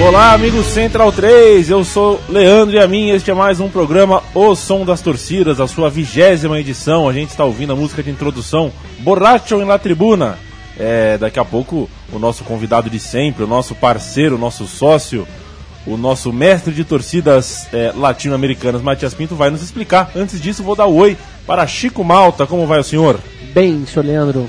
Olá, 0.00 0.32
amigos 0.32 0.64
Central 0.66 1.10
3, 1.10 1.70
eu 1.70 1.84
sou 1.84 2.20
Leandro 2.28 2.76
e 2.76 2.78
a 2.78 2.86
mim, 2.86 3.10
este 3.10 3.32
é 3.32 3.34
mais 3.34 3.58
um 3.58 3.68
programa 3.68 4.22
O 4.32 4.54
Som 4.54 4.84
das 4.84 5.00
Torcidas, 5.00 5.58
a 5.58 5.66
sua 5.66 5.90
vigésima 5.90 6.60
edição. 6.60 7.08
A 7.08 7.12
gente 7.12 7.30
está 7.30 7.44
ouvindo 7.44 7.72
a 7.72 7.76
música 7.76 8.00
de 8.00 8.08
introdução 8.08 8.70
Borracho 9.00 9.56
em 9.56 9.64
La 9.64 9.76
Tribuna. 9.76 10.38
É, 10.78 11.18
daqui 11.18 11.40
a 11.40 11.44
pouco, 11.44 11.90
o 12.12 12.18
nosso 12.18 12.44
convidado 12.44 12.88
de 12.88 13.00
sempre, 13.00 13.42
o 13.42 13.46
nosso 13.46 13.74
parceiro, 13.74 14.36
o 14.36 14.38
nosso 14.38 14.68
sócio, 14.68 15.26
o 15.84 15.96
nosso 15.96 16.32
mestre 16.32 16.72
de 16.72 16.84
torcidas 16.84 17.66
é, 17.74 17.92
latino-americanas, 17.94 18.80
Matias 18.80 19.14
Pinto, 19.14 19.34
vai 19.34 19.50
nos 19.50 19.62
explicar. 19.62 20.12
Antes 20.14 20.40
disso, 20.40 20.62
vou 20.62 20.76
dar 20.76 20.86
o 20.86 20.94
oi 20.94 21.16
para 21.44 21.66
Chico 21.66 22.04
Malta. 22.04 22.46
Como 22.46 22.68
vai 22.68 22.78
o 22.78 22.84
senhor? 22.84 23.18
Bem, 23.52 23.84
senhor 23.84 24.06
Leandro. 24.06 24.48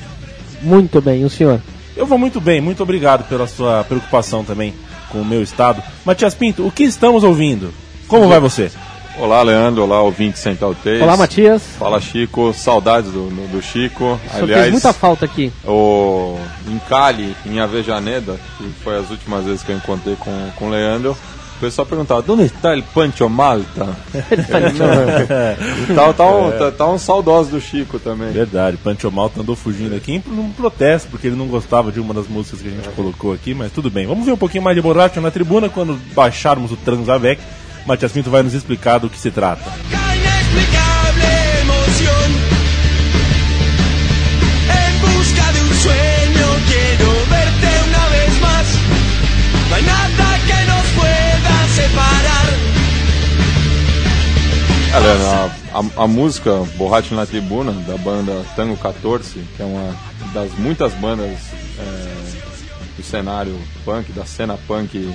Muito 0.61 1.01
bem, 1.01 1.25
o 1.25 1.29
senhor? 1.29 1.59
Eu 1.97 2.05
vou 2.05 2.19
muito 2.19 2.39
bem, 2.39 2.61
muito 2.61 2.83
obrigado 2.83 3.27
pela 3.27 3.47
sua 3.47 3.83
preocupação 3.83 4.45
também 4.45 4.75
com 5.09 5.21
o 5.21 5.25
meu 5.25 5.41
estado. 5.41 5.81
Matias 6.05 6.33
Pinto, 6.33 6.65
o 6.65 6.71
que 6.71 6.83
estamos 6.83 7.23
ouvindo? 7.23 7.73
Como 8.07 8.27
vai 8.27 8.39
você? 8.39 8.71
Olá, 9.19 9.41
Leandro. 9.41 9.83
Olá, 9.83 10.01
ouvinte 10.01 10.39
Central 10.39 10.73
3. 10.81 11.01
Olá, 11.01 11.17
Matias. 11.17 11.61
Fala, 11.77 11.99
Chico. 11.99 12.53
Saudades 12.53 13.11
do, 13.11 13.29
do, 13.51 13.61
Chico. 13.61 14.17
Senhor 14.31 14.43
Aliás, 14.43 14.71
muita 14.71 14.93
falta 14.93 15.25
aqui. 15.25 15.51
o, 15.67 16.39
em 16.65 16.79
Cali, 16.87 17.35
em 17.45 17.59
Avejaneda, 17.59 18.39
que 18.57 18.69
foi 18.81 18.97
as 18.97 19.09
últimas 19.09 19.43
vezes 19.43 19.61
que 19.61 19.73
eu 19.73 19.75
encontrei 19.75 20.15
com, 20.15 20.31
com 20.55 20.67
o 20.67 20.69
Leandro, 20.69 21.17
o 21.59 21.61
pessoal 21.61 21.85
perguntava, 21.85 22.23
onde 22.31 22.43
está 22.43 22.73
o 22.73 22.81
Pancho 22.81 23.29
Malta? 23.29 23.89
tá, 25.93 26.13
tá, 26.13 26.25
um, 26.25 26.51
tá, 26.51 26.71
tá 26.71 26.87
um 26.87 26.97
saudoso 26.97 27.51
do 27.51 27.59
Chico 27.59 27.99
também. 27.99 28.31
Verdade, 28.31 28.77
Pancho 28.77 29.11
Malta 29.11 29.41
andou 29.41 29.57
fugindo 29.57 29.93
aqui 29.93 30.13
em 30.13 30.23
num 30.25 30.51
protesto, 30.51 31.09
porque 31.09 31.27
ele 31.27 31.35
não 31.35 31.47
gostava 31.47 31.91
de 31.91 31.99
uma 31.99 32.13
das 32.13 32.29
músicas 32.29 32.61
que 32.61 32.69
a 32.69 32.71
gente 32.71 32.87
colocou 32.95 33.33
aqui, 33.33 33.53
mas 33.53 33.73
tudo 33.73 33.89
bem. 33.89 34.07
Vamos 34.07 34.25
ver 34.25 34.31
um 34.31 34.37
pouquinho 34.37 34.63
mais 34.63 34.73
de 34.73 34.81
borracho 34.81 35.19
na 35.19 35.31
tribuna 35.31 35.67
quando 35.67 35.99
baixarmos 36.13 36.71
o 36.71 36.77
Transavec. 36.77 37.41
Matias 37.85 38.13
Pinto 38.13 38.29
vai 38.29 38.41
nos 38.41 38.53
explicar 38.53 38.97
do 38.97 39.09
que 39.09 39.19
se 39.19 39.29
trata. 39.29 39.69
En 49.81 50.28
Leandro, 54.99 55.27
a, 55.27 55.79
a- 55.79 56.03
a 56.03 56.07
música 56.07 56.51
Borracho 56.75 57.13
na 57.15 57.25
Tribuna, 57.25 57.71
da 57.87 57.97
banda 57.97 58.43
Tango 58.55 58.75
14, 58.77 59.39
que 59.55 59.61
é 59.61 59.65
uma 59.65 59.95
das 60.33 60.51
muitas 60.57 60.93
bandas 60.93 61.37
é, 61.79 62.15
do 62.97 63.03
cenário 63.03 63.57
punk, 63.85 64.11
da 64.11 64.25
cena 64.25 64.57
punk 64.67 65.13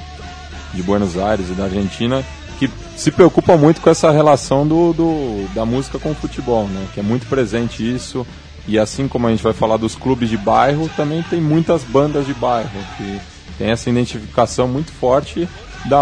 de 0.73 0.83
Buenos 0.83 1.17
Aires 1.19 1.49
e 1.51 1.53
da 1.53 1.65
Argentina, 1.65 2.25
que 2.59 2.71
se 2.97 3.11
preocupa 3.11 3.57
muito 3.57 3.81
com 3.81 3.91
essa 3.91 4.11
relação 4.11 4.67
do, 4.67 4.93
do- 4.93 5.49
da 5.55 5.65
música 5.67 5.99
com 5.99 6.13
o 6.13 6.15
futebol, 6.15 6.67
né? 6.69 6.87
Que 6.95 7.01
é 7.01 7.03
muito 7.03 7.27
presente 7.27 7.83
isso. 7.83 8.27
E 8.67 8.79
assim 8.79 9.07
como 9.07 9.27
a 9.27 9.31
gente 9.31 9.43
vai 9.43 9.53
falar 9.53 9.77
dos 9.77 9.95
clubes 9.95 10.31
de 10.31 10.39
bairro, 10.39 10.89
também 10.97 11.23
tem 11.29 11.41
muitas 11.41 11.83
bandas 11.83 12.25
de 12.27 12.33
bairro 12.33 12.71
que 12.97 13.21
tem 13.59 13.71
essa 13.71 13.91
identificação 13.91 14.67
muito 14.67 14.91
forte 14.93 15.47
da, 15.85 15.99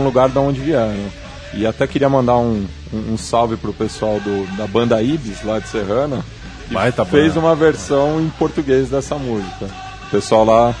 o 0.00 0.04
lugar 0.04 0.28
da 0.28 0.40
onde 0.40 0.60
vieram. 0.60 0.94
E 1.54 1.66
até 1.66 1.86
queria 1.86 2.08
mandar 2.08 2.36
um, 2.36 2.66
um, 2.92 3.12
um 3.14 3.16
salve 3.16 3.56
pro 3.56 3.72
pessoal 3.72 4.20
do, 4.20 4.46
da 4.56 4.66
banda 4.66 5.00
Ibis, 5.02 5.42
lá 5.42 5.58
de 5.58 5.68
Serrana, 5.68 6.24
que 6.68 6.74
Baita 6.74 7.04
fez 7.04 7.34
banda. 7.34 7.46
uma 7.46 7.54
versão 7.54 8.20
em 8.20 8.28
português 8.30 8.90
dessa 8.90 9.16
música. 9.16 9.66
O 10.06 10.10
pessoal 10.10 10.44
lá, 10.44 10.74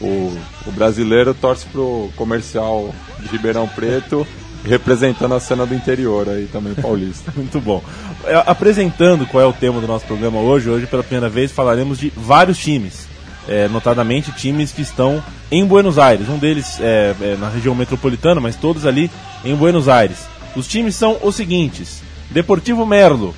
o, 0.00 0.36
o 0.66 0.70
brasileiro 0.72 1.34
torce 1.34 1.66
pro 1.66 2.10
comercial 2.16 2.94
de 3.18 3.28
Ribeirão 3.28 3.66
Preto, 3.68 4.26
representando 4.64 5.34
a 5.34 5.40
cena 5.40 5.64
do 5.66 5.74
interior 5.74 6.28
aí 6.28 6.46
também 6.52 6.74
paulista. 6.74 7.32
Muito 7.36 7.60
bom. 7.60 7.82
É, 8.24 8.42
Apresentando 8.46 9.26
qual 9.26 9.42
é 9.42 9.46
o 9.46 9.52
tema 9.52 9.80
do 9.80 9.86
nosso 9.86 10.04
programa 10.06 10.38
hoje, 10.38 10.68
hoje 10.70 10.86
pela 10.86 11.02
primeira 11.02 11.28
vez 11.28 11.50
falaremos 11.50 11.98
de 11.98 12.12
vários 12.14 12.58
times. 12.58 13.09
É, 13.48 13.66
notadamente 13.68 14.30
times 14.32 14.70
que 14.70 14.82
estão 14.82 15.22
em 15.50 15.64
Buenos 15.64 15.98
Aires. 15.98 16.28
Um 16.28 16.38
deles 16.38 16.78
é, 16.80 17.14
é 17.20 17.36
na 17.36 17.48
região 17.48 17.74
metropolitana, 17.74 18.40
mas 18.40 18.54
todos 18.54 18.86
ali 18.86 19.10
em 19.44 19.54
Buenos 19.54 19.88
Aires. 19.88 20.18
Os 20.54 20.68
times 20.68 20.94
são 20.94 21.18
os 21.22 21.34
seguintes: 21.34 22.02
Deportivo 22.30 22.84
Merlo, 22.86 23.34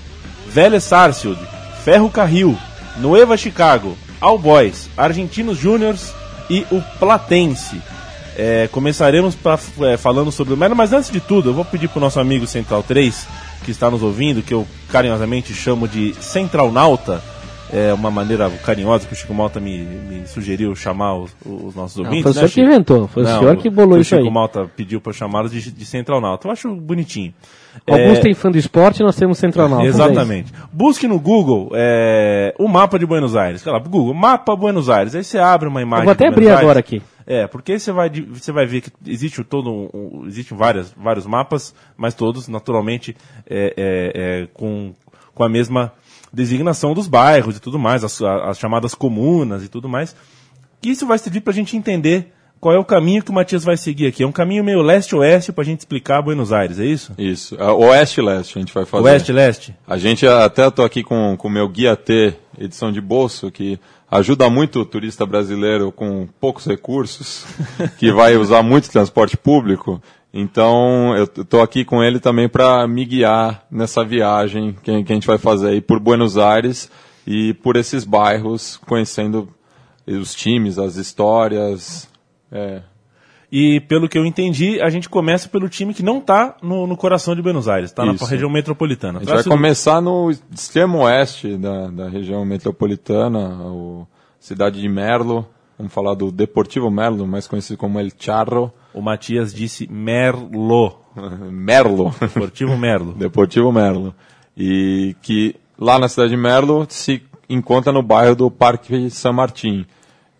Vélez 0.48 0.84
Sarsfield, 0.84 1.40
Ferro 1.84 2.10
Carril, 2.10 2.58
Nueva 2.98 3.36
Chicago, 3.36 3.96
All 4.20 4.38
Boys, 4.38 4.88
Argentinos 4.96 5.58
Júniors 5.58 6.12
e 6.50 6.66
o 6.70 6.80
Platense. 6.98 7.80
É, 8.36 8.68
começaremos 8.72 9.34
pra, 9.34 9.58
é, 9.82 9.96
falando 9.96 10.32
sobre 10.32 10.54
o 10.54 10.56
Merlo, 10.56 10.76
mas 10.76 10.92
antes 10.92 11.10
de 11.10 11.20
tudo, 11.20 11.50
eu 11.50 11.54
vou 11.54 11.64
pedir 11.64 11.88
para 11.88 11.98
o 11.98 12.00
nosso 12.00 12.18
amigo 12.18 12.46
Central 12.46 12.82
3, 12.82 13.26
que 13.64 13.70
está 13.70 13.90
nos 13.90 14.02
ouvindo, 14.02 14.42
que 14.42 14.54
eu 14.54 14.66
carinhosamente 14.90 15.52
chamo 15.52 15.86
de 15.86 16.14
Central 16.20 16.72
Nauta, 16.72 17.22
é 17.72 17.92
uma 17.94 18.10
maneira 18.10 18.50
carinhosa 18.64 19.06
que 19.06 19.12
o 19.12 19.16
Chico 19.16 19.32
Malta 19.32 19.58
me, 19.58 19.78
me 19.78 20.26
sugeriu 20.26 20.74
chamar 20.76 21.14
os, 21.16 21.34
os 21.44 21.74
nossos 21.74 21.96
Não, 21.96 22.04
ouvintes. 22.04 22.22
foi 22.22 22.30
o 22.32 22.34
né, 22.34 22.34
senhor 22.34 22.48
que 22.48 22.54
Chico? 22.54 22.66
inventou, 22.66 23.08
foi 23.08 23.22
o 23.22 23.26
Não, 23.26 23.38
senhor 23.38 23.56
que 23.56 23.70
bolou 23.70 23.98
o 23.98 24.00
isso 24.00 24.10
Chico 24.14 24.22
aí. 24.28 24.30
Malta 24.30 24.70
pediu 24.76 25.00
para 25.00 25.12
chamá-los 25.12 25.50
de, 25.50 25.70
de 25.70 25.86
Central 25.86 26.20
Nauta. 26.20 26.46
Eu 26.48 26.52
acho 26.52 26.74
bonitinho. 26.74 27.32
Alguns 27.88 28.18
É, 28.18 28.20
têm 28.20 28.34
fã 28.34 28.50
do 28.50 28.58
esporte, 28.58 29.02
nós 29.02 29.16
temos 29.16 29.38
Central 29.38 29.68
Nauta. 29.68 29.86
Exatamente. 29.86 30.52
Busque 30.70 31.08
no 31.08 31.18
Google 31.18 31.70
é, 31.74 32.54
o 32.58 32.68
mapa 32.68 32.98
de 32.98 33.06
Buenos 33.06 33.34
Aires. 33.34 33.64
Lá, 33.64 33.78
Google, 33.78 34.12
mapa 34.12 34.54
Buenos 34.54 34.90
Aires. 34.90 35.14
Aí 35.14 35.24
você 35.24 35.38
abre 35.38 35.68
uma 35.68 35.80
imagem. 35.80 36.02
Eu 36.02 36.04
vou 36.06 36.12
até 36.12 36.26
abrir 36.26 36.44
Buenos 36.44 36.60
agora 36.60 36.78
Aires. 36.80 36.92
aqui. 36.94 37.02
É, 37.26 37.46
porque 37.46 37.78
você 37.78 37.92
vai, 37.92 38.10
você 38.10 38.52
vai 38.52 38.66
ver 38.66 38.80
que 38.82 38.90
existe 39.06 39.42
todo 39.44 39.70
um, 39.72 40.24
existem 40.26 40.58
várias, 40.58 40.92
vários 40.96 41.24
mapas, 41.24 41.72
mas 41.96 42.14
todos, 42.14 42.48
naturalmente, 42.48 43.16
é, 43.48 43.72
é, 43.76 44.42
é, 44.42 44.48
com, 44.52 44.92
com 45.32 45.44
a 45.44 45.48
mesma 45.48 45.92
designação 46.32 46.94
dos 46.94 47.06
bairros 47.06 47.56
e 47.56 47.60
tudo 47.60 47.78
mais, 47.78 48.02
as, 48.02 48.20
as 48.22 48.58
chamadas 48.58 48.94
comunas 48.94 49.64
e 49.64 49.68
tudo 49.68 49.88
mais. 49.88 50.14
E 50.82 50.90
isso 50.90 51.06
vai 51.06 51.18
servir 51.18 51.40
para 51.40 51.52
a 51.52 51.54
gente 51.54 51.76
entender 51.76 52.32
qual 52.62 52.72
é 52.72 52.78
o 52.78 52.84
caminho 52.84 53.24
que 53.24 53.30
o 53.32 53.34
Matias 53.34 53.64
vai 53.64 53.76
seguir 53.76 54.06
aqui. 54.06 54.22
É 54.22 54.26
um 54.26 54.30
caminho 54.30 54.62
meio 54.62 54.82
leste-oeste 54.82 55.52
para 55.52 55.62
a 55.62 55.64
gente 55.64 55.80
explicar 55.80 56.22
Buenos 56.22 56.52
Aires, 56.52 56.78
é 56.78 56.84
isso? 56.84 57.12
Isso. 57.18 57.56
É, 57.56 57.64
Oeste 57.66 58.20
e 58.20 58.22
Leste 58.22 58.56
a 58.56 58.60
gente 58.60 58.72
vai 58.72 58.84
fazer. 58.84 59.04
Oeste-leste? 59.04 59.74
A 59.84 59.98
gente 59.98 60.24
até 60.24 60.70
tô 60.70 60.84
aqui 60.84 61.02
com 61.02 61.36
com 61.36 61.48
o 61.48 61.50
meu 61.50 61.68
guia 61.68 61.96
T, 61.96 62.34
edição 62.56 62.92
de 62.92 63.00
bolso, 63.00 63.50
que 63.50 63.80
ajuda 64.08 64.48
muito 64.48 64.78
o 64.78 64.84
turista 64.84 65.26
brasileiro 65.26 65.90
com 65.90 66.28
poucos 66.40 66.64
recursos, 66.64 67.44
que 67.98 68.12
vai 68.12 68.36
usar 68.36 68.62
muito 68.62 68.88
transporte 68.88 69.36
público. 69.36 70.00
Então, 70.34 71.14
eu 71.16 71.26
tô 71.26 71.60
aqui 71.60 71.84
com 71.84 72.02
ele 72.02 72.18
também 72.18 72.48
para 72.48 72.86
me 72.88 73.04
guiar 73.04 73.66
nessa 73.70 74.02
viagem 74.04 74.74
que, 74.82 75.04
que 75.04 75.12
a 75.12 75.14
gente 75.14 75.26
vai 75.26 75.36
fazer 75.38 75.68
aí 75.68 75.80
por 75.80 76.00
Buenos 76.00 76.38
Aires 76.38 76.90
e 77.26 77.52
por 77.54 77.76
esses 77.76 78.04
bairros, 78.04 78.78
conhecendo 78.86 79.48
os 80.06 80.34
times, 80.34 80.78
as 80.78 80.96
histórias. 80.96 82.08
É, 82.50 82.80
E 83.50 83.80
pelo 83.80 84.08
que 84.08 84.16
eu 84.16 84.24
entendi, 84.24 84.80
a 84.80 84.88
gente 84.88 85.06
começa 85.08 85.50
pelo 85.50 85.68
time 85.68 85.92
que 85.92 86.02
não 86.02 86.16
está 86.18 86.56
no, 86.62 86.86
no 86.86 86.96
coração 86.96 87.36
de 87.36 87.42
Buenos 87.42 87.68
Aires, 87.68 87.90
está 87.90 88.02
na 88.04 88.12
região 88.30 88.48
metropolitana. 88.50 89.18
A 89.18 89.20
gente 89.20 89.28
vai 89.28 89.34
Traz 89.42 89.46
o- 89.46 89.50
começar 89.50 90.00
no 90.00 90.30
extremo 90.50 91.00
oeste 91.04 91.58
da, 91.58 91.88
da 91.88 92.08
região 92.08 92.42
metropolitana, 92.46 93.66
o 93.66 94.06
cidade 94.40 94.80
de 94.80 94.88
Merlo. 94.88 95.46
Vamos 95.78 95.92
falar 95.92 96.14
do 96.14 96.32
Deportivo 96.32 96.90
Merlo, 96.90 97.26
mais 97.26 97.46
conhecido 97.46 97.76
como 97.76 98.00
El 98.00 98.08
Charro. 98.18 98.72
O 98.94 99.00
Matias 99.00 99.54
disse 99.54 99.88
Merlo, 99.90 100.98
Merlo. 101.50 102.14
Deportivo 102.20 102.76
Merlo. 102.76 103.12
Deportivo 103.18 103.72
Merlo. 103.72 104.14
E 104.56 105.16
que 105.22 105.56
lá 105.78 105.98
na 105.98 106.08
cidade 106.08 106.30
de 106.30 106.36
Merlo 106.36 106.86
se 106.88 107.22
encontra 107.48 107.92
no 107.92 108.02
bairro 108.02 108.34
do 108.34 108.50
Parque 108.50 109.10
San 109.10 109.32
Martín. 109.32 109.86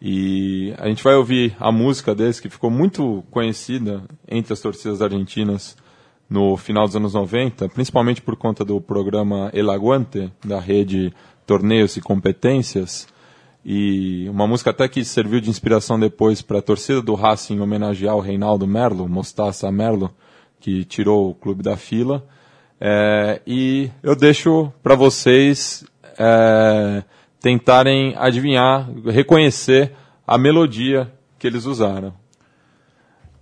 E 0.01 0.75
a 0.79 0.89
gente 0.89 1.03
vai 1.03 1.15
ouvir 1.15 1.57
a 1.61 1.71
música 1.71 2.15
desse, 2.15 2.43
que 2.43 2.49
ficou 2.49 2.71
muito 2.71 3.23
conhecida 3.31 4.03
entre 4.29 4.53
as 4.53 4.61
torcidas 4.61 5.01
argentinas 5.01 5.77
no 6.29 6.57
final 6.57 6.87
dos 6.87 6.97
anos 6.97 7.15
90, 7.15 7.69
principalmente 7.69 8.23
por 8.23 8.37
conta 8.37 8.65
do 8.65 8.81
programa 8.81 9.51
El 9.53 9.71
Aguante, 9.71 10.33
da 10.45 10.59
rede 10.59 11.13
Torneios 11.47 11.97
e 11.97 12.01
Competências. 12.01 13.07
E 13.65 14.27
uma 14.29 14.47
música 14.47 14.71
até 14.71 14.89
que 14.89 15.05
serviu 15.05 15.41
de 15.41 15.49
inspiração 15.51 15.99
depois 15.99 16.43
para 16.43 16.59
a 16.59 16.63
torcida 16.63 17.01
do 17.01 17.15
Racing 17.15 17.61
homenagear 17.61 18.17
o 18.17 18.21
Reinaldo 18.21 18.67
Merlo, 18.67 19.09
Mostaça 19.09 19.71
Merlo, 19.71 20.11
que 20.61 20.85
tirou 20.85 21.31
o 21.31 21.35
clube 21.35 21.63
da 21.63 21.77
fila. 21.77 22.25
É, 22.81 23.41
e 23.47 23.91
eu 24.03 24.17
deixo 24.17 24.73
para 24.83 24.97
vocês 24.97 25.85
é, 26.19 27.03
tentarem 27.41 28.15
adivinhar, 28.19 28.89
reconhecer 29.07 29.93
a 30.27 30.37
melodia 30.37 31.13
que 31.39 31.47
eles 31.47 31.65
usaram. 31.65 32.13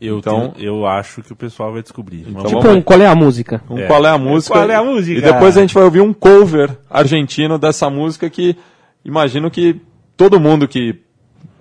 Eu, 0.00 0.18
Então- 0.18 0.50
tenho- 0.50 0.66
eu 0.66 0.86
acho 0.86 1.22
que 1.22 1.32
o 1.32 1.36
pessoal 1.36 1.72
vai 1.72 1.82
descobrir. 1.82 2.24
Então 2.26 2.44
Tipo, 2.44 2.68
um, 2.68 2.80
qual 2.80 3.00
é 3.00 3.06
a 3.06 3.14
música? 3.14 3.62
Um 3.68 3.78
É. 3.78 3.86
Qual 3.86 4.04
é 4.06 4.08
a 4.10 4.16
música? 4.18 4.54
Qual 4.54 4.70
é 4.70 4.74
a 4.74 4.82
música? 4.82 5.18
E 5.18 5.22
depois 5.22 5.56
a 5.58 5.60
gente 5.60 5.74
vai 5.74 5.84
ouvir 5.84 6.00
um 6.00 6.12
cover 6.14 6.74
argentino 6.88 7.58
dessa 7.58 7.90
música 7.90 8.30
que 8.30 8.56
imagino 9.04 9.50
que 9.50 9.78
todo 10.20 10.38
mundo 10.38 10.68
que 10.68 11.00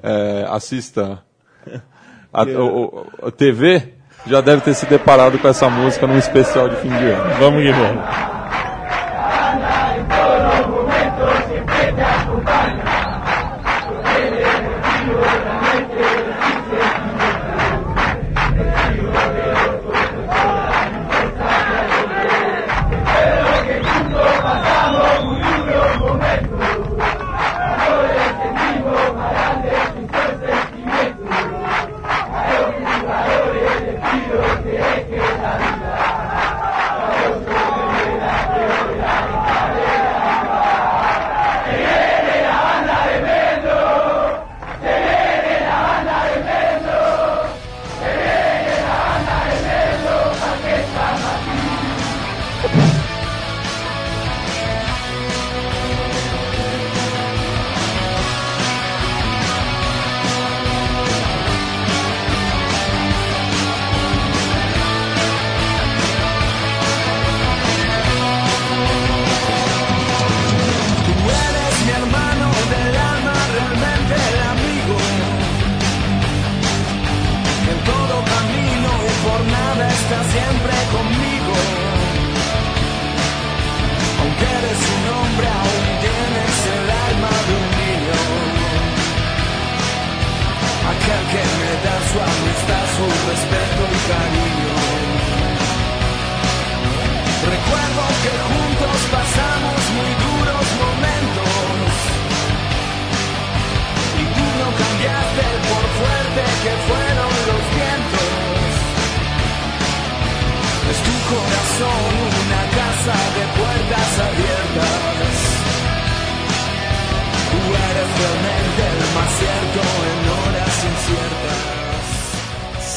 é, 0.03 0.45
assista 0.49 1.23
a, 2.33 2.43
o- 2.43 3.07
o- 3.21 3.27
a 3.27 3.31
TV 3.31 3.93
já 4.27 4.41
deve 4.41 4.61
ter 4.61 4.73
se 4.73 4.85
deparado 4.85 5.39
com 5.39 5.47
essa 5.47 5.69
música 5.69 6.05
num 6.05 6.17
especial 6.17 6.67
de 6.67 6.75
fim 6.75 6.89
de 6.89 7.05
ano. 7.05 7.35
Vamos 7.39 7.63
que 7.63 7.69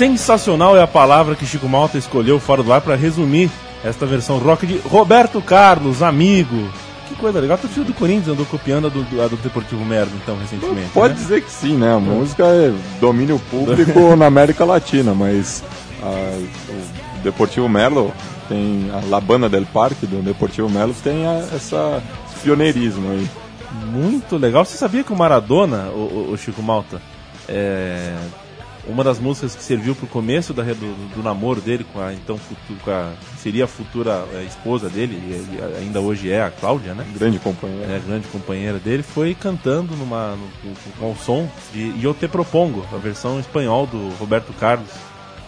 Sensacional 0.02 0.76
é 0.76 0.82
a 0.82 0.86
palavra 0.88 1.36
que 1.36 1.46
Chico 1.46 1.68
Malta 1.68 1.96
escolheu 1.96 2.40
fora 2.40 2.60
do 2.60 2.72
ar 2.72 2.80
para 2.80 2.96
resumir 2.96 3.48
esta 3.84 4.04
versão 4.04 4.36
rock 4.38 4.66
de 4.66 4.78
Roberto 4.78 5.40
Carlos, 5.40 6.02
amigo. 6.02 6.68
Que 7.08 7.14
coisa 7.14 7.38
legal. 7.38 7.54
A 7.54 7.58
torcida 7.58 7.84
do 7.84 7.94
Corinthians 7.94 8.26
andou 8.26 8.44
copiando 8.46 8.88
a 8.88 8.90
do, 8.90 9.22
a 9.22 9.28
do 9.28 9.36
Deportivo 9.36 9.84
Merda, 9.84 10.10
então, 10.20 10.36
recentemente. 10.36 10.88
Pode 10.92 11.14
né? 11.14 11.20
dizer 11.20 11.42
que 11.44 11.50
sim, 11.52 11.76
né? 11.76 11.94
A 11.94 12.00
música 12.00 12.42
é 12.42 12.72
domínio 13.00 13.38
público 13.48 14.16
na 14.18 14.26
América 14.26 14.64
Latina, 14.64 15.14
mas 15.14 15.62
ah, 16.02 16.40
o 16.68 17.22
Deportivo 17.22 17.68
Melo 17.68 18.12
tem 18.48 18.90
a 18.92 19.08
La 19.08 19.20
Banda 19.20 19.48
del 19.48 19.66
Parque 19.66 20.04
do 20.04 20.20
Deportivo 20.20 20.68
Melo 20.68 20.92
tem 21.04 21.24
a- 21.28 21.46
essa 21.54 22.02
esse 22.28 22.40
pioneirismo 22.42 23.08
aí. 23.12 23.30
Muito 23.92 24.36
legal. 24.36 24.64
Você 24.64 24.76
sabia 24.76 25.04
que 25.04 25.12
o 25.12 25.16
Maradona, 25.16 25.90
o, 25.94 26.26
o- 26.28 26.32
o 26.32 26.36
Chico 26.36 26.60
Malta, 26.60 27.00
é 27.48 28.16
uma 28.86 29.04
das 29.04 29.18
músicas 29.20 29.54
que 29.54 29.62
serviu 29.62 29.94
pro 29.94 30.06
começo 30.06 30.52
da, 30.52 30.62
do, 30.64 31.14
do 31.14 31.22
namoro 31.22 31.60
dele 31.60 31.84
com 31.92 32.00
a 32.00 32.12
então 32.12 32.36
futu- 32.36 32.80
com 32.84 32.90
a, 32.90 33.12
seria 33.38 33.64
a 33.64 33.66
futura 33.68 34.24
é, 34.34 34.42
esposa 34.44 34.88
dele, 34.88 35.14
e, 35.14 35.56
e 35.56 35.78
ainda 35.78 36.00
hoje 36.00 36.30
é 36.30 36.42
a 36.42 36.50
Cláudia, 36.50 36.92
né? 36.94 37.06
Grande 37.14 37.38
companheiro. 37.38 37.84
é, 37.92 37.98
grande 38.00 38.26
companheira 38.28 38.78
dele, 38.78 39.02
foi 39.02 39.34
cantando 39.34 39.94
numa, 39.96 40.36
no, 40.36 40.48
com- 40.74 40.90
com 40.98 41.12
o 41.12 41.16
som 41.16 41.48
de 41.72 41.94
Eu 42.02 42.12
Te 42.14 42.26
Propongo, 42.26 42.84
a 42.92 42.96
versão 42.98 43.36
em 43.36 43.40
espanhol 43.40 43.86
do 43.86 44.08
Roberto 44.18 44.52
Carlos, 44.54 44.88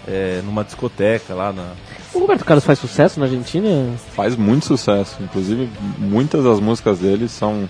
é, 0.06 0.40
numa 0.44 0.62
discoteca 0.62 1.34
lá 1.34 1.52
na. 1.52 1.72
O 2.12 2.18
Roberto 2.20 2.44
Carlos 2.44 2.64
faz 2.64 2.78
sucesso 2.78 3.18
na 3.18 3.26
Argentina? 3.26 3.68
Faz 4.14 4.36
muito 4.36 4.66
sucesso. 4.66 5.16
Inclusive, 5.20 5.68
muitas 5.98 6.44
das 6.44 6.60
músicas 6.60 6.98
dele 6.98 7.26
são 7.28 7.68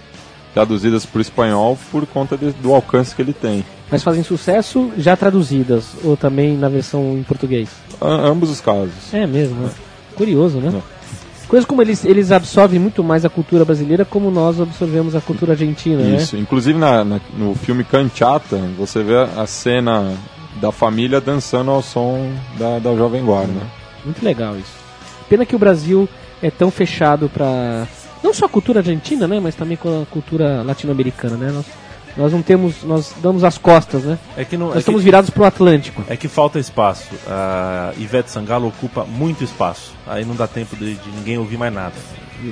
traduzidas 0.55 1.05
para 1.05 1.19
o 1.19 1.23
espanhol 1.23 1.77
por 1.91 2.06
conta 2.06 2.37
de- 2.37 2.53
do 2.53 2.73
alcance 2.73 3.15
que 3.15 3.21
ele 3.21 3.33
tem. 3.35 3.65
Mas 3.91 4.03
fazem 4.03 4.23
sucesso 4.23 4.91
já 4.97 5.17
traduzidas, 5.17 5.89
ou 6.03 6.17
também 6.17 6.56
na 6.56 6.69
versão 6.69 7.17
em 7.19 7.23
português? 7.23 7.69
A- 8.01 8.06
ambos 8.29 8.49
os 8.51 8.61
casos. 8.61 8.93
É 9.13 9.27
mesmo, 9.27 9.56
né? 9.63 9.70
Curioso, 10.15 10.58
né? 10.58 10.73
É. 10.75 10.94
Coisas 11.49 11.67
como 11.67 11.82
eles, 11.82 12.05
eles 12.05 12.32
absorvem 12.32 12.81
muito 12.81 13.05
mais 13.05 13.25
a 13.25 13.29
cultura 13.29 13.65
brasileira 13.65 14.05
como 14.05 14.31
nós 14.31 14.58
absorvemos 14.61 15.15
a 15.15 15.20
cultura 15.20 15.53
argentina, 15.53 16.03
Isso. 16.17 16.37
Inclusive 16.37 16.79
na, 16.79 17.05
na- 17.05 17.20
no 17.37 17.55
filme 17.55 17.84
Canchata, 17.84 18.56
você 18.79 19.03
vê 19.03 19.17
a 19.19 19.46
cena 19.46 20.15
da 20.61 20.73
família 20.73 21.20
dançando 21.20 21.70
ao 21.70 21.82
som 21.82 22.31
da, 22.58 22.79
da 22.79 22.94
Jovem 22.96 23.23
Guarda. 23.25 23.53
né? 23.53 23.67
Muito 24.05 24.25
legal 24.25 24.56
isso. 24.56 24.73
Pena 25.29 25.44
que 25.44 25.55
o 25.55 25.58
Brasil 25.58 26.08
é 26.43 26.51
tão 26.51 26.70
fechado 26.70 27.29
para 27.29 27.87
não 28.25 28.33
só 28.35 28.47
a 28.47 28.49
cultura 28.49 28.81
argentina, 28.81 29.29
né, 29.29 29.39
mas 29.39 29.55
também 29.55 29.77
com 29.77 30.03
a 30.03 30.07
cultura 30.07 30.63
latino-americana, 30.63 31.37
né? 31.37 31.53
Nós, 31.53 31.67
nós 32.17 32.33
não 32.33 32.43
temos, 32.43 32.83
nós 32.83 33.13
damos 33.23 33.45
as 33.45 33.59
costas, 33.59 34.03
né? 34.05 34.19
É 34.37 34.45
que 34.45 34.57
não. 34.57 34.69
Nós 34.69 34.77
é 34.77 34.79
estamos 34.79 35.01
que- 35.01 35.05
virados 35.05 35.31
pro 35.31 35.45
Atlântico. 35.45 36.03
É 36.09 36.17
que 36.17 36.27
falta 36.29 36.59
espaço. 36.59 37.11
A 37.29 37.93
Ivete 37.99 38.31
Sangalo 38.31 38.69
ocupa 38.69 39.05
muito 39.05 39.45
espaço. 39.45 39.93
Aí 40.07 40.25
não 40.25 40.35
dá 40.35 40.47
tempo 40.47 40.75
de, 40.77 40.95
de 40.95 41.11
ninguém 41.11 41.37
ouvir 41.39 41.59
mais 41.59 41.73
nada. 41.73 41.93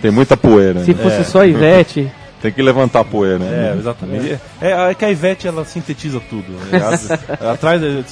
Tem 0.00 0.11
muita 0.11 0.37
poeira. 0.37 0.85
Se 0.85 0.93
né? 0.95 1.02
fosse 1.02 1.25
só 1.31 1.45
Ivete, 1.45 2.11
Tem 2.43 2.50
que 2.50 2.61
levantar 2.61 3.00
a 3.00 3.05
poeira. 3.05 3.45
É, 3.45 3.49
né? 3.73 3.76
exatamente. 3.79 4.38
É, 4.61 4.91
é 4.91 4.95
que 4.95 5.05
a 5.05 5.11
Ivete 5.12 5.47
ela 5.47 5.64
sintetiza 5.64 6.21
tudo. 6.29 6.52
Ela- 6.73 7.52
Atrás 7.52 7.81
é, 7.81 8.02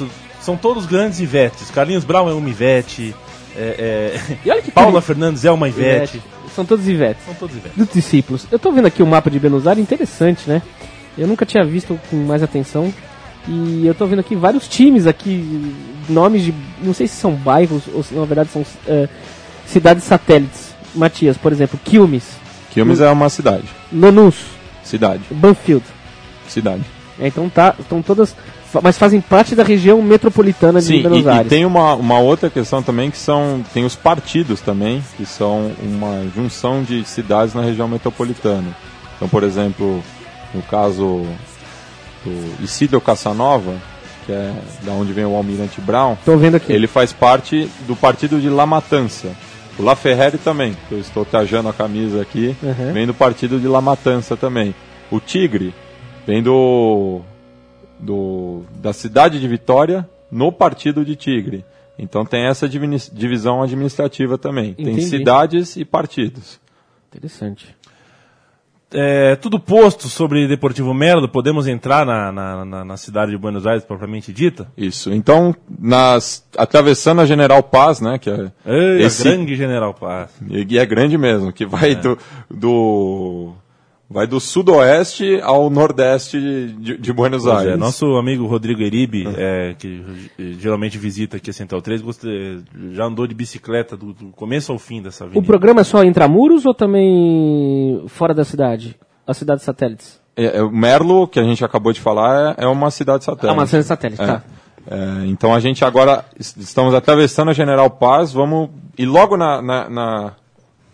são 0.41 0.57
todos 0.57 0.87
grandes 0.87 1.19
Ivetes. 1.19 1.69
Carlinhos 1.71 2.05
Brown 2.05 2.29
é 2.31 2.33
uma 2.33 2.49
Ivete. 2.49 3.13
É, 3.57 4.15
é, 4.31 4.37
E 4.45 4.51
olha 4.51 4.63
que 4.63 4.71
Paula 4.71 5.03
Fernandes 5.03 5.45
é 5.45 5.51
uma 5.51 5.69
Ivete. 5.69 6.19
Ivete. 6.19 6.23
São 6.61 6.67
todos 6.67 6.87
Ivetes. 6.87 7.25
São 7.25 7.35
todos 7.35 7.57
Ivetes. 7.57 7.77
Dos 7.77 7.89
discípulos. 7.89 8.47
Eu 8.51 8.59
tô 8.59 8.71
vendo 8.71 8.87
aqui 8.87 9.03
o 9.03 9.07
mapa 9.07 9.31
de 9.31 9.39
Buenos 9.39 9.67
Aires, 9.67 9.83
interessante, 9.83 10.49
né? 10.49 10.61
Eu 11.17 11.27
nunca 11.27 11.47
tinha 11.47 11.65
visto 11.65 11.99
com 12.11 12.17
mais 12.17 12.43
atenção. 12.43 12.93
E 13.49 13.87
eu 13.87 13.95
tô 13.95 14.07
vendo 14.07 14.19
aqui 14.19 14.37
vários 14.37 14.69
times 14.69 15.07
aqui, 15.07 15.75
nomes 16.09 16.43
de. 16.43 16.55
Não 16.83 16.93
sei 16.93 17.07
se 17.07 17.17
são 17.17 17.33
bairros 17.33 17.85
ou 17.95 18.03
se 18.03 18.15
na 18.15 18.27
verdade 18.27 18.51
são 18.51 18.65
é, 18.87 19.09
cidades 19.67 20.05
satélites. 20.05 20.75
Matias, 20.95 21.39
por 21.39 21.53
exemplo, 21.53 21.79
Quilmes, 21.83 22.25
Quilmes 22.71 23.01
é 23.01 23.09
uma 23.09 23.29
cidade. 23.29 23.65
Lanús, 23.93 24.35
Cidade. 24.85 25.23
Banfield. 25.31 25.85
Cidade. 26.49 26.83
É, 27.19 27.29
então 27.29 27.49
tá, 27.49 27.75
estão 27.79 28.03
todas. 28.03 28.35
Mas 28.83 28.97
fazem 28.97 29.21
parte 29.21 29.55
da 29.55 29.63
região 29.65 30.01
metropolitana 30.03 30.81
de 30.81 30.87
Sim, 30.87 31.03
Buenos 31.03 31.19
e, 31.21 31.23
e 31.23 31.29
Aires. 31.29 31.49
tem 31.49 31.65
uma, 31.65 31.95
uma 31.95 32.19
outra 32.21 32.49
questão 32.49 32.83
também 32.83 33.11
que 33.11 33.19
são. 33.19 33.65
Tem 33.75 33.85
os 33.85 33.97
partidos 33.97 34.61
também, 34.61 35.03
que 35.17 35.27
são 35.27 35.73
uma 35.83 36.25
junção 36.35 36.83
de 36.83 37.05
cidades 37.05 37.55
na 37.55 37.63
região 37.63 37.89
metropolitana. 37.89 38.77
Então, 39.17 39.29
por 39.29 39.43
exemplo, 39.43 40.03
no 40.55 40.63
caso 40.63 41.27
do 42.25 42.63
Isidro 42.65 43.01
Casanova, 43.01 43.75
que 44.27 44.33
é 44.33 44.53
da 44.83 44.93
onde 44.93 45.13
vem 45.13 45.25
o 45.25 45.35
Almirante 45.35 45.81
Brown, 45.81 46.17
Tô 46.25 46.37
vendo 46.37 46.55
aqui. 46.57 46.73
ele 46.73 46.87
faz 46.87 47.13
parte 47.13 47.69
do 47.89 47.97
partido 47.97 48.41
de 48.41 48.49
La 48.49 48.67
Matança. 48.67 49.29
O 49.79 49.83
La 49.83 49.97
Ferreri 49.97 50.37
também, 50.39 50.77
que 50.89 50.95
eu 50.95 51.01
estou 51.01 51.25
trajando 51.25 51.69
a 51.69 51.73
camisa 51.73 52.21
aqui, 52.21 52.55
Uhum. 52.63 52.93
vem 52.93 53.07
do 53.07 53.15
partido 53.15 53.59
de 53.59 53.67
La 53.67 53.81
Matança 53.81 54.37
também. 54.37 54.75
O 55.11 55.19
Tigre 55.19 55.75
vem 56.27 56.43
do, 56.43 57.21
do 58.01 58.63
da 58.77 58.93
cidade 58.93 59.39
de 59.41 59.47
Vitória 59.49 60.09
no 60.31 60.51
partido 60.53 61.05
de 61.05 61.17
Tigre. 61.17 61.65
Então 61.99 62.25
tem 62.25 62.47
essa 62.47 62.67
divisão 62.69 63.63
administrativa 63.63 64.39
também. 64.39 64.73
Tem 64.75 64.87
Entendi. 64.87 65.03
cidades 65.03 65.77
e 65.77 65.85
partidos. 65.85 66.59
Interessante. 67.11 67.77
É, 68.93 69.37
tudo 69.37 69.61
posto 69.61 70.09
sobre 70.09 70.49
Deportivo 70.49 70.93
Merlo, 70.93 71.29
podemos 71.29 71.69
entrar 71.69 72.05
na, 72.05 72.33
na, 72.33 72.65
na- 72.65 72.85
na 72.85 72.97
cidade 72.97 73.31
de 73.31 73.39
Buenos 73.39 73.65
Aires 73.65 73.85
propriamente 73.85 74.33
dita? 74.33 74.67
Isso. 74.77 75.13
Então, 75.13 75.55
nas, 75.79 76.45
atravessando 76.59 77.21
a 77.21 77.27
General 77.27 77.63
Paz, 77.63 78.01
né, 78.01 78.19
que 78.19 78.29
é 78.29 78.51
Ei, 78.67 79.03
esse- 79.03 79.29
a 79.29 79.31
grande 79.31 79.55
General 79.55 79.95
Paz. 79.95 80.31
E 80.49 80.77
é 80.77 80.85
grande 80.85 81.17
mesmo, 81.17 81.53
que 81.53 81.65
vai 81.65 81.95
do, 81.95 82.19
do 82.51 83.53
vai 84.13 84.27
do 84.27 84.41
sudoeste 84.41 85.41
ao 85.41 85.71
nordeste 85.71 86.41
de, 86.41 86.99
de 86.99 87.13
Buenos 87.13 87.45
Pois 87.45 87.57
Aires. 87.59 87.75
é, 87.75 87.77
nosso 87.77 88.05
amigo 88.17 88.45
Rodrigo 88.47 88.83
Eribe, 88.83 89.25
é, 89.37 89.75
que 89.79 90.05
geralmente 90.59 90.99
visita 90.99 91.37
aqui 91.37 91.49
a 91.51 91.53
Central 91.53 91.81
3, 91.81 92.03
gosta- 92.03 92.29
já 92.93 93.05
andou 93.05 93.25
de 93.27 93.35
bicicleta 93.35 93.97
do, 93.97 94.13
do 94.13 94.27
começo 94.31 94.73
ao 94.73 94.79
fim 94.81 95.01
dessa 95.01 95.23
O 95.25 95.27
avenida. 95.29 95.47
programa 95.47 95.83
é 95.83 95.85
só 95.85 96.03
intramuros 96.03 96.67
ou 96.67 96.75
também 96.75 98.03
fora 98.09 98.35
da 98.35 98.45
cidade? 98.45 98.97
As 99.27 99.37
cidades 99.37 99.63
satélites? 99.65 100.21
É, 100.37 100.59
é, 100.59 100.63
o 100.63 100.71
Merlo, 100.71 101.29
que 101.29 101.39
a 101.39 101.45
gente 101.45 101.65
acabou 101.65 101.93
de 101.93 102.01
falar, 102.01 102.57
é, 102.59 102.65
é 102.65 102.67
uma 102.67 102.91
cidade 102.91 103.25
satélite. 103.25 103.49
Ah, 103.49 103.53
uma 103.61 103.67
cidade 103.67 103.87
satélite, 103.87 104.23
É. 104.23 104.27
tá. 104.27 104.43
É, 104.91 105.27
então 105.27 105.55
a 105.55 105.61
gente 105.61 105.85
agora 105.85 106.25
es- 106.39 106.57
estamos 106.57 106.95
atravessando 106.95 107.51
a 107.51 107.53
General 107.55 107.89
Paz, 107.91 108.33
vamos 108.33 108.71
e 108.99 109.07
logo 109.07 109.37
na, 109.37 109.61
na, 109.63 109.89
na, 109.91 110.33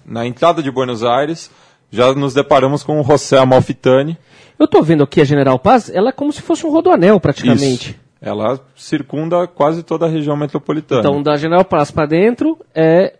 na 0.05 0.27
entrada 0.27 0.63
de 0.63 0.71
Buenos 0.71 1.03
Aires 1.05 1.51
já 1.90 2.12
nos 2.14 2.35
deparamos 2.35 2.83
com 2.83 3.00
o 3.00 3.05
José 3.05 3.38
Amalfitani. 3.38 4.16
Eu 4.59 4.66
tô 4.66 4.83
vendo 4.83 5.02
aqui 5.05 5.21
a 5.21 5.25
General 5.25 5.59
Paz, 5.59 5.90
ela 5.90 6.09
é 6.09 6.12
como 6.12 6.33
se 6.33 6.40
fosse 6.43 6.66
um 6.66 6.71
rodoanel 6.71 7.21
praticamente. 7.21 7.90
Isso. 7.90 8.07
Ela 8.21 8.59
circunda 8.75 9.47
quase 9.47 9.83
toda 9.83 10.07
a 10.07 10.09
região 10.09 10.37
metropolitana. 10.37 11.00
Então, 11.00 11.23
da 11.23 11.37
General 11.37 11.64
Paz 11.64 11.90
pra 11.90 12.07
dentro 12.07 12.59
é, 12.75 13.14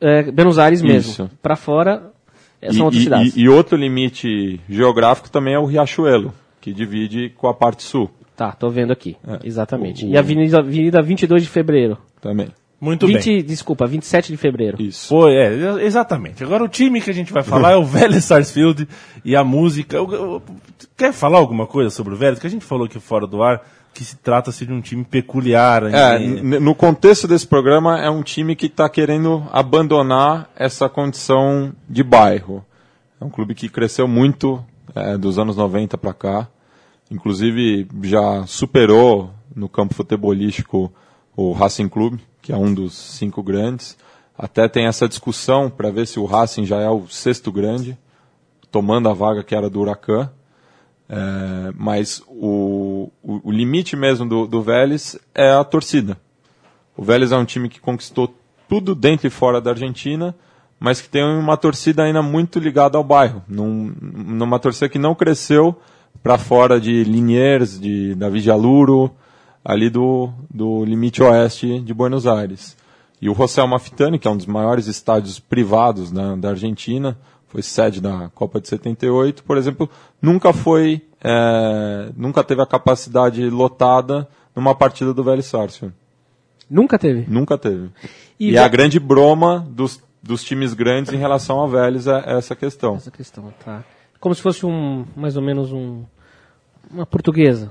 é 0.00 0.30
Buenos 0.30 0.58
Aires 0.58 0.82
mesmo. 0.82 1.30
Pra 1.42 1.56
fora 1.56 2.12
é, 2.60 2.68
E- 2.68 2.74
são 2.74 2.84
outras 2.84 3.00
e, 3.00 3.04
cidades. 3.04 3.36
e- 3.36 3.40
e 3.40 3.48
outro 3.48 3.76
limite 3.76 4.60
geográfico 4.68 5.30
também 5.30 5.54
é 5.54 5.58
o 5.58 5.64
Riachuelo, 5.64 6.32
que 6.60 6.72
divide 6.72 7.30
com 7.30 7.48
a 7.48 7.54
parte 7.54 7.82
sul 7.82 8.10
Tá, 8.36 8.52
tô 8.52 8.70
vendo 8.70 8.92
aqui. 8.92 9.16
É. 9.26 9.40
Exatamente. 9.48 10.04
O- 10.06 10.10
E 10.10 10.16
a 10.16 10.20
Avenida, 10.20 10.58
Avenida 10.60 11.02
22 11.02 11.42
de 11.42 11.48
Fevereiro. 11.48 11.98
também. 12.20 12.48
Muito 12.80 13.06
20, 13.06 13.24
bem. 13.24 13.42
Desculpa, 13.44 13.86
27 13.86 14.30
de 14.32 14.36
Fevereiro. 14.36 14.80
Isso. 14.80 15.08
Foi, 15.08 15.34
é, 15.34 15.84
exatamente. 15.84 16.44
Agora 16.44 16.62
o 16.62 16.68
time 16.68 17.00
que 17.00 17.10
a 17.10 17.14
gente 17.14 17.32
vai 17.32 17.42
falar 17.44 17.72
é 17.72 17.76
o 17.76 17.84
Vélez 17.84 18.24
Sarsfield 18.24 18.88
e 19.24 19.34
a 19.34 19.42
música. 19.42 19.96
Eu- 19.96 20.12
eu- 20.12 20.42
quer 20.96 21.12
falar 21.12 21.38
alguma 21.38 21.66
coisa 21.66 21.90
sobre 21.90 22.14
o 22.14 22.16
Vélez? 22.16 22.38
Que 22.38 22.46
a 22.46 22.50
gente 22.50 22.64
falou 22.64 22.86
aqui 22.86 23.00
fora 23.00 23.26
do 23.26 23.42
ar 23.42 23.60
que 23.92 24.04
se 24.04 24.16
trata-se 24.16 24.64
de 24.64 24.72
um 24.72 24.80
time 24.80 25.02
peculiar. 25.02 25.82
É, 25.92 26.22
n- 26.22 26.60
no 26.60 26.72
contexto 26.72 27.26
desse 27.26 27.46
programa, 27.48 27.98
é 28.00 28.08
um 28.08 28.22
time 28.22 28.54
que 28.54 28.66
está 28.66 28.88
querendo 28.88 29.44
abandonar 29.50 30.48
essa 30.54 30.88
condição 30.88 31.72
de 31.88 32.04
bairro. 32.04 32.64
É 33.20 33.24
um 33.24 33.30
clube 33.30 33.56
que 33.56 33.68
cresceu 33.68 34.06
muito 34.06 34.64
é, 34.94 35.18
dos 35.18 35.36
anos 35.36 35.56
90 35.56 35.98
para 35.98 36.12
cá. 36.14 36.48
Inclusive, 37.10 37.88
já 38.02 38.44
superou 38.46 39.30
no 39.56 39.68
campo 39.68 39.94
futebolístico 39.94 40.92
o 41.36 41.52
Racing 41.52 41.88
Clube, 41.88 42.20
que 42.48 42.52
é 42.54 42.56
um 42.56 42.72
dos 42.72 42.94
cinco 42.94 43.42
grandes. 43.42 43.94
Até 44.36 44.66
tem 44.68 44.86
essa 44.86 45.06
discussão 45.06 45.68
para 45.68 45.90
ver 45.90 46.06
se 46.06 46.18
o 46.18 46.24
Racing 46.24 46.64
já 46.64 46.80
é 46.80 46.88
o 46.88 47.06
sexto 47.06 47.52
grande, 47.52 47.94
tomando 48.70 49.06
a 49.06 49.12
vaga 49.12 49.44
que 49.44 49.54
era 49.54 49.68
do 49.68 49.78
Huracan. 49.78 50.30
É, 51.10 51.72
mas 51.76 52.22
o, 52.26 53.10
o, 53.22 53.50
o 53.50 53.52
limite 53.52 53.96
mesmo 53.96 54.26
do, 54.26 54.46
do 54.46 54.62
Vélez 54.62 55.18
é 55.34 55.50
a 55.50 55.62
torcida. 55.62 56.16
O 56.96 57.04
Vélez 57.04 57.32
é 57.32 57.36
um 57.36 57.44
time 57.44 57.68
que 57.68 57.80
conquistou 57.80 58.34
tudo 58.66 58.94
dentro 58.94 59.26
e 59.26 59.30
fora 59.30 59.60
da 59.60 59.72
Argentina, 59.72 60.34
mas 60.80 61.02
que 61.02 61.08
tem 61.10 61.22
uma 61.22 61.58
torcida 61.58 62.04
ainda 62.04 62.22
muito 62.22 62.58
ligada 62.58 62.96
ao 62.96 63.04
bairro. 63.04 63.42
Num, 63.46 63.94
numa 64.00 64.58
torcida 64.58 64.88
que 64.88 64.98
não 64.98 65.14
cresceu 65.14 65.78
para 66.22 66.38
fora 66.38 66.80
de 66.80 67.04
Liniers, 67.04 67.78
de 67.78 68.14
Davi 68.14 68.40
Jaluro, 68.40 69.14
ali 69.68 69.90
do, 69.90 70.30
do 70.48 70.82
limite 70.82 71.22
oeste 71.22 71.78
de 71.80 71.92
Buenos 71.92 72.26
Aires. 72.26 72.74
E 73.20 73.28
o 73.28 73.34
José 73.34 73.62
Mafitani, 73.66 74.18
que 74.18 74.26
é 74.26 74.30
um 74.30 74.36
dos 74.36 74.46
maiores 74.46 74.86
estádios 74.86 75.38
privados 75.38 76.10
da, 76.10 76.34
da 76.36 76.48
Argentina, 76.48 77.18
foi 77.48 77.60
sede 77.60 78.00
da 78.00 78.30
Copa 78.34 78.62
de 78.62 78.68
78, 78.68 79.44
por 79.44 79.58
exemplo, 79.58 79.90
nunca 80.22 80.54
foi, 80.54 81.02
é, 81.22 82.10
nunca 82.16 82.42
teve 82.42 82.62
a 82.62 82.66
capacidade 82.66 83.50
lotada 83.50 84.26
numa 84.56 84.74
partida 84.74 85.12
do 85.12 85.22
Vélez 85.22 85.44
Sarsfield. 85.44 85.94
Nunca 86.70 86.98
teve. 86.98 87.26
Nunca 87.28 87.58
teve. 87.58 87.90
E 88.40 88.52
E, 88.52 88.56
a 88.56 88.68
grande 88.68 88.98
broma 88.98 89.66
dos, 89.68 90.02
dos 90.22 90.42
times 90.42 90.72
grandes 90.72 91.12
em 91.12 91.18
relação 91.18 91.58
ao 91.58 91.68
Vélez 91.68 92.06
é 92.06 92.38
essa 92.38 92.56
questão. 92.56 92.96
Essa 92.96 93.10
questão, 93.10 93.52
tá. 93.62 93.84
Como 94.18 94.34
se 94.34 94.40
fosse 94.40 94.64
um, 94.64 95.04
mais 95.14 95.36
ou 95.36 95.42
menos 95.42 95.72
um, 95.72 96.04
uma 96.90 97.04
portuguesa. 97.04 97.70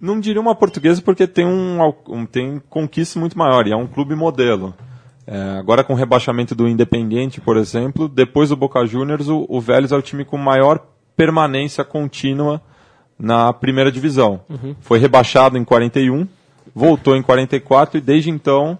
Não 0.00 0.20
diria 0.20 0.40
uma 0.40 0.54
portuguesa 0.54 1.02
porque 1.02 1.26
tem 1.26 1.44
um, 1.46 1.78
um- 2.08 2.26
tem 2.26 2.60
conquista 2.68 3.18
muito 3.18 3.36
maior 3.36 3.66
e 3.66 3.72
é 3.72 3.76
um 3.76 3.86
clube 3.86 4.14
modelo. 4.14 4.74
É, 5.26 5.58
agora 5.58 5.84
com 5.84 5.92
o 5.92 5.96
rebaixamento 5.96 6.54
do 6.54 6.66
Independiente, 6.68 7.40
por 7.40 7.56
exemplo, 7.56 8.08
depois 8.08 8.48
do 8.48 8.56
Boca 8.56 8.84
Juniors, 8.86 9.28
o, 9.28 9.44
o 9.48 9.60
Vélez 9.60 9.92
é 9.92 9.96
o 9.96 10.00
time 10.02 10.24
com 10.24 10.38
maior 10.38 10.80
permanência 11.16 11.84
contínua 11.84 12.62
na 13.18 13.52
primeira 13.52 13.90
divisão. 13.90 14.40
Foi 14.80 14.98
rebaixado 14.98 15.58
em 15.58 15.64
41, 15.64 16.26
voltou 16.74 17.16
em 17.16 17.22
44 17.22 17.98
e 17.98 18.00
desde 18.00 18.30
então 18.30 18.78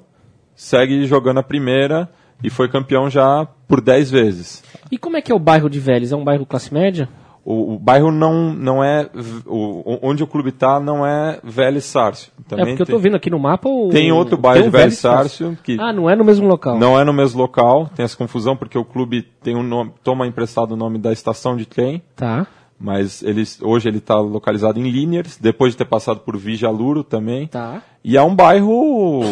segue 0.54 1.04
jogando 1.06 1.38
a 1.38 1.42
primeira 1.42 2.08
e 2.42 2.48
foi 2.48 2.68
campeão 2.68 3.10
já 3.10 3.46
por 3.66 3.80
10 3.80 4.10
vezes. 4.10 4.62
E 4.90 4.96
como 4.96 5.16
é 5.16 5.20
que 5.20 5.32
é 5.32 5.34
o 5.34 5.38
bairro 5.40 5.68
de 5.68 5.80
Vélez? 5.80 6.12
É 6.12 6.16
um 6.16 6.24
bairro 6.24 6.46
classe 6.46 6.72
média? 6.72 7.08
O, 7.50 7.76
o 7.76 7.78
bairro 7.78 8.12
não, 8.12 8.52
não 8.52 8.84
é. 8.84 9.08
O, 9.46 9.98
onde 10.02 10.22
o 10.22 10.26
clube 10.26 10.50
está 10.50 10.78
não 10.78 11.06
é 11.06 11.40
Vélez 11.42 11.84
Sárcio. 11.86 12.30
é 12.38 12.42
Também 12.46 12.66
porque 12.76 12.82
eu 12.82 12.86
tô 12.86 12.92
tem, 12.92 13.00
vendo 13.04 13.16
aqui 13.16 13.30
no 13.30 13.38
mapa 13.38 13.70
o... 13.70 13.88
tem 13.88 14.12
outro 14.12 14.36
bairro 14.36 14.60
tem 14.64 14.70
de 14.70 14.76
o 14.76 14.78
Vélez 14.78 14.98
Sarsfield. 14.98 15.56
Sárcio 15.56 15.64
que 15.64 15.80
Ah, 15.82 15.90
não 15.90 16.10
é 16.10 16.14
no 16.14 16.24
mesmo 16.26 16.46
local. 16.46 16.78
não 16.78 17.00
é 17.00 17.04
no 17.04 17.12
mesmo 17.14 17.40
local. 17.40 17.88
Tem 17.96 18.04
essa 18.04 18.14
confusão 18.18 18.54
porque 18.54 18.76
o 18.76 18.84
clube 18.84 19.22
tem 19.42 19.56
um 19.56 19.62
nome, 19.62 19.94
toma 20.04 20.26
emprestado 20.26 20.72
o 20.72 20.76
nome 20.76 20.98
da 20.98 21.10
estação 21.10 21.56
de 21.56 21.64
trem, 21.64 22.02
Tá. 22.14 22.46
mas 22.78 23.22
ele, 23.22 23.42
hoje 23.62 23.88
ele 23.88 23.96
está 23.96 24.20
localizado 24.20 24.78
em 24.78 24.90
Liniers, 24.90 25.38
depois 25.38 25.72
de 25.72 25.78
ter 25.78 25.86
passado 25.86 26.20
por 26.20 26.36
Vijaluro 26.36 27.02
também. 27.02 27.46
Tá. 27.46 27.82
E 28.04 28.14
é 28.18 28.22
um 28.22 28.34
bairro 28.34 29.22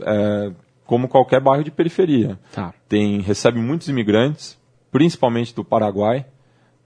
é, 0.00 0.52
como 0.86 1.06
qualquer 1.06 1.40
bairro 1.42 1.64
de 1.64 1.70
periferia. 1.70 2.38
Tá. 2.54 2.72
Tem, 2.88 3.20
recebe 3.20 3.58
muitos 3.60 3.88
imigrantes, 3.88 4.58
principalmente 4.90 5.54
do 5.54 5.62
Paraguai. 5.62 6.24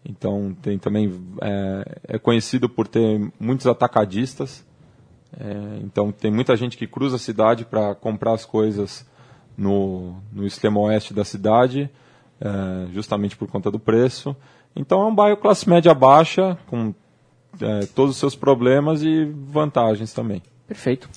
Então 0.08 0.56
tem 0.62 0.78
também 0.78 1.20
é, 1.42 2.14
é 2.14 2.18
conhecido 2.18 2.68
por 2.68 2.86
ter 2.86 3.20
muitos 3.40 3.66
atacadistas. 3.66 4.64
É, 5.38 5.80
então 5.82 6.12
tem 6.12 6.30
muita 6.30 6.56
gente 6.56 6.76
que 6.76 6.86
cruza 6.86 7.16
a 7.16 7.18
cidade 7.18 7.64
para 7.64 7.94
comprar 7.94 8.32
as 8.32 8.44
coisas 8.44 9.04
no, 9.56 10.16
no 10.32 10.46
extremo 10.46 10.80
oeste 10.80 11.12
da 11.12 11.24
cidade, 11.24 11.90
é, 12.40 12.92
justamente 12.92 13.36
por 13.36 13.48
conta 13.48 13.70
do 13.70 13.78
preço. 13.78 14.36
Então 14.74 15.02
é 15.02 15.06
um 15.06 15.14
bairro 15.14 15.36
classe 15.36 15.68
média 15.68 15.92
baixa, 15.92 16.56
com 16.66 16.94
é, 17.60 17.86
todos 17.86 18.14
os 18.14 18.16
seus 18.18 18.36
problemas 18.36 19.02
e 19.02 19.24
vantagens 19.24 20.12
também. 20.12 20.42
Perfeito. 20.68 21.08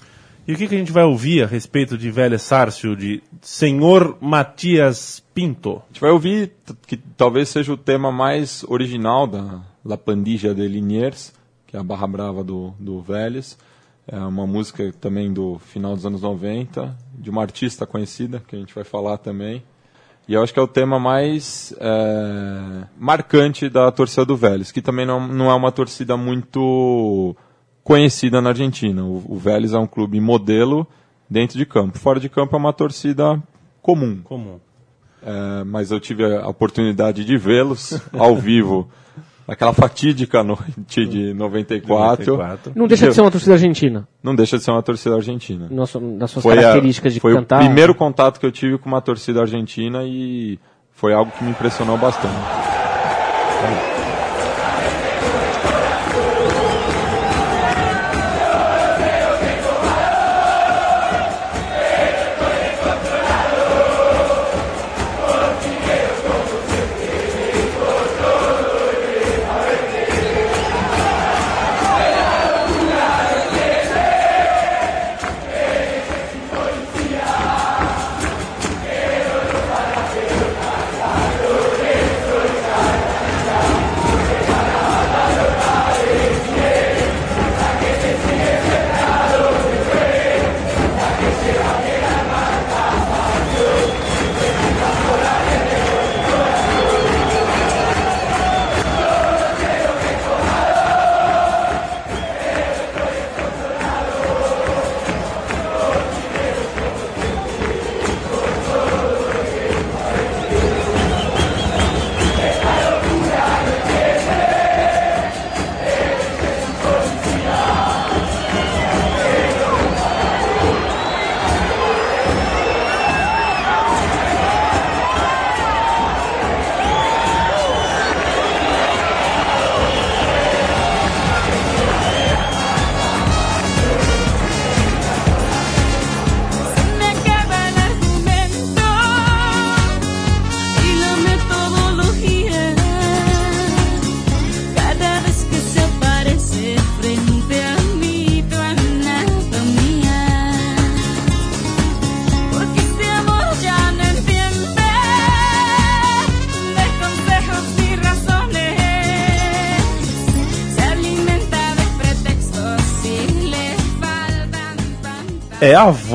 E 0.47 0.53
o 0.53 0.57
que, 0.57 0.67
que 0.67 0.75
a 0.75 0.77
gente 0.77 0.91
vai 0.91 1.03
ouvir 1.03 1.43
a 1.43 1.47
respeito 1.47 1.97
de 1.97 2.09
Vélez 2.09 2.41
Sarsfield 2.41 2.99
de 2.99 3.23
Senhor 3.41 4.17
Matias 4.19 5.23
Pinto? 5.33 5.81
A 5.83 5.87
gente 5.87 6.01
vai 6.01 6.09
ouvir 6.09 6.51
que 6.87 6.97
talvez 6.97 7.49
seja 7.49 7.71
o 7.71 7.77
tema 7.77 8.11
mais 8.11 8.63
original 8.67 9.27
da 9.27 9.61
La 9.85 9.97
Pandilla 9.97 10.55
de 10.55 10.67
Liniers, 10.67 11.33
que 11.67 11.77
é 11.77 11.79
a 11.79 11.83
Barra 11.83 12.07
Brava 12.07 12.43
do, 12.43 12.73
do 12.79 12.99
Vélez. 12.99 13.57
É 14.07 14.17
uma 14.17 14.47
música 14.47 14.91
também 14.99 15.31
do 15.31 15.59
final 15.59 15.95
dos 15.95 16.03
anos 16.03 16.23
90, 16.23 16.97
de 17.13 17.29
uma 17.29 17.43
artista 17.43 17.85
conhecida, 17.85 18.41
que 18.47 18.55
a 18.55 18.59
gente 18.59 18.73
vai 18.73 18.83
falar 18.83 19.19
também. 19.19 19.63
E 20.27 20.33
eu 20.33 20.41
acho 20.41 20.51
que 20.53 20.59
é 20.59 20.63
o 20.63 20.67
tema 20.67 20.99
mais 20.99 21.73
é, 21.79 22.87
marcante 22.97 23.69
da 23.69 23.91
torcida 23.91 24.25
do 24.25 24.35
Vélez, 24.35 24.71
que 24.71 24.81
também 24.81 25.05
não, 25.05 25.27
não 25.27 25.49
é 25.49 25.53
uma 25.53 25.71
torcida 25.71 26.17
muito 26.17 27.35
conhecida 27.83 28.41
na 28.41 28.49
Argentina. 28.49 29.03
O, 29.03 29.23
o 29.27 29.37
Vélez 29.37 29.73
é 29.73 29.77
um 29.79 29.87
clube 29.87 30.19
modelo 30.19 30.85
dentro 31.29 31.57
de 31.57 31.65
campo. 31.65 31.97
Fora 31.97 32.19
de 32.19 32.29
campo 32.29 32.55
é 32.55 32.59
uma 32.59 32.73
torcida 32.73 33.41
comum. 33.81 34.21
Comum. 34.23 34.59
É, 35.21 35.63
mas 35.65 35.91
eu 35.91 35.99
tive 35.99 36.23
a 36.23 36.47
oportunidade 36.47 37.25
de 37.25 37.37
vê-los 37.37 38.01
ao 38.17 38.35
vivo 38.37 38.89
naquela 39.47 39.73
fatídica 39.73 40.43
noite 40.43 41.05
de 41.07 41.33
94, 41.33 42.25
94. 42.37 42.71
Não 42.75 42.87
deixa 42.87 43.07
de 43.09 43.15
ser 43.15 43.21
uma 43.21 43.31
torcida 43.31 43.53
argentina, 43.53 44.07
não 44.23 44.35
deixa 44.35 44.57
de 44.59 44.63
ser 44.63 44.71
uma 44.71 44.83
torcida 44.83 45.15
argentina. 45.15 45.67
nosso, 45.71 45.99
nas 45.99 46.29
suas 46.31 46.43
Foi, 46.43 46.53
a- 46.57 46.61
características 46.61 47.13
de 47.15 47.19
foi 47.19 47.33
cantar. 47.33 47.61
o 47.61 47.65
primeiro 47.65 47.95
contato 47.95 48.39
que 48.39 48.45
eu 48.45 48.51
tive 48.51 48.77
com 48.77 48.87
uma 48.87 49.01
torcida 49.01 49.41
argentina 49.41 50.03
e 50.05 50.59
foi 50.91 51.13
algo 51.13 51.31
que 51.31 51.43
me 51.43 51.49
impressionou 51.49 51.97
bastante. 51.97 52.35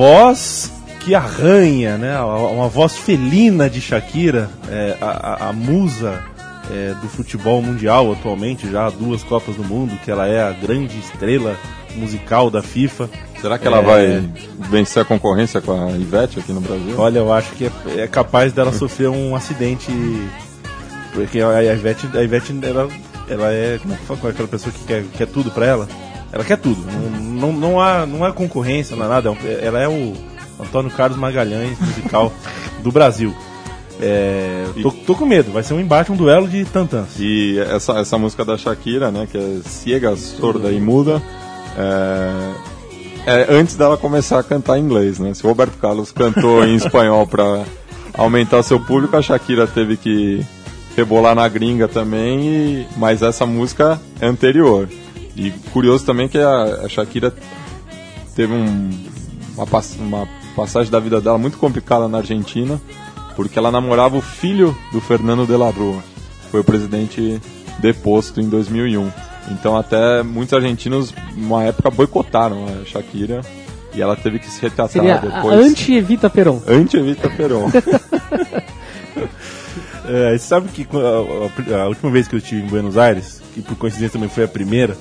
Voz 0.08 0.70
que 1.00 1.14
arranha, 1.14 1.96
né? 1.96 2.18
Uma 2.20 2.68
voz 2.68 2.94
felina 2.96 3.70
de 3.70 3.80
Shakira, 3.80 4.50
é, 4.68 4.96
a, 5.00 5.48
a- 5.48 5.52
musa 5.52 6.22
é, 6.70 6.94
do 7.00 7.08
futebol 7.08 7.62
mundial 7.62 8.12
atualmente, 8.12 8.70
já 8.70 8.86
há 8.86 8.90
duas 8.90 9.22
Copas 9.22 9.56
do 9.56 9.64
Mundo, 9.64 9.98
que 10.04 10.10
ela 10.10 10.26
é 10.26 10.42
a 10.42 10.52
grande 10.52 10.98
estrela 10.98 11.56
musical 11.96 12.50
da 12.50 12.62
FIFA. 12.62 13.08
Será 13.40 13.58
que 13.58 13.66
ela 13.66 13.78
É. 13.78 13.82
vai 13.82 14.30
vencer 14.70 15.00
a 15.00 15.04
concorrência 15.06 15.60
com 15.62 15.72
a 15.72 15.90
Ivete 15.92 16.38
aqui 16.38 16.52
no 16.52 16.60
Brasil? 16.60 16.94
Olha, 16.98 17.18
eu 17.20 17.32
acho 17.32 17.52
que 17.52 17.64
é, 17.96 18.00
é 18.02 18.06
capaz 18.06 18.52
dela 18.52 18.72
sofrer 18.76 19.08
um 19.08 19.34
acidente. 19.34 19.90
Porque 21.14 21.40
a 21.40 21.62
Ivete, 21.62 22.08
a 22.14 22.22
Ivete 22.22 22.54
ela, 22.62 22.88
ela 23.28 23.52
é. 23.52 23.78
Como 23.80 23.94
é 23.94 23.96
que 23.96 24.04
fala? 24.04 24.20
Qual 24.20 24.30
é 24.30 24.32
aquela 24.34 24.48
pessoa 24.48 24.70
que 24.72 24.84
quer, 24.84 25.04
quer 25.16 25.26
tudo 25.28 25.50
pra 25.50 25.64
ela? 25.66 25.88
Ela 26.34 26.44
quer 26.44 26.58
tudo. 26.58 26.84
Não, 26.90 27.52
não, 27.52 27.52
não, 27.52 27.80
há, 27.80 28.04
não 28.04 28.24
há 28.24 28.32
concorrência, 28.32 28.96
não 28.96 29.06
há 29.06 29.08
nada. 29.08 29.32
Ela 29.62 29.80
é 29.80 29.88
o 29.88 30.12
Antônio 30.60 30.90
Carlos 30.90 31.16
Magalhães 31.16 31.78
musical 31.78 32.32
do 32.82 32.90
Brasil. 32.90 33.32
É, 34.00 34.64
tô, 34.82 34.90
tô 34.90 35.14
com 35.14 35.24
medo, 35.24 35.52
vai 35.52 35.62
ser 35.62 35.72
um 35.74 35.80
embate, 35.80 36.10
um 36.10 36.16
duelo 36.16 36.48
de 36.48 36.64
tantãs. 36.64 37.10
E 37.20 37.56
essa, 37.70 37.92
essa 38.00 38.18
música 38.18 38.44
da 38.44 38.58
Shakira, 38.58 39.12
né, 39.12 39.28
que 39.30 39.38
é 39.38 39.60
Ciega, 39.64 40.16
Sorda 40.16 40.72
e 40.72 40.80
Muda, 40.80 41.22
é, 41.78 42.52
é 43.26 43.46
antes 43.54 43.76
dela 43.76 43.96
começar 43.96 44.40
a 44.40 44.42
cantar 44.42 44.78
em 44.78 44.82
inglês, 44.82 45.20
né? 45.20 45.32
Se 45.34 45.44
o 45.44 45.48
Roberto 45.48 45.78
Carlos 45.78 46.10
cantou 46.10 46.64
em 46.66 46.74
espanhol 46.76 47.26
para 47.26 47.62
aumentar 48.14 48.62
seu 48.64 48.80
público, 48.80 49.16
a 49.16 49.22
Shakira 49.22 49.66
teve 49.68 49.96
que 49.96 50.44
rebolar 50.96 51.34
na 51.36 51.46
gringa 51.48 51.86
também, 51.88 52.40
e- 52.46 52.86
mas 52.96 53.22
essa 53.22 53.46
música 53.46 54.00
é 54.20 54.26
anterior. 54.26 54.88
E 55.36 55.50
curioso 55.72 56.04
também 56.04 56.28
que 56.28 56.38
a, 56.38 56.62
a 56.84 56.88
Shakira 56.88 57.34
teve 58.36 58.52
um- 58.52 58.90
uma, 59.56 59.66
pass- 59.66 59.96
uma 59.98 60.28
passagem 60.54 60.90
da 60.90 61.00
vida 61.00 61.20
dela 61.20 61.38
muito 61.38 61.58
complicada 61.58 62.06
na 62.08 62.18
Argentina, 62.18 62.80
porque 63.36 63.58
ela 63.58 63.70
namorava 63.70 64.16
o 64.16 64.20
filho 64.20 64.76
do 64.92 65.00
Fernando 65.00 65.46
de 65.46 65.56
la 65.56 65.70
Rua, 65.70 66.02
que 66.42 66.50
foi 66.50 66.60
o 66.60 66.64
presidente 66.64 67.40
deposto 67.80 68.40
em 68.40 68.48
2001. 68.48 69.10
Então 69.50 69.76
até 69.76 70.22
muitos 70.22 70.54
argentinos, 70.54 71.12
numa 71.36 71.64
época, 71.64 71.90
boicotaram 71.90 72.64
a 72.66 72.84
Shakira 72.86 73.40
e 73.92 74.00
ela 74.00 74.16
teve 74.16 74.38
que 74.38 74.48
se 74.50 74.60
retratar 74.62 74.88
Seria 74.92 75.18
depois. 75.18 75.58
anti-Evita 75.60 76.30
Peron. 76.30 76.62
Anti-Evita 76.66 77.28
Peron. 77.30 77.70
É, 80.06 80.32
você 80.32 80.38
sabe 80.38 80.68
que 80.68 80.86
a, 80.92 81.74
a- 81.78 81.82
a 81.84 81.88
última 81.88 82.10
vez 82.10 82.28
que 82.28 82.34
eu 82.34 82.38
estive 82.38 82.62
em 82.62 82.66
Buenos 82.66 82.98
Aires, 82.98 83.40
que 83.54 83.62
por 83.62 83.76
coincidência 83.76 84.12
também 84.14 84.28
foi 84.28 84.44
a 84.44 84.48
primeira, 84.48 84.96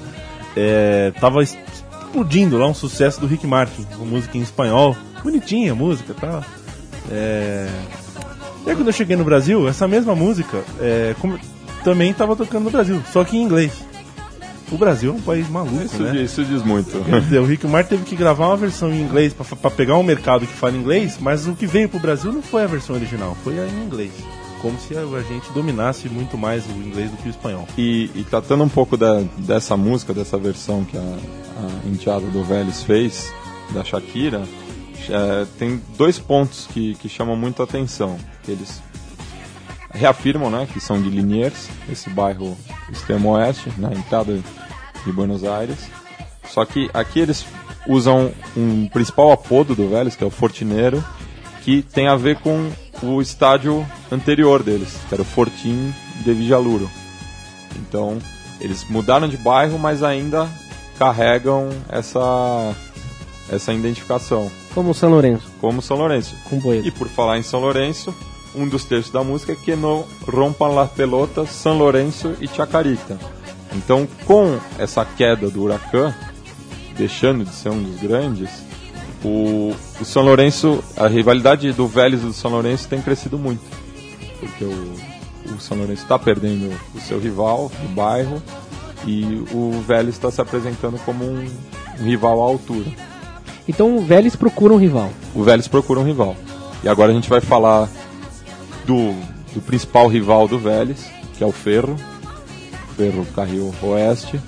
é, 0.55 1.11
tava 1.19 1.41
explodindo 1.43 2.57
lá 2.57 2.67
um 2.67 2.73
sucesso 2.73 3.19
do 3.19 3.27
Rick 3.27 3.45
Martin, 3.47 3.85
uma 3.95 4.05
música 4.05 4.37
em 4.37 4.41
espanhol, 4.41 4.95
bonitinha 5.23 5.71
a 5.71 5.75
música 5.75 6.13
e 6.15 6.19
tal. 6.21 6.43
É, 7.11 7.67
e 8.65 8.69
aí 8.69 8.75
quando 8.75 8.87
eu 8.87 8.93
cheguei 8.93 9.15
no 9.15 9.23
Brasil, 9.25 9.67
essa 9.67 9.87
mesma 9.87 10.15
música 10.15 10.63
é, 10.79 11.15
como- 11.19 11.39
também 11.83 12.11
estava 12.11 12.35
tocando 12.35 12.63
no 12.65 12.71
Brasil, 12.71 13.01
só 13.11 13.23
que 13.23 13.35
em 13.37 13.43
inglês. 13.43 13.71
O 14.71 14.77
Brasil 14.77 15.11
é 15.11 15.15
um 15.15 15.21
país 15.21 15.47
maluco, 15.49 15.83
Isso, 15.83 16.01
né? 16.01 16.11
diz, 16.13 16.31
isso 16.31 16.43
diz 16.45 16.63
muito. 16.63 16.97
Dizer, 17.21 17.39
o 17.39 17.45
Rick 17.45 17.67
Martin 17.67 17.89
teve 17.89 18.05
que 18.05 18.15
gravar 18.15 18.47
uma 18.47 18.57
versão 18.57 18.91
em 18.91 19.01
inglês 19.01 19.33
pra 19.33 19.69
pegar 19.69 19.97
um 19.97 20.03
mercado 20.03 20.47
que 20.47 20.53
fala 20.53 20.75
inglês, 20.75 21.17
mas 21.19 21.45
o 21.45 21.53
que 21.53 21.67
veio 21.67 21.89
pro 21.89 21.99
Brasil 21.99 22.31
não 22.31 22.41
foi 22.41 22.63
a 22.63 22.67
versão 22.67 22.95
original, 22.95 23.37
foi 23.43 23.59
a 23.59 23.65
em 23.67 23.83
inglês. 23.85 24.11
Como 24.63 24.79
se 24.79 24.95
a 24.95 25.21
gente 25.23 25.51
dominasse 25.51 26.07
muito 26.07 26.37
mais 26.37 26.65
o 26.65 26.71
inglês 26.71 27.11
do 27.11 27.17
que 27.17 27.27
o 27.27 27.29
espanhol. 27.29 27.67
E, 27.77 28.09
e 28.15 28.23
tratando 28.23 28.63
um 28.63 28.69
pouco 28.69 28.95
da, 28.95 29.19
dessa 29.39 29.75
música, 29.75 30.13
dessa 30.13 30.37
versão 30.37 30.85
que 30.85 30.97
a, 30.97 31.01
a 31.01 31.89
enteada 31.89 32.25
do 32.27 32.41
Vélez 32.45 32.81
fez, 32.81 33.29
da 33.73 33.83
Shakira, 33.83 34.47
é, 35.09 35.45
tem 35.59 35.81
dois 35.97 36.17
pontos 36.17 36.65
que, 36.71 36.95
que 36.95 37.09
chamam 37.09 37.35
muito 37.35 37.61
a 37.61 37.65
atenção. 37.65 38.17
Eles 38.47 38.81
reafirmam 39.93 40.49
né, 40.49 40.65
que 40.71 40.79
são 40.79 41.01
de 41.01 41.09
Liniers, 41.09 41.67
esse 41.91 42.09
bairro 42.09 42.57
extremo 42.89 43.31
oeste, 43.31 43.69
na 43.77 43.91
entrada 43.91 44.39
de 45.05 45.11
Buenos 45.11 45.43
Aires. 45.43 45.89
Só 46.47 46.63
que 46.63 46.89
aqui 46.93 47.19
eles 47.19 47.45
usam 47.85 48.31
um 48.55 48.87
principal 48.87 49.29
apodo 49.33 49.75
do 49.75 49.89
Vélez, 49.89 50.15
que 50.15 50.23
é 50.23 50.27
o 50.27 50.31
Fortineiro, 50.31 51.03
que 51.63 51.81
tem 51.81 52.07
a 52.07 52.15
ver 52.15 52.37
com 52.39 52.71
o 53.01 53.21
estádio 53.21 53.85
anterior 54.11 54.63
deles, 54.63 54.97
que 55.07 55.15
era 55.15 55.21
o 55.21 55.25
Fortim 55.25 55.93
de 56.23 56.33
Vijaluro. 56.33 56.89
Então, 57.75 58.17
eles 58.59 58.85
mudaram 58.89 59.27
de 59.27 59.37
bairro, 59.37 59.77
mas 59.79 60.03
ainda 60.03 60.49
carregam 60.97 61.69
essa 61.89 62.75
essa 63.49 63.73
identificação 63.73 64.49
Como 64.73 64.93
São 64.93 65.09
Lourenço, 65.09 65.51
como 65.59 65.81
São 65.81 65.97
Lourenço. 65.97 66.35
com 66.49 66.59
Boedo. 66.59 66.87
E 66.87 66.91
por 66.91 67.07
falar 67.07 67.37
em 67.37 67.43
São 67.43 67.59
Lourenço, 67.59 68.15
um 68.55 68.67
dos 68.67 68.85
textos 68.85 69.11
da 69.11 69.23
música 69.23 69.51
é 69.53 69.55
que 69.55 69.75
no 69.75 70.05
rompam 70.25 70.73
las 70.73 70.91
pelotas 70.91 71.49
São 71.49 71.77
Lourenço 71.77 72.35
e 72.39 72.47
Chacarita. 72.47 73.17
Então, 73.73 74.07
com 74.25 74.59
essa 74.77 75.03
queda 75.03 75.49
do 75.49 75.63
Huracan, 75.63 76.13
deixando 76.95 77.43
de 77.43 77.53
ser 77.53 77.69
um 77.69 77.81
dos 77.81 77.99
grandes, 77.99 78.49
o, 79.23 79.73
o 79.99 80.05
São 80.05 80.23
Lourenço, 80.23 80.83
a 80.97 81.07
rivalidade 81.07 81.71
do 81.71 81.87
Vélez 81.87 82.21
e 82.21 82.25
do 82.25 82.33
São 82.33 82.51
Lourenço 82.51 82.87
tem 82.87 83.01
crescido 83.01 83.39
muito. 83.39 83.61
Porque 84.39 84.65
o, 84.65 84.93
o 85.55 85.59
São 85.59 85.77
Lourenço 85.77 86.03
está 86.03 86.19
perdendo 86.19 86.73
o 86.93 86.99
seu 86.99 87.19
rival 87.19 87.71
do 87.81 87.87
bairro 87.95 88.41
e 89.05 89.43
o 89.51 89.81
Vélez 89.87 90.15
está 90.15 90.29
se 90.29 90.41
apresentando 90.41 90.99
como 91.05 91.23
um, 91.23 91.47
um 91.99 92.03
rival 92.03 92.41
à 92.41 92.43
altura. 92.43 92.91
Então 93.67 93.97
o 93.97 94.01
Vélez 94.01 94.35
procura 94.35 94.73
um 94.73 94.77
rival. 94.77 95.09
O 95.33 95.43
Vélez 95.43 95.67
procura 95.67 95.99
um 95.99 96.05
rival. 96.05 96.35
E 96.83 96.89
agora 96.89 97.11
a 97.11 97.15
gente 97.15 97.29
vai 97.29 97.39
falar 97.39 97.89
do, 98.85 99.13
do 99.53 99.61
principal 99.61 100.07
rival 100.07 100.47
do 100.47 100.59
Vélez, 100.59 101.05
que 101.37 101.43
é 101.43 101.47
o 101.47 101.51
Ferro, 101.51 101.95
Ferro 102.97 103.25
Carril 103.33 103.73
Oeste, 103.81 104.39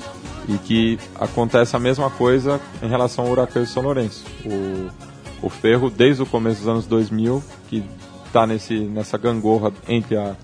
e 0.48 0.58
que 0.58 1.00
acontece 1.20 1.76
a 1.76 1.80
mesma 1.80 2.10
coisa 2.10 2.60
em 2.82 2.88
relação 2.88 3.26
ao 3.26 3.32
Huracan 3.32 3.62
e 3.62 3.68
São 3.68 3.84
Lourenço. 3.84 4.26
O, 4.46 5.48
o 5.48 5.50
Ferro, 5.50 5.90
desde 5.90 6.24
o 6.24 6.26
começo 6.26 6.60
dos 6.60 6.68
anos 6.68 6.88
2000, 6.88 7.44
que 7.70 7.84
está 8.26 8.46
nessa 8.46 9.18
gangorra 9.18 9.72
entre 9.88 10.18
a, 10.18 10.36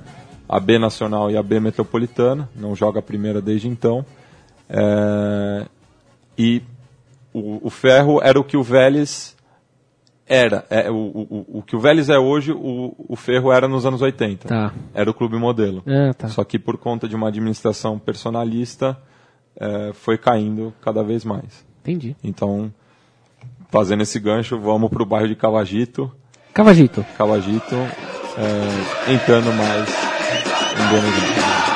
a 0.47 0.59
B 0.59 0.79
Nacional 0.79 1.29
e 1.29 1.37
a 1.37 1.43
B 1.43 1.59
Metropolitana, 1.59 2.49
não 2.55 2.75
joga 2.75 2.99
a 2.99 3.03
primeira 3.03 3.41
desde 3.41 3.67
então, 3.67 4.05
é, 4.69 5.65
e 6.37 6.61
o, 7.33 7.67
o 7.67 7.69
Ferro 7.69 8.21
era 8.23 8.39
o 8.39 8.43
que 8.43 8.55
o 8.55 8.63
Vélez 8.63 9.35
era. 10.25 10.65
É, 10.69 10.89
o, 10.89 10.95
o, 10.95 11.45
o 11.59 11.61
que 11.61 11.75
o 11.75 11.79
Vélez 11.79 12.09
é 12.09 12.17
hoje, 12.17 12.53
o, 12.53 12.95
o 12.97 13.15
Ferro 13.17 13.51
era 13.51 13.67
nos 13.67 13.85
anos 13.85 14.01
80. 14.01 14.47
Tá. 14.47 14.73
Era 14.93 15.11
o 15.11 15.13
clube 15.13 15.37
modelo. 15.37 15.83
Ah, 15.85 16.13
tá. 16.13 16.29
Só 16.29 16.43
que 16.45 16.57
por 16.57 16.77
conta 16.77 17.07
de 17.07 17.15
uma 17.15 17.27
administração 17.27 17.99
personalista, 17.99 18.97
é, 19.55 19.91
foi 19.93 20.17
caindo 20.17 20.73
cada 20.81 21.03
vez 21.03 21.23
mais. 21.23 21.65
Entendi. 21.81 22.15
Então, 22.23 22.71
fazendo 23.69 24.03
esse 24.03 24.19
gancho, 24.19 24.59
vamos 24.59 24.89
para 24.89 25.03
o 25.03 25.05
bairro 25.05 25.27
de 25.27 25.35
Cavagito. 25.35 26.11
Cavagito. 26.53 27.05
Cavagito, 27.17 27.75
é, 27.75 29.13
entrando 29.13 29.51
mais 29.53 29.89
em 29.89 30.89
Buenos 30.89 31.13
Aires. 31.13 31.70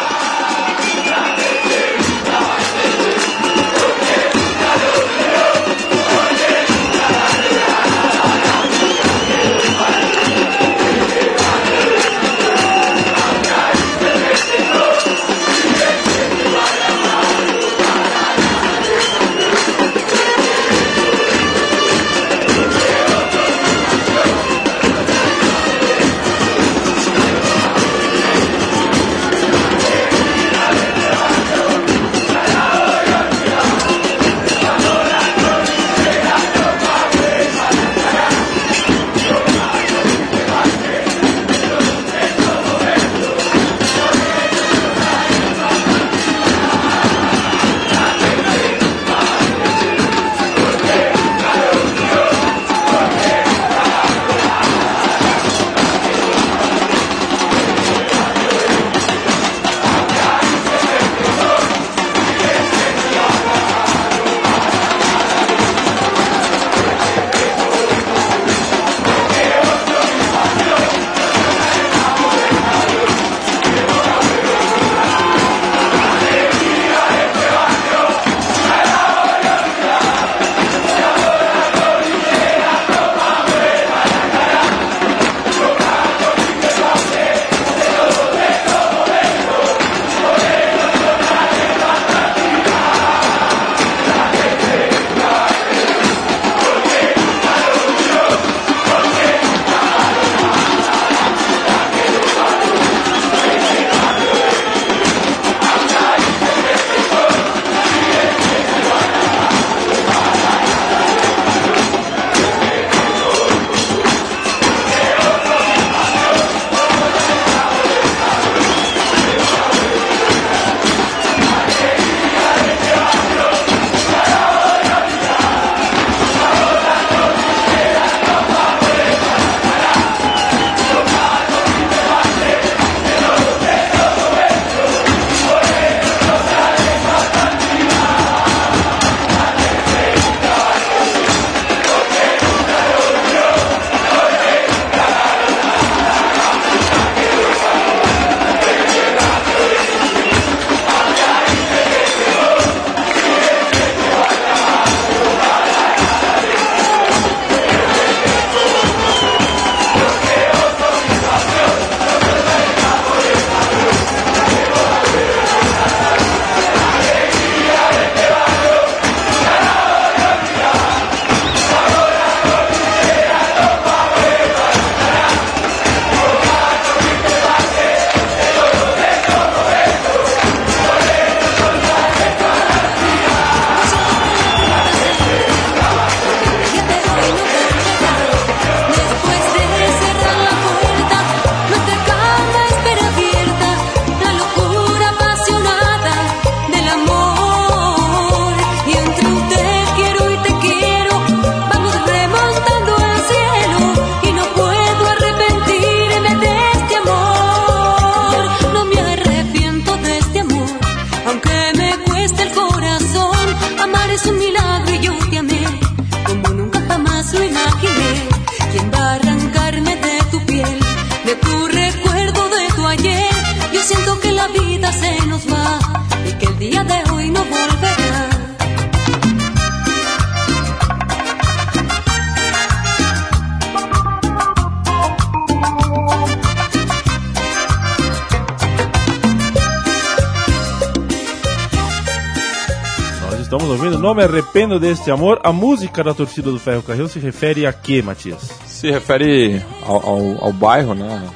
Me 244.15 244.23
arrependo 244.23 244.80
deste 244.80 245.12
amor. 245.12 245.39
A 245.43 245.51
música 245.51 246.04
da 246.04 246.13
torcida 246.13 246.49
do 246.49 246.58
Ferro 246.58 246.82
Carril 246.82 247.08
se 247.10 247.19
refere 247.19 247.65
a 247.65 247.73
quê, 247.73 248.01
Matias? 248.01 248.49
Se 248.65 248.89
refere 248.89 249.62
ao, 249.84 250.04
ao, 250.08 250.45
ao 250.45 250.54
bairro, 250.54 250.93
né? 250.93 251.30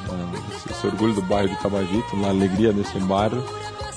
Esse, 0.69 0.87
orgulho 0.87 1.13
do 1.13 1.21
bairro 1.21 1.49
de 1.49 1.61
Tabagito, 1.61 2.15
na 2.15 2.29
alegria 2.29 2.71
desse 2.71 2.97
bairro. 2.99 3.43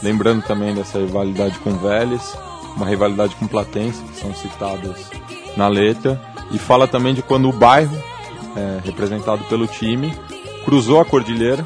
Lembrando 0.03 0.43
também 0.43 0.75
dessa 0.75 0.99
rivalidade 0.99 1.59
com 1.61 1.79
Vélez, 1.79 2.37
uma 2.77 2.87
rivalidade 2.87 3.37
com 3.37 3.47
Platense, 3.47 4.03
que 4.03 4.19
são 4.19 4.35
citados 4.35 4.99
na 5.57 5.69
letra. 5.69 6.21
E 6.51 6.59
fala 6.59 6.89
também 6.89 7.15
de 7.15 7.23
quando 7.23 7.49
o 7.49 7.53
bairro, 7.53 7.97
é, 8.57 8.81
representado 8.85 9.45
pelo 9.45 9.69
time, 9.69 10.13
cruzou 10.65 11.01
a 11.01 11.05
cordilheira, 11.05 11.65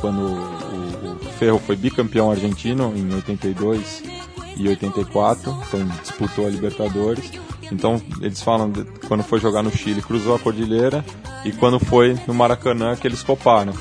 quando 0.00 0.20
o, 0.22 1.16
o 1.20 1.32
Ferro 1.38 1.58
foi 1.58 1.76
bicampeão 1.76 2.30
argentino 2.30 2.94
em 2.96 3.14
82 3.14 4.17
e 4.58 4.68
84, 4.68 5.56
então 5.68 5.86
disputou 6.02 6.46
a 6.46 6.50
Libertadores. 6.50 7.30
Então 7.70 8.00
eles 8.20 8.42
falam 8.42 8.70
de, 8.70 8.84
quando 9.06 9.22
foi 9.22 9.38
jogar 9.38 9.62
no 9.62 9.70
Chile, 9.70 10.02
cruzou 10.02 10.34
a 10.34 10.38
cordilheira 10.38 11.04
e 11.44 11.52
quando 11.52 11.78
foi 11.78 12.18
no 12.26 12.34
Maracanã 12.34 12.96
que 12.96 13.06
eles 13.06 13.22
coparam. 13.22 13.72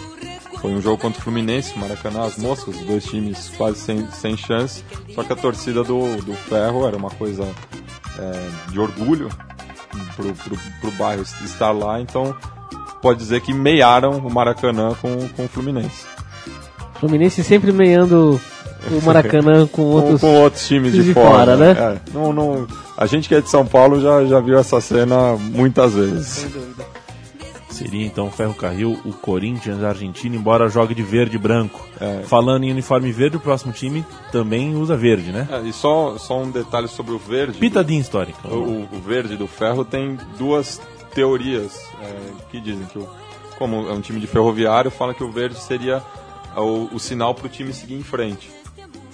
Foi 0.62 0.72
um 0.72 0.82
jogo 0.82 0.98
contra 0.98 1.20
o 1.20 1.24
Fluminense, 1.24 1.78
Maracanã, 1.78 2.24
as 2.24 2.38
moscas, 2.38 2.76
os 2.76 2.82
dois 2.82 3.06
times 3.06 3.52
quase 3.58 3.80
sem, 3.80 4.10
sem 4.12 4.36
chance. 4.36 4.84
Só 5.14 5.24
que 5.24 5.32
a 5.32 5.36
torcida 5.36 5.84
do, 5.84 6.18
do 6.24 6.34
Ferro 6.34 6.88
era 6.88 6.98
uma 6.98 7.12
coisa 7.12 7.44
é, 8.18 8.72
de 8.72 8.80
orgulho 8.80 9.30
pro, 10.16 10.34
pro, 10.34 10.58
pro 10.82 10.92
bairro 10.92 11.22
estar 11.22 11.72
lá, 11.72 12.02
então 12.02 12.36
pode 13.02 13.20
dizer 13.20 13.42
que 13.42 13.54
meiaram 13.54 14.18
o 14.18 14.34
Maracanã 14.34 14.96
com, 14.96 15.28
com 15.30 15.46
o 15.46 15.48
Fluminense. 15.48 16.06
Fluminense 17.00 17.44
sempre 17.44 17.72
meiando 17.72 18.42
o 18.92 19.02
Maracanã 19.06 19.66
com 19.72 19.84
Com, 19.84 19.84
outros. 19.92 20.22
com 20.22 20.42
outros 20.42 20.68
times 20.68 20.94
de, 20.94 21.04
de 21.04 21.14
fora, 21.14 21.30
fora, 21.30 21.56
né? 21.58 21.72
É, 21.72 22.00
não, 22.14 22.32
não, 22.34 22.68
a 22.98 23.06
gente 23.06 23.28
que 23.28 23.36
é 23.36 23.42
de 23.42 23.50
São 23.50 23.66
Paulo 23.66 24.00
já, 24.02 24.26
já 24.26 24.40
viu 24.40 24.58
essa 24.58 24.80
cena 24.82 25.36
muitas 25.38 25.94
vezes. 25.94 26.48
Seria 27.70 28.06
então 28.08 28.28
o 28.28 28.32
Ferro 28.32 28.56
Carril, 28.56 28.98
o 29.06 29.14
Corinthians 29.14 29.84
argentino, 29.84 30.36
embora 30.36 30.68
jogue 30.68 30.96
de 30.96 31.04
verde 31.04 31.36
e 31.36 31.40
branco. 31.40 31.86
É. 32.02 32.24
Falando 32.26 32.64
em 32.64 32.72
uniforme 32.72 33.12
verde, 33.12 33.38
o 33.38 33.40
próximo 33.40 33.72
time 33.72 34.04
também 34.32 34.76
usa 34.76 34.98
verde, 34.98 35.32
né? 35.32 35.48
É, 35.52 35.60
e 35.62 35.72
só, 35.72 36.18
só 36.18 36.42
um 36.42 36.50
detalhe 36.50 36.88
sobre 36.88 37.14
o 37.14 37.20
verde. 37.20 37.60
Pitadinha 37.60 38.00
histórica. 38.02 38.48
O, 38.48 38.56
o- 38.56 38.88
o 38.94 39.00
verde 39.00 39.36
do 39.38 39.46
ferro 39.46 39.86
tem 39.86 40.18
duas 40.40 40.82
teorias 41.14 41.80
é, 42.02 42.16
que 42.50 42.60
dizem 42.60 42.86
que, 42.86 42.98
o, 42.98 43.08
como 43.60 43.88
é 43.88 43.94
um 43.94 44.02
time 44.02 44.20
de 44.20 44.26
ferroviário, 44.28 44.90
fala 44.90 45.14
que 45.14 45.24
o 45.24 45.32
verde 45.32 45.60
seria 45.60 46.02
o, 46.56 46.90
o 46.96 47.00
sinal 47.00 47.36
para 47.36 47.46
o 47.46 47.50
time 47.50 47.72
seguir 47.74 47.94
em 47.96 48.04
frente. 48.04 48.50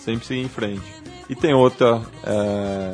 Sempre 0.03 0.25
seguir 0.25 0.41
em 0.41 0.49
frente. 0.49 0.81
E 1.29 1.35
tem 1.35 1.53
outra, 1.53 2.01
é, 2.25 2.93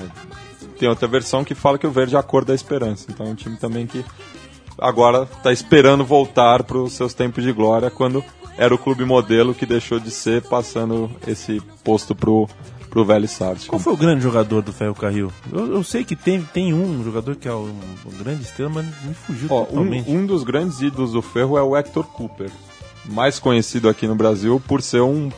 tem 0.78 0.88
outra 0.88 1.08
versão 1.08 1.43
que 1.43 1.56
fala 1.56 1.78
que 1.78 1.88
o 1.88 1.91
verde 1.91 2.15
é 2.15 2.19
a 2.19 2.24
cor 2.24 2.45
da 2.45 2.54
esperança. 2.54 3.08
Então 3.10 3.26
é 3.26 3.30
um 3.30 3.36
time 3.36 3.58
também 3.58 3.88
que 3.88 4.06
agora 4.78 5.24
está 5.24 5.52
esperando 5.52 6.06
voltar 6.06 6.63
para 6.63 6.78
os 6.78 6.93
seus 6.93 7.13
tempos 7.13 7.43
de 7.43 7.52
glória, 7.52 7.89
quando 7.89 8.24
era 8.58 8.74
o 8.74 8.78
clube 8.78 9.06
modelo 9.06 9.56
que 9.56 9.65
deixou 9.65 10.00
de 10.00 10.12
ser, 10.12 10.41
passando 10.43 11.10
esse 11.26 11.62
posto 11.84 12.13
pro, 12.13 12.48
pro 12.89 13.04
Vélez 13.04 13.32
Sarsfield. 13.32 13.69
Qual 13.69 13.80
foi 13.80 13.93
o 13.93 13.98
grande 13.98 14.22
jogador 14.22 14.62
do 14.62 14.72
Ferro 14.72 14.93
Carril? 14.93 15.32
Eu, 15.52 15.74
eu 15.74 15.84
sei 15.84 16.04
que 16.04 16.15
tem, 16.15 16.41
tem 16.41 16.74
um 16.74 17.04
jogador 17.04 17.36
que 17.36 17.48
é 17.48 17.54
o, 17.54 17.74
o 18.06 18.12
grande 18.19 18.43
estrela, 18.43 18.69
mas 18.69 18.86
me 19.04 19.13
fugiu 19.13 19.48
Ó, 19.52 19.65
totalmente. 19.65 20.10
um, 20.10 20.19
um 20.19 20.26
dos 20.26 20.43
grandes 20.43 20.80
ídolos 20.82 21.13
do 21.13 21.22
Ferro 21.22 21.58
é 21.58 21.63
o 21.63 21.76
Hector 21.76 22.06
Cooper, 22.06 22.52
mais 23.06 23.39
conhecido 23.39 23.89
aqui 23.89 24.06
no 24.06 24.15
Brasil 24.15 24.62
por 24.67 24.82
ser 24.82 25.02
um, 25.02 25.32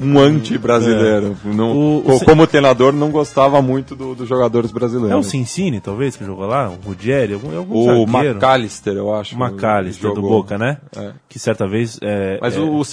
um 0.00 0.18
anti-brasileiro. 0.18 1.36
Não- 1.44 1.98
O- 1.98 2.20
Como 2.24 2.46
treinador, 2.46 2.92
não 2.92 3.10
gostava 3.10 3.60
muito 3.62 3.94
do- 3.94 4.14
dos 4.14 4.28
jogadores 4.28 4.70
É 4.70 4.72
o 4.72 4.74
brasileiros. 4.74 5.26
Cincini, 5.26 5.80
talvez, 5.80 6.16
que 6.16 6.24
jogou 6.24 6.46
lá? 6.46 6.68
O 6.70 6.74
Ruggeri? 6.88 7.34
Algum, 7.34 7.56
algum 7.56 7.78
o 7.78 7.84
zagueiro. 8.06 8.36
McAllister, 8.38 8.94
eu 8.94 9.14
acho. 9.14 9.36
O 9.36 9.38
McAllister, 9.44 10.12
do. 10.12 10.20
Boca, 10.22 10.58
né? 10.58 10.78
É. 10.96 11.12
Que 11.28 11.38
certa 11.38 11.66
vez... 11.66 11.98
é, 12.02 12.38
Mas 12.40 12.56
é, 12.56 12.60
o, 12.60 12.76
o 12.78 12.84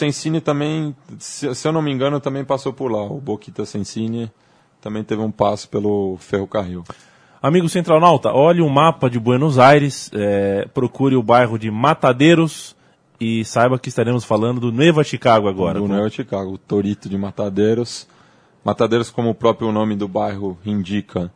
também, 0.41 0.95
se, 1.17 1.53
se 1.55 1.67
eu 1.67 1.71
não 1.71 1.81
me 1.81 1.91
engano, 1.91 2.19
também 2.19 2.43
passou 2.43 2.71
por 2.73 2.91
lá. 2.91 3.03
O 3.03 3.19
Boquita 3.19 3.65
Sensini 3.65 4.31
também 4.81 5.03
teve 5.03 5.21
um 5.21 5.31
passo 5.31 5.69
pelo 5.69 6.17
Ferro 6.19 6.47
Carril. 6.47 6.83
Amigo 7.41 7.67
Central-Nauta, 7.67 8.31
olhe 8.31 8.61
o 8.61 8.69
mapa 8.69 9.09
de 9.09 9.19
Buenos 9.19 9.57
Aires, 9.57 10.11
é, 10.13 10.67
procure 10.73 11.15
o 11.15 11.23
bairro 11.23 11.57
de 11.57 11.71
Matadeiros 11.71 12.75
e 13.23 13.45
saiba 13.45 13.77
que 13.77 13.87
estaremos 13.87 14.23
falando 14.25 14.59
do 14.59 14.71
Neva 14.71 15.03
Chicago 15.03 15.47
agora. 15.47 15.79
do 15.79 15.85
com- 15.87 15.93
Neo 15.93 16.09
Chicago, 16.09 16.53
o 16.53 16.57
Torito 16.57 17.07
de 17.07 17.15
Matadeiros. 17.19 18.07
Matadeiros, 18.65 19.11
como 19.11 19.29
o 19.29 19.35
próprio 19.35 19.71
nome 19.71 19.95
do 19.95 20.07
bairro 20.07 20.57
indica, 20.65 21.31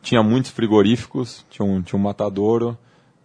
tinha 0.00 0.22
muitos 0.22 0.52
frigoríficos, 0.52 1.44
tinha 1.50 1.66
um, 1.66 1.82
tinha 1.82 1.98
um 1.98 2.02
matadouro, 2.02 2.78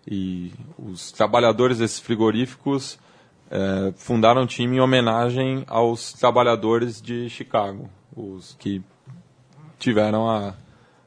e 0.08 0.51
os 0.77 1.12
trabalhadores 1.12 1.77
desses 1.77 1.99
frigoríficos 1.99 2.97
eh, 3.51 3.93
fundaram 3.95 4.41
um 4.41 4.45
time 4.47 4.77
em 4.77 4.79
homenagem 4.79 5.63
aos 5.67 6.13
trabalhadores 6.13 6.99
de 7.01 7.29
Chicago, 7.29 7.89
os 8.15 8.56
que 8.60 8.82
tiveram 9.79 10.27
a, 10.29 10.56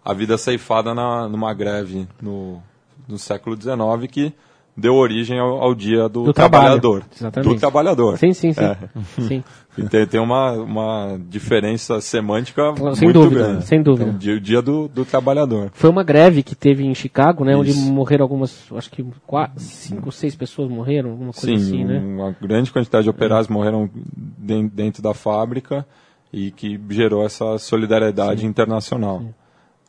a 0.05 0.12
vida 0.14 0.38
ceifada 0.38 0.94
na, 0.94 1.29
numa 1.29 1.53
greve 1.53 2.07
no, 2.22 2.62
no 3.09 3.18
século 3.18 3.57
XIX, 3.61 4.11
que 4.11 4.33
deu 4.77 4.95
origem 4.95 5.39
ao, 5.39 5.62
ao 5.62 5.75
dia 5.75 6.09
do, 6.09 6.25
Do 6.25 6.33
trabalho, 6.33 6.62
trabalhador. 6.81 7.03
exatamente. 7.17 7.55
Do 7.55 7.59
trabalhador. 7.61 8.19
Sim, 8.19 8.33
sim, 8.33 8.53
sim. 8.53 8.61
É. 8.61 8.77
sim. 9.23 9.45
E 9.79 9.83
tem, 9.89 10.07
tem 10.07 10.21
uma, 10.21 10.53
uma 10.53 11.19
diferença 11.29 12.01
semântica 12.01 12.62
Sem 12.95 13.09
muito 13.09 13.21
dúvida, 13.21 13.43
grande. 13.49 13.65
sem 13.67 13.83
dúvida. 13.83 14.09
Então, 14.09 14.19
dia- 14.19 14.41
dia 14.41 14.62
do, 14.62 14.89
do 14.89 15.05
trabalhador. 15.05 15.71
Foi 15.75 15.91
uma 15.91 16.03
greve 16.03 16.43
que 16.43 16.55
teve 16.55 16.83
em 16.85 16.95
Chicago, 16.95 17.45
né? 17.45 17.55
Onde 17.57 17.71
Isso. 17.71 17.93
morreram 17.93 18.23
algumas, 18.25 18.65
acho 18.75 18.91
que 18.91 19.05
quatro, 19.27 19.61
cinco 19.61 20.07
ou 20.07 20.12
seis 20.12 20.35
pessoas 20.35 20.71
morreram, 20.71 21.11
alguma 21.11 21.33
coisa 21.33 21.47
Sim, 21.47 21.55
assim, 21.57 21.85
né? 21.85 21.99
uma 21.99 22.35
grande 22.41 22.71
quantidade 22.73 23.05
de 23.05 23.11
operários 23.11 23.49
morreram 23.49 23.91
den- 24.17 24.67
dentro 24.69 25.03
da 25.03 25.12
fábrica 25.12 25.87
e 26.33 26.51
que 26.51 26.81
gerou 26.91 27.25
essa 27.25 27.59
solidariedade 27.59 28.47
internacional. 28.47 29.23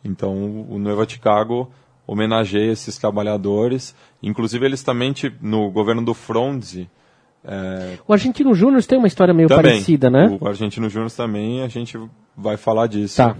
Então, 0.03 0.33
o 0.69 0.77
Nueva 0.77 1.07
Chicago 1.07 1.69
homenageia 2.07 2.71
esses 2.71 2.97
trabalhadores. 2.97 3.93
Inclusive, 4.23 4.65
eles 4.65 4.81
também, 4.81 5.13
no 5.41 5.69
governo 5.69 6.03
do 6.03 6.13
Frondizi, 6.13 6.89
é, 7.43 7.97
O 8.07 8.13
Argentino 8.13 8.53
Júnior 8.55 8.83
tem 8.83 8.97
uma 8.97 9.07
história 9.07 9.33
meio 9.33 9.47
também, 9.47 9.63
parecida, 9.73 10.09
né? 10.09 10.37
o 10.41 10.47
Argentino 10.47 10.89
Júnior 10.89 11.11
também, 11.11 11.61
a 11.61 11.67
gente 11.67 11.97
vai 12.35 12.57
falar 12.57 12.87
disso. 12.87 13.17
Tá. 13.17 13.35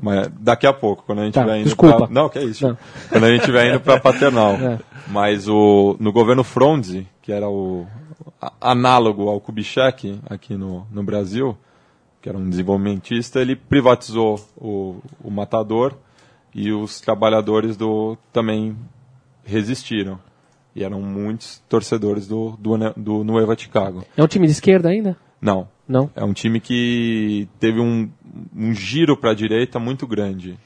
Mas 0.00 0.28
daqui 0.40 0.66
a 0.66 0.72
pouco, 0.72 1.04
quando 1.04 1.20
a 1.20 1.24
gente 1.24 1.34
Tá, 1.34 1.40
estiver 1.42 1.58
indo 1.58 1.64
desculpa. 1.66 1.96
pra... 1.98 2.08
Não, 2.10 2.28
que 2.28 2.38
é 2.38 2.44
isso. 2.44 2.66
Não. 2.66 2.76
Quando 3.08 3.24
a 3.24 3.28
gente 3.28 3.40
estiver 3.40 3.70
indo 3.70 3.80
para 3.80 4.00
Paternal. 4.00 4.54
É. 4.60 4.78
Mas 5.08 5.48
o, 5.48 5.96
no 6.00 6.12
governo 6.12 6.42
Frondizi, 6.44 7.06
que 7.20 7.30
era 7.32 7.48
o 7.48 7.86
a- 8.40 8.52
análogo 8.60 9.28
ao 9.28 9.40
Kubitschek 9.40 10.18
aqui 10.30 10.54
no, 10.56 10.86
no 10.90 11.02
Brasil, 11.02 11.56
que 12.20 12.28
era 12.28 12.38
um 12.38 12.48
desenvolvimentista, 12.48 13.40
ele 13.40 13.54
privatizou 13.56 14.40
o, 14.56 14.96
o 15.22 15.30
matador 15.30 15.94
e 16.54 16.72
os 16.72 17.00
trabalhadores 17.00 17.76
do 17.76 18.16
também 18.32 18.76
resistiram. 19.44 20.18
E 20.74 20.82
eram 20.82 21.02
muitos 21.02 21.62
torcedores 21.68 22.26
do, 22.26 22.56
do, 22.58 22.76
do 22.96 23.24
Nueva 23.24 23.56
Chicago. 23.56 24.04
É 24.16 24.22
um 24.22 24.26
time 24.26 24.46
de 24.46 24.52
esquerda 24.52 24.88
ainda? 24.88 25.16
Não, 25.40 25.68
Não. 25.86 26.08
é 26.16 26.24
um 26.24 26.32
time 26.32 26.60
que 26.60 27.46
teve 27.60 27.78
um, 27.80 28.10
um 28.54 28.72
giro 28.74 29.16
para 29.16 29.32
a 29.32 29.34
direita 29.34 29.78
muito 29.78 30.06
grande 30.06 30.58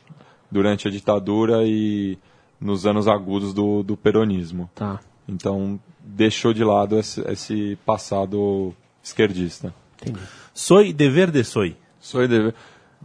durante 0.50 0.86
a 0.86 0.90
ditadura 0.90 1.64
e 1.64 2.18
nos 2.60 2.86
anos 2.86 3.08
agudos 3.08 3.52
do, 3.52 3.82
do 3.82 3.96
peronismo. 3.96 4.70
Tá. 4.74 5.00
Então, 5.26 5.80
deixou 6.00 6.52
de 6.52 6.62
lado 6.62 6.98
esse, 6.98 7.20
esse 7.22 7.76
passado 7.84 8.72
esquerdista. 9.02 9.74
Entendi. 10.00 10.20
Soy 10.54 10.92
de 10.92 11.08
verde 11.10 11.42
soy. 11.42 11.76
Soy 11.98 12.28
de- 12.28 12.54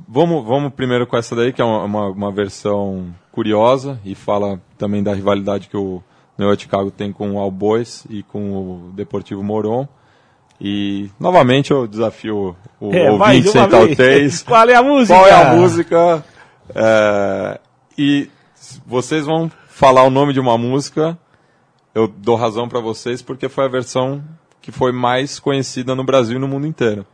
Vamos, 0.08 0.45
vamos 0.45 0.73
primeiro 0.73 1.06
com 1.06 1.17
essa 1.17 1.36
daí, 1.36 1.54
que 1.54 1.62
é 1.62 1.65
uma, 1.65 2.08
uma, 2.08 2.32
versão 2.32 3.13
curiosa 3.32 3.99
e 4.04 4.15
fala 4.15 4.60
também 4.77 5.04
da 5.04 5.13
rivalidade 5.13 5.67
que 5.67 5.77
o 5.77 6.01
Neo 6.38 6.60
Chicago 6.60 6.91
tem 6.91 7.12
com 7.12 7.34
o 7.34 7.39
Albois 7.39 8.06
e 8.10 8.23
com 8.23 8.51
o 8.51 8.91
Deportivo 8.93 9.43
Moron. 9.43 9.88
E, 10.60 11.10
novamente, 11.19 11.71
eu 11.71 11.88
desafio 11.88 12.56
o 12.80 12.93
É, 12.93 13.12
ouvinte 13.12 13.49
Central 13.49 13.86
vez. 13.86 13.97
3. 13.97 14.43
Qual 14.47 14.69
é 14.69 14.75
a 14.75 14.84
música? 14.84 15.15
Qual 15.15 15.27
é 15.27 15.34
a 15.34 15.54
música? 15.56 16.25
É, 16.75 17.60
e 17.97 18.30
vocês 18.86 19.25
vão 19.25 19.51
falar 19.67 20.04
o 20.04 20.12
nome 20.12 20.34
de 20.34 20.39
uma 20.39 20.58
música. 20.58 21.17
Eu 21.93 22.08
dou 22.08 22.36
razão 22.36 22.69
para 22.69 22.80
vocês 22.80 23.21
porque 23.21 23.49
foi 23.49 23.65
a 23.65 23.69
versão 23.69 24.23
que 24.62 24.71
foi 24.71 24.91
mais 24.91 25.39
conhecida 25.39 25.95
no 25.95 26.04
Brasil 26.04 26.38
e 26.38 26.39
no 26.39 26.47
mundo 26.47 26.67
inteiro. 26.67 27.06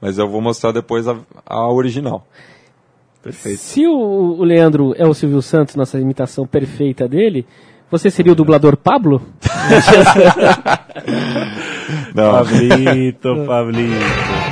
Mas 0.00 0.18
eu 0.18 0.28
vou 0.28 0.40
mostrar 0.40 0.72
depois 0.72 1.08
a, 1.08 1.16
a 1.44 1.70
original. 1.70 2.26
Perfeito. 3.22 3.58
Se 3.58 3.86
o, 3.86 3.92
o 3.92 4.44
Leandro 4.44 4.94
é 4.96 5.06
o 5.06 5.14
Silvio 5.14 5.42
Santos, 5.42 5.74
nossa 5.74 5.98
imitação 5.98 6.46
perfeita 6.46 7.08
dele, 7.08 7.46
você 7.90 8.10
seria 8.10 8.32
o 8.32 8.36
dublador 8.36 8.76
Pablo? 8.76 9.22
Não, 12.14 12.32
Pablito, 12.32 13.44
Pablito. 13.46 14.45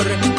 amor 0.00 0.29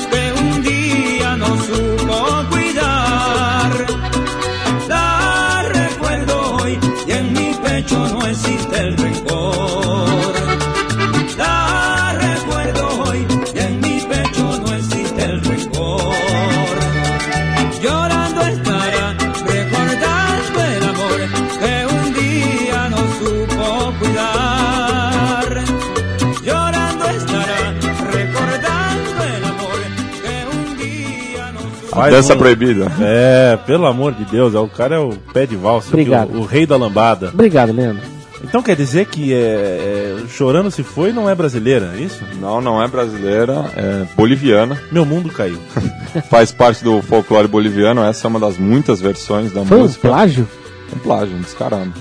Mais 32.01 32.13
Dança 32.13 32.33
um- 32.35 32.37
proibida. 32.37 32.91
É, 32.99 33.57
pelo 33.65 33.85
amor 33.85 34.13
de 34.13 34.25
Deus, 34.25 34.53
é, 34.55 34.59
o 34.59 34.67
cara 34.67 34.95
é 34.95 34.99
o 34.99 35.11
pé 35.33 35.45
de 35.45 35.55
valsa, 35.55 35.89
Obrigado. 35.89 36.33
o, 36.35 36.39
o 36.41 36.45
rei 36.45 36.65
da 36.65 36.75
lambada. 36.77 37.29
Obrigado, 37.29 37.71
Leandro. 37.71 38.01
Então 38.43 38.63
quer 38.63 38.75
dizer 38.75 39.05
que 39.05 39.31
é, 39.33 39.37
é, 39.37 40.17
Chorando 40.27 40.71
se 40.71 40.81
foi 40.81 41.13
não 41.13 41.29
é 41.29 41.35
brasileira, 41.35 41.91
é 41.95 41.99
isso? 42.01 42.23
Não, 42.39 42.59
não 42.59 42.81
é 42.81 42.87
brasileira, 42.87 43.65
é 43.77 44.03
boliviana. 44.17 44.81
Meu 44.91 45.05
mundo 45.05 45.29
caiu. 45.29 45.59
Faz 46.27 46.51
parte 46.51 46.83
do 46.83 47.01
folclore 47.03 47.47
boliviano. 47.47 48.01
Essa 48.01 48.25
é 48.25 48.29
uma 48.29 48.39
das 48.39 48.57
muitas 48.57 48.99
versões 48.99 49.51
da 49.51 49.63
Foi 49.63 49.77
um 49.77 49.81
música. 49.81 50.07
plágio? 50.07 50.47
Um 50.95 50.97
plágio, 50.97 51.35
um 51.37 51.41
descarado. 51.41 51.93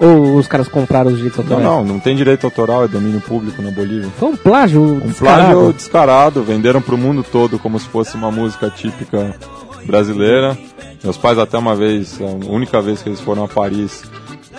Ou 0.00 0.36
os 0.36 0.48
caras 0.48 0.66
compraram 0.68 1.10
os 1.10 1.16
direitos 1.16 1.38
Não, 1.44 1.56
autorais? 1.56 1.64
não, 1.64 1.84
não 1.94 2.00
tem 2.00 2.16
direito 2.16 2.44
autoral, 2.44 2.84
é 2.84 2.88
domínio 2.88 3.20
público 3.20 3.62
na 3.62 3.70
Bolívia. 3.70 4.10
Foi 4.18 4.30
um 4.30 4.36
plágio 4.36 4.82
Um 4.82 4.98
descarado. 5.08 5.52
plágio 5.52 5.72
descarado, 5.72 6.42
venderam 6.42 6.82
pro 6.82 6.98
mundo 6.98 7.22
todo 7.22 7.58
como 7.58 7.78
se 7.78 7.86
fosse 7.88 8.16
uma 8.16 8.30
música 8.30 8.68
típica 8.70 9.34
brasileira. 9.86 10.56
Meus 11.02 11.16
pais 11.16 11.38
até 11.38 11.56
uma 11.58 11.76
vez, 11.76 12.18
a 12.20 12.46
única 12.50 12.80
vez 12.80 13.02
que 13.02 13.08
eles 13.08 13.20
foram 13.20 13.44
a 13.44 13.48
Paris, 13.48 14.02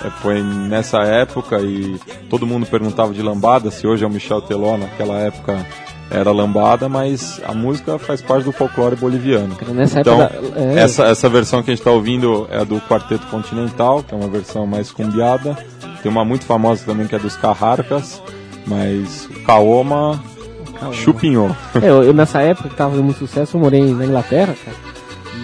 eh, 0.04 0.10
foi 0.22 0.42
nessa 0.42 1.00
época 1.04 1.60
e 1.60 2.00
todo 2.30 2.46
mundo 2.46 2.66
perguntava 2.66 3.14
de 3.14 3.22
lambada, 3.22 3.72
se 3.72 3.86
hoje 3.88 4.04
é 4.04 4.08
o 4.08 4.12
Michel 4.12 4.42
Teló, 4.42 4.78
naquela 4.78 5.16
época 5.20 5.66
era 6.10 6.32
lambada, 6.32 6.88
mas 6.88 7.42
a 7.48 7.54
música 7.54 7.98
faz 7.98 8.22
parte 8.22 8.44
do 8.46 8.52
folclore 8.52 8.96
boliviano. 8.96 9.58
Nessa 9.74 10.02
Então, 10.02 10.18
da- 10.20 10.32
é, 10.56 10.80
essa, 10.80 11.06
essa 11.06 11.28
versão 11.30 11.64
que 11.64 11.72
a 11.72 11.74
gente 11.74 11.80
está 11.82 11.92
ouvindo 11.92 12.48
é 12.52 12.64
do 12.64 12.80
Quarteto 12.82 13.26
Continental, 13.28 14.04
que 14.04 14.14
é 14.14 14.18
uma 14.18 14.28
versão 14.30 14.66
mais 14.68 14.92
cumbiada. 14.92 15.58
Tem 16.04 16.12
uma 16.12 16.24
muito 16.24 16.46
famosa 16.46 16.84
também 16.86 17.08
que 17.08 17.16
é 17.16 17.20
dos 17.20 17.36
Carrarcas, 17.36 18.22
mas 18.68 19.26
o 19.26 19.40
Kaoma 19.44 20.22
chupinhou. 20.94 21.50
É, 21.82 21.90
eu, 21.90 22.04
eu 22.04 22.14
nessa 22.14 22.42
época 22.42 22.70
que 22.70 22.76
tava 22.76 22.92
fazendo 22.92 23.06
muito 23.06 23.18
sucesso, 23.20 23.58
eu 23.58 23.62
morei 23.62 23.82
na 23.82 24.06
Inglaterra, 24.06 24.56
cara. 24.64 24.78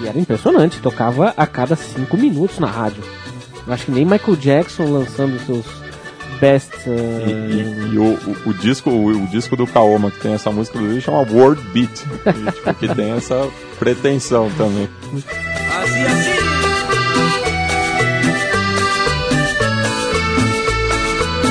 E 0.02 0.08
era 0.08 0.18
impressionante, 0.20 0.80
tocava 0.80 1.34
a 1.36 1.46
cada 1.48 1.76
cinco 1.76 2.16
minutos 2.18 2.60
na 2.60 2.68
rádio. 2.68 3.04
Eu 3.66 3.74
acho 3.74 3.86
que 3.86 3.92
nem 3.92 4.06
Michael 4.06 4.36
Jackson 4.38 4.84
lançando 4.92 5.40
seus 5.46 5.66
best. 6.42 6.72
E, 6.86 6.90
uh, 6.90 7.30
e- 7.30 7.94
e 7.94 7.98
o, 7.98 8.04
o- 8.14 8.50
o 8.50 8.54
disco, 8.56 8.90
o, 8.90 9.24
o 9.24 9.28
disco 9.28 9.56
do 9.56 9.66
Kaoma, 9.68 10.10
que 10.12 10.20
tem 10.20 10.34
essa 10.34 10.52
música 10.52 10.78
do 10.80 11.00
chama 11.00 11.20
World 11.32 11.62
Beat, 11.74 11.92
e, 12.26 12.52
tipo, 12.52 12.74
que 12.74 12.88
tem 12.96 13.12
essa 13.12 13.48
pretensão 13.80 14.50
também. 14.58 14.90
Así, 15.14 16.00
así. 16.06 16.42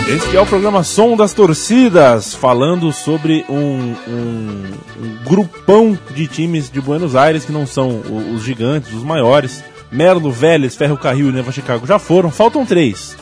Esse 0.08 0.28
que 0.28 0.36
é 0.36 0.40
o 0.40 0.46
programa 0.46 0.82
Som 0.82 1.16
das 1.16 1.32
Torcidas, 1.32 2.34
falando 2.34 2.92
sobre 2.92 3.44
um, 3.48 3.94
um- 4.08 4.64
um 5.00 5.24
grupão 5.24 5.96
de 6.12 6.26
times 6.26 6.68
de 6.68 6.80
Buenos 6.80 7.14
Aires 7.14 7.44
que 7.44 7.52
não 7.52 7.64
são 7.64 8.00
os 8.34 8.42
gigantes, 8.42 8.92
os 8.92 9.04
maiores. 9.04 9.62
Merlo, 9.92 10.30
Vélez, 10.30 10.74
Ferro 10.76 10.96
Carril 10.96 11.28
e 11.28 11.32
Neva 11.32 11.52
Chicago 11.52 11.86
já 11.86 11.98
foram, 11.98 12.30
faltam 12.30 12.64
três. 12.66 13.16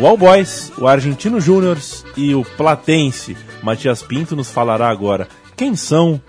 O 0.00 0.06
All 0.06 0.16
Boys, 0.16 0.72
o 0.78 0.86
Argentino 0.86 1.40
Júniors 1.40 2.04
e 2.16 2.34
o 2.34 2.44
Platense. 2.44 3.36
Matias 3.62 4.02
Pinto 4.02 4.34
nos 4.34 4.50
falará 4.50 4.88
agora 4.88 5.28
quem 5.56 5.76
são 5.76 6.20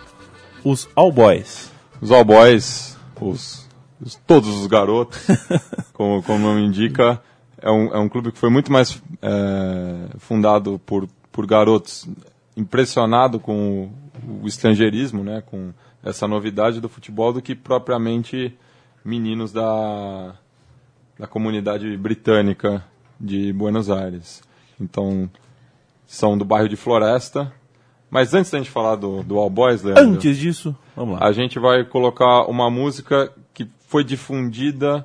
os 0.63 0.87
All 0.95 1.11
Boys. 1.11 1.71
Os 2.01 2.11
All 2.11 2.25
Boys, 2.25 2.97
os, 3.19 3.67
os- 4.01 4.15
todos 4.27 4.49
os 4.49 4.67
garotos, 4.67 5.19
como, 5.93 6.21
como 6.23 6.39
o 6.39 6.41
nome 6.53 6.65
indica, 6.65 7.21
é 7.61 7.71
um, 7.71 7.87
é 7.95 7.97
um 7.99 8.09
clube 8.09 8.31
que 8.31 8.37
foi 8.37 8.49
muito 8.49 8.71
mais 8.71 9.01
é, 9.21 10.07
fundado 10.19 10.79
por, 10.85 11.07
por 11.31 11.45
garotos 11.47 12.07
impressionado 12.57 13.39
com 13.39 13.89
o, 14.29 14.43
o 14.43 14.47
estrangeirismo, 14.47 15.23
né, 15.23 15.41
com 15.45 15.73
essa 16.03 16.27
novidade 16.27 16.81
do 16.81 16.89
futebol, 16.89 17.31
do 17.31 17.41
que 17.41 17.55
propriamente 17.55 18.55
meninos 19.05 19.51
da, 19.53 20.35
da 21.17 21.25
comunidade 21.27 21.95
britânica 21.97 22.83
de 23.23 23.53
Buenos 23.53 23.89
Aires. 23.89 24.43
Então, 24.79 25.29
são 26.05 26.37
do 26.37 26.43
bairro 26.43 26.67
de 26.67 26.75
Floresta. 26.75 27.51
Mas 28.09 28.33
antes 28.33 28.51
da 28.51 28.59
gente 28.59 28.69
falar 28.69 28.97
do, 28.97 29.23
do 29.23 29.39
All 29.39 29.49
Boys, 29.49 29.81
Leandro... 29.81 30.03
Antes 30.03 30.37
disso, 30.37 30.75
vamos 30.95 31.19
lá. 31.19 31.25
A 31.25 31.31
gente 31.31 31.57
vai 31.57 31.83
colocar 31.83 32.43
uma 32.43 32.69
música 32.69 33.31
que 33.53 33.67
foi 33.87 34.03
difundida 34.03 35.03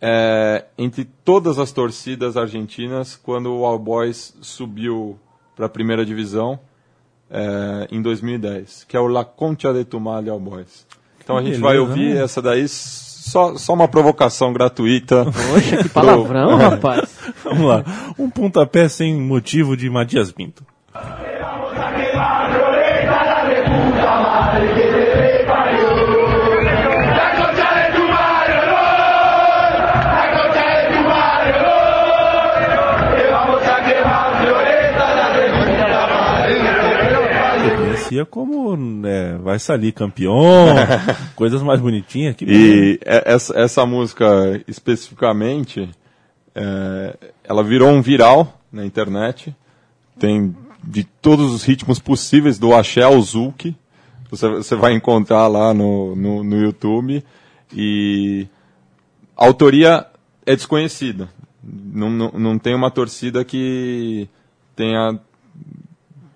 é, 0.00 0.64
entre 0.76 1.04
todas 1.04 1.58
as 1.58 1.70
torcidas 1.70 2.36
argentinas 2.36 3.14
quando 3.14 3.54
o 3.54 3.64
All 3.64 3.78
Boys 3.78 4.36
subiu 4.40 5.18
para 5.54 5.66
a 5.66 5.68
primeira 5.68 6.04
divisão 6.04 6.58
é, 7.30 7.86
em 7.90 8.02
2010, 8.02 8.84
que 8.84 8.96
é 8.96 9.00
o 9.00 9.06
La 9.06 9.24
Concha 9.24 9.72
de 9.72 9.84
Tumal 9.84 10.28
All 10.28 10.40
Boys. 10.40 10.86
Então 11.22 11.38
a 11.38 11.42
gente 11.42 11.58
vai 11.58 11.74
beleza, 11.74 11.90
ouvir 11.90 12.14
né? 12.14 12.22
essa 12.22 12.42
daí, 12.42 12.66
só, 13.24 13.56
só 13.56 13.72
uma 13.72 13.88
provocação 13.88 14.52
gratuita. 14.52 15.24
Poxa, 15.24 15.78
que 15.78 15.88
palavrão, 15.88 16.56
rapaz. 16.58 17.08
Vamos 17.42 17.66
lá. 17.66 17.84
Um 18.18 18.28
pontapé 18.28 18.88
sem 18.88 19.14
motivo 19.14 19.76
de 19.76 19.88
Matias 19.88 20.30
Pinto. 20.30 20.62
Conhecia 38.14 38.24
como 38.24 38.76
né, 38.76 39.36
vai 39.38 39.58
sair 39.58 39.90
campeão, 39.92 40.66
coisas 41.34 41.62
mais 41.62 41.80
bonitinhas. 41.80 42.36
Que 42.36 42.44
E 42.44 43.00
é- 43.04 43.32
essa, 43.32 43.58
essa 43.58 43.84
música 43.86 44.24
especificamente, 44.68 45.88
é, 46.54 47.16
ela 47.42 47.64
virou 47.64 47.90
um 47.90 48.00
viral 48.00 48.60
na 48.70 48.86
internet. 48.86 49.54
Tem 50.18 50.54
de 50.82 51.02
todos 51.02 51.52
os 51.52 51.64
ritmos 51.64 51.98
possíveis, 51.98 52.58
do 52.58 52.72
axé 52.72 53.02
ao 53.02 53.20
zouk. 53.20 53.74
Você, 54.30 54.48
você 54.48 54.76
vai 54.76 54.92
encontrar 54.92 55.48
lá 55.48 55.74
no, 55.74 56.14
no, 56.14 56.44
no 56.44 56.62
YouTube. 56.62 57.24
E 57.74 58.46
a 59.36 59.44
autoria 59.44 60.06
é 60.46 60.54
desconhecida. 60.54 61.28
Não, 61.62 62.10
não, 62.10 62.30
não 62.32 62.58
tem 62.58 62.74
uma 62.74 62.90
torcida 62.90 63.44
que 63.44 64.28
tenha 64.76 65.18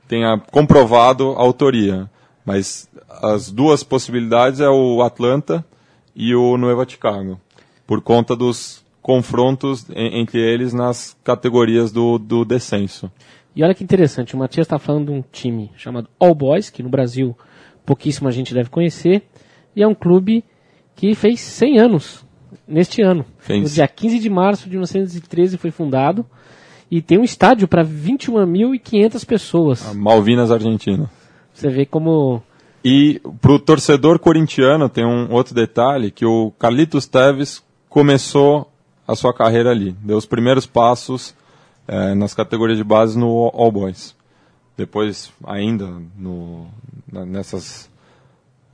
tenha 0.09 0.39
comprovado 0.51 1.33
a 1.33 1.41
autoria. 1.41 2.11
Mas 2.45 2.89
as 3.23 3.51
duas 3.51 3.83
possibilidades 3.83 4.61
é 4.61 4.69
o 4.69 5.03
Atlanta 5.03 5.65
e 6.17 6.35
o 6.35 6.57
Nueva 6.57 6.89
Chicago, 6.89 7.39
por 7.87 8.01
conta 8.01 8.35
dos 8.35 8.83
confrontos 9.03 9.89
en- 9.91 10.21
entre 10.21 10.41
eles 10.41 10.73
nas 10.73 11.17
categorias 11.23 11.93
do, 11.93 12.19
do 12.19 12.45
descenso. 12.45 13.11
E 13.55 13.63
olha 13.63 13.75
que 13.75 13.85
interessante, 13.85 14.35
o 14.35 14.39
Matias 14.39 14.67
está 14.67 14.79
falando 14.79 15.07
de 15.07 15.13
um 15.13 15.23
time 15.33 15.71
chamado 15.77 16.09
All 16.19 16.35
Boys, 16.35 16.71
que 16.71 16.83
no 16.83 16.89
Brasil 16.89 17.37
pouquíssima 17.85 18.31
gente 18.31 18.55
deve 18.55 18.69
conhecer, 18.71 19.23
e 19.75 19.83
é 19.83 19.87
um 19.89 19.95
clube 19.95 20.45
que 20.95 21.15
fez 21.15 21.41
100 21.41 21.79
anos 21.79 22.25
neste 22.67 23.03
ano. 23.03 23.25
Fez. 23.39 23.63
No 23.63 23.69
dia 23.69 23.89
15 23.89 24.19
de 24.19 24.29
março 24.31 24.65
de 24.65 24.71
1913 24.71 25.57
foi 25.57 25.71
fundado, 25.71 26.25
e 26.91 27.03
tem 27.03 27.19
um 27.19 27.25
estádio 27.25 27.69
para 27.69 27.85
21.500 27.85 29.27
pessoas. 29.27 29.87
A 29.89 29.95
Malvinas 29.95 30.51
Argentina. 30.51 31.11
Você 31.53 31.69
vê 31.69 31.85
como 31.85 32.43
E 32.85 33.21
pro 33.41 33.59
torcedor 33.59 34.19
corintiano 34.19 34.89
tem 34.89 35.05
um 35.05 35.33
outro 35.33 35.55
detalhe, 35.55 36.11
que 36.11 36.25
o 36.25 36.53
Carlitos 36.59 37.07
Teves 37.07 37.63
começou 37.89 38.71
a 39.07 39.15
sua 39.17 39.35
carreira 39.35 39.71
ali. 39.71 39.93
Deu 40.03 40.17
os 40.17 40.27
primeiros 40.27 40.67
passos 40.67 41.35
eh, 41.87 42.15
nas 42.15 42.35
categorias 42.35 42.79
de 42.79 42.85
base 42.85 43.19
no 43.19 43.51
All 43.55 43.73
Boys. 43.73 44.15
Depois, 44.77 45.33
ainda, 45.45 45.91
no, 46.17 46.67
nessas... 47.11 47.91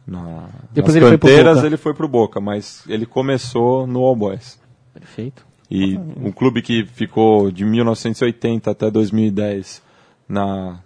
Na, 0.07 0.49
Depois 0.71 0.95
nas 0.95 0.97
ele 0.97 1.07
foi 1.09 1.19
pro 1.19 1.29
canteiras 1.29 1.55
Boca. 1.57 1.67
ele 1.67 1.77
foi 1.79 1.95
pro 1.95 2.09
Boca, 2.09 2.41
mas 2.41 2.85
ele 2.87 3.07
começou 3.07 3.87
no 3.87 4.01
All 4.01 4.15
Boys. 4.15 4.61
perfeito. 4.93 5.47
E 5.77 5.99
um 5.99 6.31
clube 6.31 6.63
que 6.63 6.85
ficou 6.85 7.51
de 7.51 7.65
1980 7.65 8.71
até 8.71 8.89
2010 8.89 9.83
na, 10.29 10.79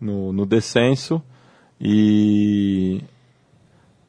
no, 0.00 0.32
no 0.32 0.46
descenso 0.46 1.22
e 1.78 3.02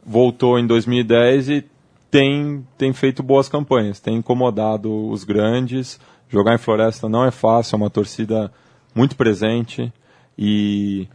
voltou 0.05 0.57
em 0.57 0.65
2010 0.65 1.49
e 1.49 1.65
tem, 2.09 2.65
tem 2.77 2.93
feito 2.93 3.21
boas 3.21 3.49
campanhas, 3.49 3.99
tem 3.99 4.15
incomodado 4.15 5.09
os 5.09 5.25
grandes, 5.25 5.99
jogar 6.29 6.55
em 6.55 6.59
Floresta 6.59 7.09
não 7.09 7.25
é 7.25 7.31
fácil, 7.31 7.75
é 7.75 7.77
uma 7.79 7.89
torcida 7.89 8.49
muito 8.95 9.17
presente 9.17 9.91
e 10.37 11.09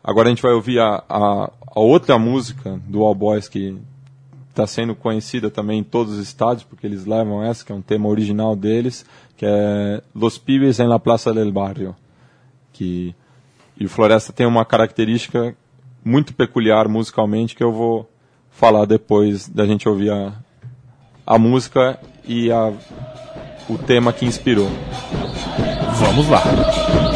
agora 0.00 0.28
a 0.28 0.30
gente 0.30 0.42
vai 0.42 0.52
ouvir 0.52 0.78
a, 0.78 1.02
a, 1.08 1.50
a 1.74 1.80
outra 1.80 2.16
música 2.20 2.80
do 2.86 3.02
All 3.02 3.16
Boys 3.16 3.48
que 3.48 3.76
está 4.54 4.66
sendo 4.66 4.94
conhecida 4.94 5.50
também 5.50 5.80
em 5.80 5.84
todos 5.84 6.14
os 6.14 6.20
estádios, 6.20 6.64
porque 6.64 6.86
eles 6.86 7.04
levam 7.04 7.42
essa, 7.42 7.64
que 7.64 7.72
é 7.72 7.74
um 7.74 7.82
tema 7.82 8.08
original 8.08 8.54
deles, 8.54 9.04
que 9.36 9.44
é 9.44 10.00
Los 10.14 10.38
Pibes 10.38 10.78
en 10.78 10.88
la 10.88 10.98
Plaza 10.98 11.34
del 11.34 11.50
Barrio. 11.50 11.94
Que, 12.72 13.14
e 13.78 13.84
o 13.84 13.88
Floresta 13.88 14.32
tem 14.32 14.46
uma 14.46 14.64
característica 14.64 15.56
muito 16.04 16.34
peculiar 16.34 16.88
musicalmente 16.88 17.54
que 17.54 17.64
eu 17.64 17.72
vou 17.72 18.08
falar 18.50 18.84
depois 18.84 19.48
da 19.48 19.66
gente 19.66 19.88
ouvir 19.88 20.10
a, 20.10 20.32
a 21.26 21.38
música 21.38 21.98
e 22.24 22.52
a, 22.52 22.72
o 23.68 23.76
tema 23.76 24.12
que 24.12 24.24
inspirou. 24.24 24.68
Vamos 25.98 26.28
lá. 26.28 27.13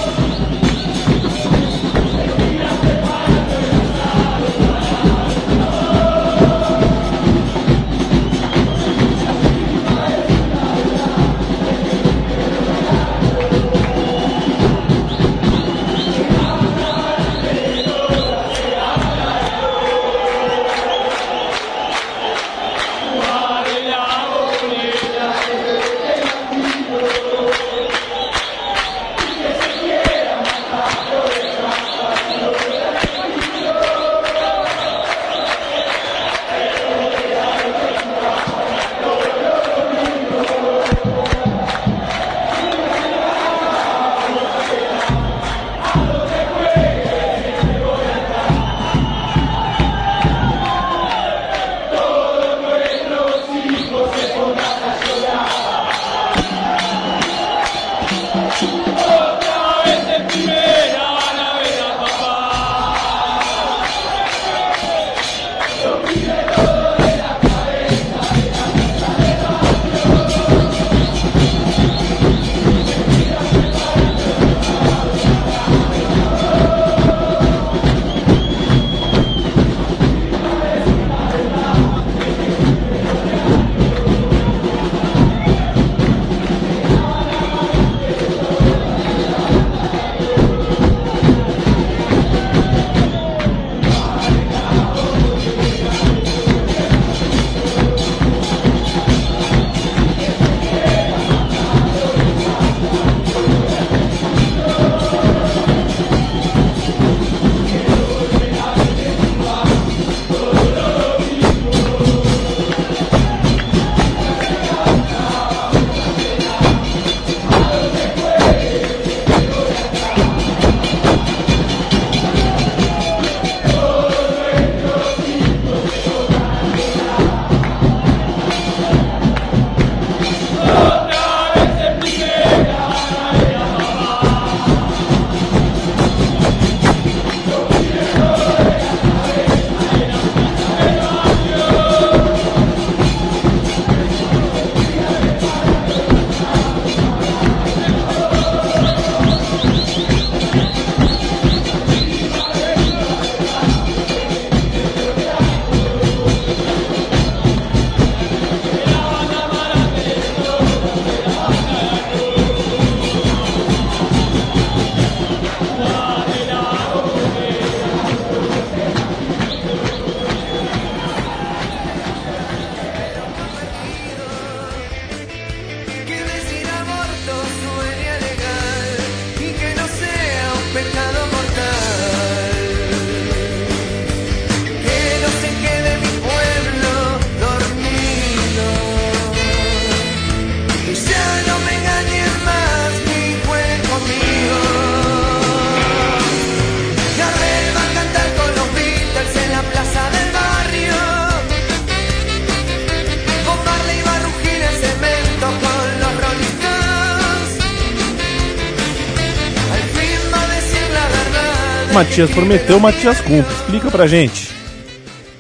Matias 211.99 212.31
prometeu, 212.31 212.79
Matias 212.79 213.21
cumpre. 213.21 213.53
Explica 213.53 213.91
pra 213.91 214.07
gente. 214.07 214.53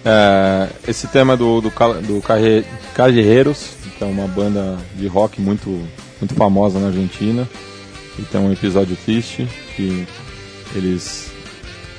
É, 0.04 0.68
esse 0.88 1.06
tema 1.06 1.36
do, 1.36 1.60
do, 1.60 1.70
do 1.70 2.20
Carre- 2.20 2.64
Carreiros, 2.94 3.70
que 3.96 4.02
é 4.02 4.06
uma 4.08 4.26
banda 4.26 4.76
de 4.96 5.06
rock 5.06 5.40
muito, 5.40 5.70
muito 6.20 6.34
famosa 6.34 6.80
na 6.80 6.88
Argentina, 6.88 7.48
e 8.18 8.22
tem 8.22 8.40
um 8.40 8.52
episódio 8.52 8.96
triste 9.04 9.46
que 9.76 10.04
eles 10.74 11.30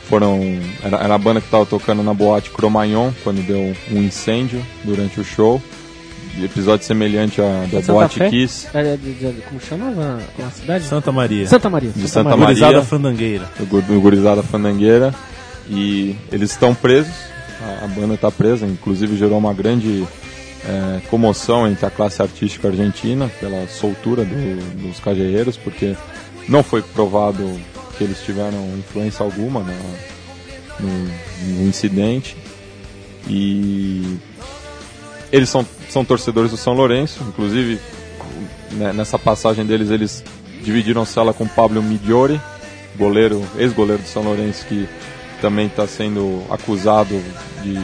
foram. 0.10 0.42
Era, 0.84 0.98
era 1.06 1.16
a 1.16 1.18
banda 1.18 1.40
que 1.40 1.48
estava 1.48 1.66
tocando 1.66 2.04
na 2.04 2.14
boate 2.14 2.50
Cromagnon 2.50 3.12
quando 3.24 3.42
deu 3.48 3.74
um 3.90 4.02
incêndio 4.04 4.62
durante 4.84 5.22
o 5.22 5.24
show. 5.24 5.62
Episódio 6.46 6.86
semelhante 6.86 7.42
à 7.42 7.66
da 7.72 7.80
Santa 7.82 7.94
boate 7.94 8.20
Fé? 8.20 8.30
Kiss, 8.30 8.68
É, 8.74 8.96
de- 8.98 9.14
de- 9.14 9.42
como 9.48 9.60
chamava 9.62 10.20
a 10.46 10.50
cidade? 10.52 10.84
Santa 10.86 11.12
Maria. 11.12 11.48
Santa 11.48 11.70
Maria. 11.70 11.92
de 11.96 12.08
Santa 12.08 12.36
Gurizada 12.36 12.66
Maria. 12.74 12.82
Fandangueira. 12.84 13.50
do 13.60 13.66
Gu- 13.66 13.82
do 13.82 14.02
Gurizada 14.02 14.44
Fandangueira 14.44 15.14
e 15.70 16.16
eles 16.32 16.52
estão 16.52 16.74
presos, 16.74 17.14
a, 17.62 17.86
a 17.86 17.88
banda 17.88 18.14
está 18.16 18.32
presa, 18.32 18.66
inclusive 18.66 19.18
gerou 19.18 19.38
uma 19.38 19.54
grande 19.54 20.06
é, 20.68 21.00
comoção 21.10 21.66
entre 21.68 21.86
a 21.86 21.90
classe 21.90 22.22
artística 22.22 22.68
argentina 22.68 23.30
pela 23.40 23.66
soltura 23.68 24.26
do- 24.26 24.88
dos 24.88 25.00
cajerreiros, 25.00 25.56
porque 25.58 25.96
não 26.50 26.62
foi 26.64 26.82
provado 26.82 27.50
que 27.98 28.04
eles 28.04 28.20
tiveram 28.26 28.58
influência 28.78 29.24
alguma 29.24 29.62
na- 29.62 29.74
no, 30.82 31.60
no 31.62 31.68
incidente 31.68 32.36
e 33.28 34.18
eles 35.32 35.50
são, 35.50 35.66
são 35.90 36.04
torcedores 36.06 36.52
do 36.52 36.58
São 36.58 36.74
Lourenço, 36.74 37.24
inclusive 37.28 37.80
né, 38.72 38.94
nessa 38.94 39.18
passagem 39.20 39.66
deles, 39.66 39.90
eles 39.90 40.24
dividiram 40.64 41.06
cela 41.06 41.34
com 41.34 41.48
Pablo 41.48 41.82
Migliori, 41.82 42.40
goleiro, 42.98 43.44
ex-goleiro 43.58 44.02
do 44.02 44.08
São 44.08 44.24
Lourenço, 44.24 44.66
que 44.66 44.88
também 45.42 45.68
está 45.68 45.88
sendo 45.88 46.44
acusado 46.50 47.22
de 47.64 47.80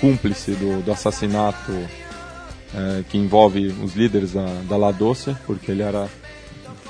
cúmplice 0.00 0.52
do, 0.52 0.82
do 0.82 0.92
assassinato 0.92 1.72
eh, 2.74 3.02
que 3.08 3.18
envolve 3.18 3.74
os 3.82 3.94
líderes 3.94 4.32
da, 4.32 4.46
da 4.68 4.76
La 4.76 4.92
Doce, 4.92 5.34
porque 5.46 5.70
ele 5.72 5.82
era 5.82 6.08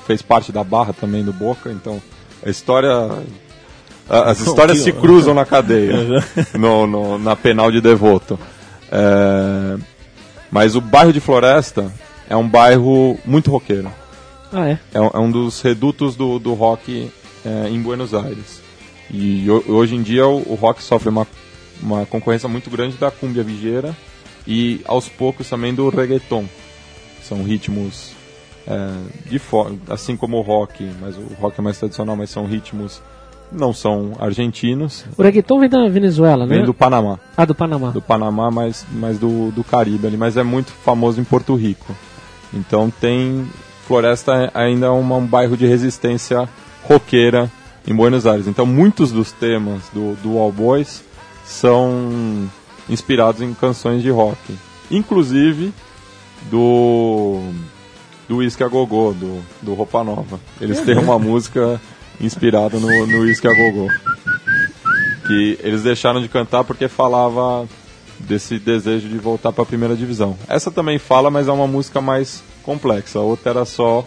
fez 0.07 0.21
parte 0.21 0.53
da 0.53 0.63
barra 0.63 0.93
também 0.93 1.25
do 1.25 1.33
Boca, 1.33 1.71
então 1.73 2.03
a 2.45 2.51
história 2.51 2.91
as 4.07 4.39
histórias 4.41 4.79
se 4.85 4.93
cruzam 4.93 5.33
na 5.33 5.47
cadeia, 5.47 5.97
no, 6.59 6.87
no- 6.87 7.19
na 7.19 7.35
penal 7.35 7.71
de 7.73 7.81
Devoto. 7.81 8.39
É, 8.95 9.77
mas 10.51 10.77
o 10.77 10.81
bairro 10.81 11.13
de 11.13 11.19
Floresta 11.21 11.91
é 12.29 12.37
um 12.37 12.49
bairro 12.49 13.19
muito 13.25 13.51
roqueiro. 13.51 13.91
Ah, 14.53 14.69
é. 14.69 14.79
É, 14.95 15.01
um- 15.01 15.11
é 15.13 15.19
um 15.19 15.31
dos 15.31 15.61
redutos 15.61 16.15
do, 16.15 16.39
do 16.39 16.55
rock 16.55 17.11
é, 17.45 17.69
em 17.69 17.81
Buenos 17.83 18.15
Aires. 18.15 18.63
E 19.11 19.51
ho- 19.51 19.65
hoje 19.69 19.97
em 19.97 20.03
dia 20.03 20.27
o, 20.27 20.53
o 20.53 20.55
rock 20.55 20.81
sofre 20.83 21.09
uma, 21.09 21.27
uma 21.83 22.07
concorrência 22.07 22.49
muito 22.49 22.71
grande 22.71 22.97
da 22.97 23.11
cumbia 23.11 23.43
vigeira 23.43 23.95
e 24.47 24.81
aos 24.85 25.09
poucos 25.09 25.49
também 25.51 25.75
do 25.75 25.89
reggaeton. 25.89 26.45
São 27.23 27.43
ritmos 27.43 28.13
é, 28.67 28.91
de 29.29 29.41
assim 29.91 30.17
como 30.17 30.37
o 30.39 30.43
rock, 30.43 30.89
mas 31.01 31.17
o 31.17 31.27
rock 31.41 31.59
é 31.59 31.63
mais 31.63 31.79
tradicional, 31.79 32.15
mas 32.15 32.31
são 32.31 32.47
ritmos 32.47 33.03
não 33.55 33.73
são 33.73 34.13
argentinos, 34.19 35.05
O 35.17 35.23
reggaeton 35.23 35.61
vem 35.61 35.69
da 35.69 35.89
Venezuela, 35.89 36.45
né? 36.47 36.57
vem 36.57 36.65
do 36.65 36.75
Panamá 36.75 37.19
Ah, 37.37 37.45
do 37.45 37.55
Panamá. 37.55 37.91
do 37.91 38.03
Panamá, 38.03 38.51
mas, 38.51 38.85
mas 38.93 39.19
do, 39.19 39.51
do 39.53 39.63
Caribe 39.65 40.07
ali, 40.07 40.17
mas 40.17 40.37
é 40.37 40.43
muito 40.43 40.73
famoso 40.73 41.21
em 41.21 41.25
Porto 41.25 41.55
Rico. 41.55 41.95
Então 42.53 42.91
tem 43.01 43.47
Floresta 43.87 44.33
é 44.35 44.51
ainda 44.55 44.93
uma, 44.93 45.17
um 45.17 45.27
bairro 45.27 45.57
de 45.57 45.67
resistência 45.67 46.49
roqueira 46.83 47.51
em 47.87 47.95
Buenos 47.95 48.27
Aires. 48.27 48.47
Então 48.47 48.65
muitos 48.67 49.13
dos 49.13 49.31
temas 49.33 49.83
do, 49.93 50.15
do 50.23 50.39
All 50.39 50.51
Boys 50.53 51.03
são 51.45 52.49
inspirados 52.89 53.41
em 53.43 53.53
canções 53.55 54.03
de 54.03 54.11
rock, 54.11 54.39
inclusive 54.91 55.73
do 56.51 57.41
do 58.27 58.37
Whisky 58.39 58.65
a 58.65 58.69
Gogô, 58.69 59.13
do, 59.13 59.41
do 59.61 59.75
Roupa 59.75 60.03
Nova. 60.03 60.41
Eles 60.59 60.81
têm 60.81 60.97
uma 60.99 61.19
música 61.19 61.79
inspirada 62.21 62.79
no, 62.79 63.07
no 63.07 63.21
Whisky 63.21 63.47
a 63.49 63.53
Gogô 63.55 63.89
que 65.27 65.59
eles 65.63 65.83
deixaram 65.83 66.21
de 66.21 66.29
cantar 66.29 66.65
porque 66.65 66.87
falava 66.89 67.67
desse 68.21 68.59
desejo 68.59 69.09
de 69.09 69.17
voltar 69.19 69.53
para 69.53 69.63
a 69.63 69.67
primeira 69.67 69.97
divisão. 69.97 70.37
Essa 70.49 70.71
também 70.71 70.99
fala, 70.99 71.31
mas 71.31 71.49
é 71.49 71.53
uma 71.53 71.67
música 71.67 72.01
mais 72.01 72.43
complexa. 72.63 73.19
A 73.19 73.23
outra 73.23 73.51
era 73.51 73.65
só 73.65 74.05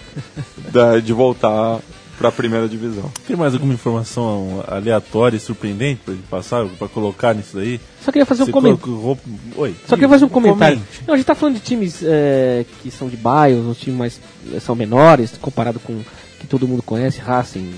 da- 0.72 1.00
de 1.00 1.12
voltar 1.14 1.80
para 2.20 2.30
a 2.30 2.32
primeira 2.32 2.68
divisão. 2.68 3.12
Tem 3.28 3.36
mais 3.36 3.54
alguma 3.54 3.74
informação 3.74 4.64
aleatória 4.68 5.38
e 5.38 5.40
surpreendente 5.40 6.02
gente 6.08 6.24
passar, 6.30 6.66
pra 6.78 6.88
colocar 6.88 7.34
nisso 7.36 7.58
daí? 7.58 7.80
Só 8.04 8.12
queria 8.12 8.26
fazer 8.26 8.44
um 8.44 8.46
Você 8.46 8.52
comentário. 8.52 8.96
roupa- 8.96 9.22
Oi. 9.58 9.76
Só 9.88 9.96
queria 9.96 10.10
fazer 10.10 10.26
um 10.26 10.30
comentário. 10.30 10.78
Comente. 10.78 11.04
Não, 11.08 11.14
a 11.14 11.18
gente 11.18 11.26
tá 11.28 11.36
falando 11.36 11.56
de 11.56 11.62
times 11.62 12.00
é, 12.04 12.64
que 12.82 12.90
são 12.92 13.08
de 13.10 13.18
bairros, 13.18 13.66
os 13.68 13.78
times 13.80 13.98
mais 14.00 14.22
eh, 14.54 14.60
são 14.60 14.76
menores, 14.76 15.34
comparado 15.42 15.80
com 15.80 16.00
que 16.48 16.52
todo 16.52 16.68
mundo 16.68 16.82
conhece, 16.82 17.20
Racing, 17.20 17.70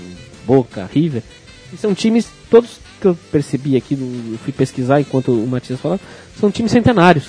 Boca, 0.46 0.88
River. 0.92 1.22
E 1.72 1.76
são 1.76 1.92
times, 1.92 2.28
todos 2.48 2.78
que 3.00 3.06
eu 3.06 3.18
percebi 3.32 3.76
aqui, 3.76 3.94
eu 3.94 4.38
fui 4.38 4.52
pesquisar 4.52 5.00
enquanto 5.00 5.32
o 5.32 5.46
Matias 5.46 5.80
falava, 5.80 6.00
são 6.38 6.50
times 6.50 6.70
centenários. 6.70 7.28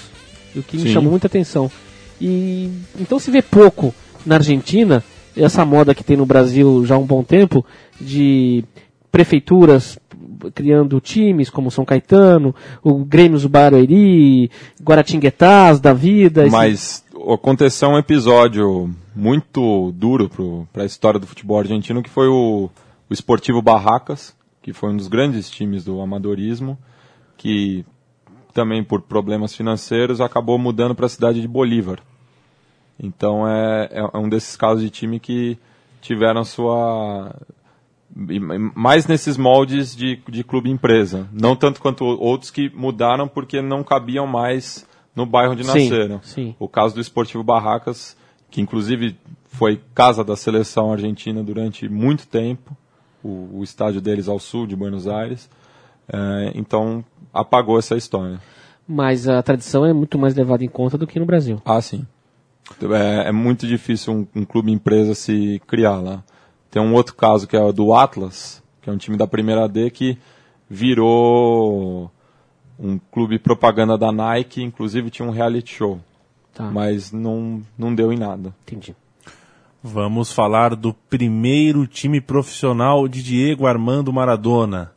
O 0.55 0.61
que 0.61 0.77
me 0.77 0.83
Sim. 0.83 0.93
chamou 0.93 1.11
muita 1.11 1.27
atenção. 1.27 1.71
E 2.19 2.69
então 2.99 3.17
se 3.17 3.31
vê 3.31 3.41
pouco 3.41 3.93
na 4.25 4.35
Argentina, 4.35 5.03
essa 5.35 5.65
moda 5.65 5.95
que 5.95 6.03
tem 6.03 6.15
no 6.15 6.25
Brasil 6.25 6.85
já 6.85 6.95
há 6.95 6.97
um 6.97 7.05
bom 7.05 7.23
tempo, 7.23 7.65
de 7.99 8.63
prefeituras 9.11 9.97
criando 10.53 10.99
times 10.99 11.49
como 11.49 11.69
São 11.69 11.85
Caetano, 11.85 12.55
o 12.83 13.05
Grêmio 13.05 13.47
Barueri, 13.47 14.49
Guaratinguetás 14.81 15.79
da 15.79 15.93
vida. 15.93 16.47
Mas 16.49 17.00
aconteceu 17.29 17.89
um 17.89 17.97
episódio 17.97 18.93
muito 19.15 19.91
duro 19.93 20.29
para 20.71 20.83
a 20.83 20.85
história 20.85 21.19
do 21.19 21.27
futebol 21.27 21.59
argentino, 21.59 22.01
que 22.01 22.09
foi 22.09 22.27
o, 22.27 22.69
o 23.09 23.13
Esportivo 23.13 23.61
Barracas, 23.61 24.35
que 24.61 24.73
foi 24.73 24.91
um 24.91 24.97
dos 24.97 25.07
grandes 25.07 25.49
times 25.49 25.83
do 25.83 25.99
amadorismo, 26.01 26.77
que 27.37 27.85
também 28.53 28.83
por 28.83 29.01
problemas 29.01 29.55
financeiros 29.55 30.21
acabou 30.21 30.57
mudando 30.57 30.95
para 30.95 31.05
a 31.05 31.09
cidade 31.09 31.41
de 31.41 31.47
Bolívar. 31.47 31.99
Então 32.99 33.47
é, 33.47 33.89
é, 33.91 33.99
é 34.13 34.17
um 34.17 34.29
desses 34.29 34.55
casos 34.55 34.83
de 34.83 34.89
time 34.89 35.19
que 35.19 35.57
tiveram 36.01 36.43
sua 36.43 37.35
mais 38.75 39.07
nesses 39.07 39.37
moldes 39.37 39.95
de, 39.95 40.21
de 40.27 40.43
clube 40.43 40.69
empresa, 40.69 41.29
não 41.31 41.55
tanto 41.55 41.79
quanto 41.79 42.03
outros 42.03 42.51
que 42.51 42.69
mudaram 42.75 43.25
porque 43.25 43.61
não 43.61 43.83
cabiam 43.83 44.27
mais 44.27 44.85
no 45.15 45.25
bairro 45.25 45.53
onde 45.53 45.63
Sim, 45.63 45.89
nasceram. 45.89 46.19
sim. 46.23 46.55
O 46.59 46.67
caso 46.67 46.95
do 46.95 47.01
Esportivo 47.01 47.43
Barracas, 47.43 48.15
que 48.49 48.61
inclusive 48.61 49.17
foi 49.45 49.81
casa 49.93 50.23
da 50.23 50.35
seleção 50.35 50.91
argentina 50.91 51.43
durante 51.43 51.87
muito 51.89 52.27
tempo, 52.27 52.75
o, 53.23 53.59
o 53.59 53.63
estádio 53.63 54.01
deles 54.01 54.27
ao 54.27 54.39
sul 54.39 54.65
de 54.65 54.75
Buenos 54.75 55.07
Aires, 55.07 55.49
é, 56.11 56.51
então 56.55 57.03
apagou 57.33 57.77
essa 57.77 57.95
história. 57.95 58.39
Mas 58.87 59.27
a 59.27 59.41
tradição 59.41 59.85
é 59.85 59.93
muito 59.93 60.17
mais 60.17 60.35
levada 60.35 60.63
em 60.63 60.67
conta 60.67 60.97
do 60.97 61.07
que 61.07 61.19
no 61.19 61.25
Brasil. 61.25 61.61
Ah, 61.63 61.81
sim. 61.81 62.05
É, 62.81 63.29
é 63.29 63.31
muito 63.31 63.67
difícil 63.67 64.13
um, 64.13 64.41
um 64.41 64.45
clube 64.45 64.71
empresa 64.71 65.13
se 65.13 65.61
criar 65.67 65.99
lá. 65.99 66.23
Tem 66.69 66.81
um 66.81 66.93
outro 66.93 67.15
caso 67.15 67.47
que 67.47 67.55
é 67.55 67.61
o 67.61 67.71
do 67.71 67.93
Atlas, 67.93 68.63
que 68.81 68.89
é 68.89 68.93
um 68.93 68.97
time 68.97 69.17
da 69.17 69.27
primeira 69.27 69.67
D 69.67 69.89
que 69.89 70.17
virou 70.69 72.09
um 72.81 72.97
clube 73.11 73.37
propaganda 73.37 73.95
da 73.97 74.11
Nike, 74.11 74.63
inclusive 74.63 75.11
tinha 75.11 75.27
um 75.27 75.31
reality 75.31 75.75
show, 75.75 75.99
Tá, 76.53 76.63
mas 76.63 77.11
não, 77.11 77.61
não 77.77 77.93
deu 77.93 78.11
em 78.11 78.17
nada. 78.17 78.53
entendi. 78.63 78.95
Vamos 79.83 80.31
falar 80.31 80.75
do 80.75 80.93
primeiro 80.93 81.87
time 81.87 82.19
profissional 82.21 83.07
de 83.07 83.23
Diego 83.23 83.65
Armando 83.65 84.11
Maradona. 84.13 84.91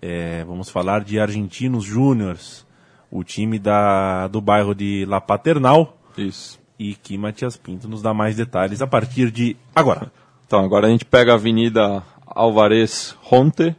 É, 0.00 0.42
vamos 0.44 0.70
falar 0.70 1.04
de 1.04 1.20
Argentinos 1.20 1.84
Júniors, 1.84 2.66
o 3.10 3.22
time 3.22 3.58
da, 3.58 4.26
do 4.28 4.40
bairro 4.40 4.74
de 4.74 5.04
La 5.06 5.20
Paternal. 5.20 5.96
Isso. 6.16 6.58
E 6.78 6.94
que 6.94 7.16
Matias 7.18 7.56
Pinto 7.56 7.88
nos 7.88 8.02
dá 8.02 8.12
mais 8.14 8.36
detalhes 8.36 8.80
a 8.82 8.86
partir 8.86 9.30
de 9.30 9.56
agora. 9.74 10.10
Então, 10.46 10.64
agora 10.64 10.86
a 10.86 10.90
gente 10.90 11.04
pega 11.04 11.32
a 11.32 11.34
Avenida 11.34 12.02
Alvarez 12.26 13.16
Ronte, 13.22 13.74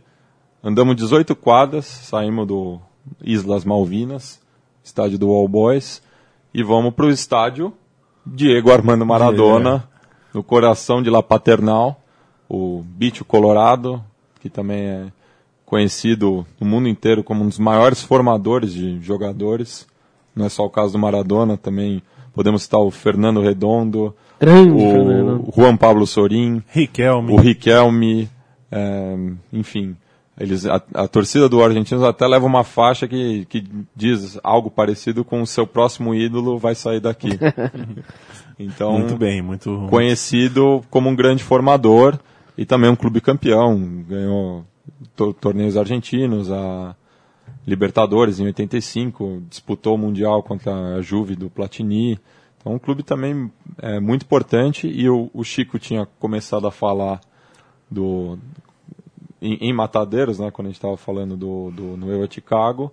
andamos 0.64 0.96
18 0.96 1.36
quadras, 1.36 1.86
saímos 1.86 2.48
do 2.48 2.80
Islas 3.24 3.64
Malvinas, 3.66 4.40
estádio 4.84 5.18
do 5.18 5.30
All 5.30 5.48
Boys, 5.48 6.02
e 6.54 6.64
vamos 6.64 6.94
para 6.94 7.06
o 7.06 7.10
estádio 7.10 7.74
Diego 8.26 8.72
Armando 8.72 9.06
Maradona, 9.06 9.88
no 10.34 10.44
coração 10.44 11.02
de 11.02 11.10
La 11.10 11.24
Paternal, 11.24 12.00
o 12.48 12.84
Bicho 12.86 13.26
Colorado, 13.26 14.04
que 14.40 14.50
também 14.50 14.82
é 14.82 15.06
conhecido 15.66 16.46
no 16.60 16.68
mundo 16.68 16.88
inteiro 16.88 17.24
como 17.24 17.44
um 17.44 17.48
dos 17.48 17.60
maiores 17.60 18.02
formadores 18.02 18.74
de 18.74 19.00
jogadores. 19.02 19.88
Não 20.36 20.46
é 20.46 20.50
só 20.50 20.66
o 20.66 20.70
caso 20.70 20.94
do 20.94 21.00
Maradona, 21.00 21.58
também 21.58 22.02
podemos 22.34 22.64
citar 22.64 22.80
o 22.80 22.92
Fernando 22.92 23.42
Redondo, 23.42 24.16
Grande, 24.40 24.80
Fernando. 24.80 25.44
o 25.48 25.54
Juan 25.56 25.76
Pablo 25.76 26.08
Sorin, 26.08 26.64
Riquelme. 26.70 27.34
o 27.34 27.36
Riquelme, 27.36 28.30
é, 28.72 29.16
enfim. 29.52 29.96
Eles, 30.40 30.66
a, 30.66 30.82
a 30.94 31.08
torcida 31.08 31.50
do 31.50 31.62
Argentinos 31.62 32.04
até 32.04 32.26
leva 32.26 32.46
uma 32.46 32.64
faixa 32.64 33.08
que, 33.08 33.46
que 33.46 33.64
diz 33.96 34.40
algo 34.42 34.72
parecido 34.72 35.26
com 35.26 35.42
o 35.42 35.48
seu 35.48 35.68
próximo 35.68 36.16
ídolo 36.16 36.58
vai 36.58 36.76
sair 36.76 37.02
daqui. 37.02 37.38
então, 38.58 38.94
Muito 39.00 39.18
bem, 39.18 39.42
muito. 39.42 39.88
conhecido 39.90 40.82
como 40.90 41.10
um 41.10 41.16
grande 41.16 41.44
formador 41.44 42.18
e 42.58 42.66
também 42.66 42.90
um 42.90 42.96
clube 42.96 43.20
campeão. 43.20 43.78
Ganhou 44.08 44.66
to- 45.16 45.34
torneios 45.34 45.76
argentinos, 45.76 46.50
a 46.52 46.96
Libertadores 47.68 48.40
em 48.40 48.46
85, 48.46 49.44
disputou 49.50 49.96
o 49.96 49.98
Mundial 49.98 50.42
contra 50.42 50.96
a 50.96 51.02
Juve 51.02 51.36
do 51.36 51.50
Platini. 51.50 52.18
Então, 52.58 52.74
um 52.74 52.80
clube 52.80 53.04
também 53.04 53.52
é, 53.78 54.00
muito 54.00 54.24
importante. 54.24 54.88
E 54.88 55.10
o, 55.10 55.30
o 55.34 55.44
Chico 55.44 55.78
tinha 55.78 56.08
começado 56.18 56.66
a 56.66 56.72
falar 56.72 57.20
do 57.92 58.40
em, 59.42 59.56
em 59.56 59.74
Matadeiros, 59.74 60.40
né, 60.40 60.52
quando 60.52 60.68
a 60.68 60.70
gente 60.70 60.78
estava 60.78 60.98
falando 60.98 61.36
do, 61.36 61.72
do 61.72 61.98
no 61.98 62.12
Eu 62.12 62.30
Chicago. 62.30 62.92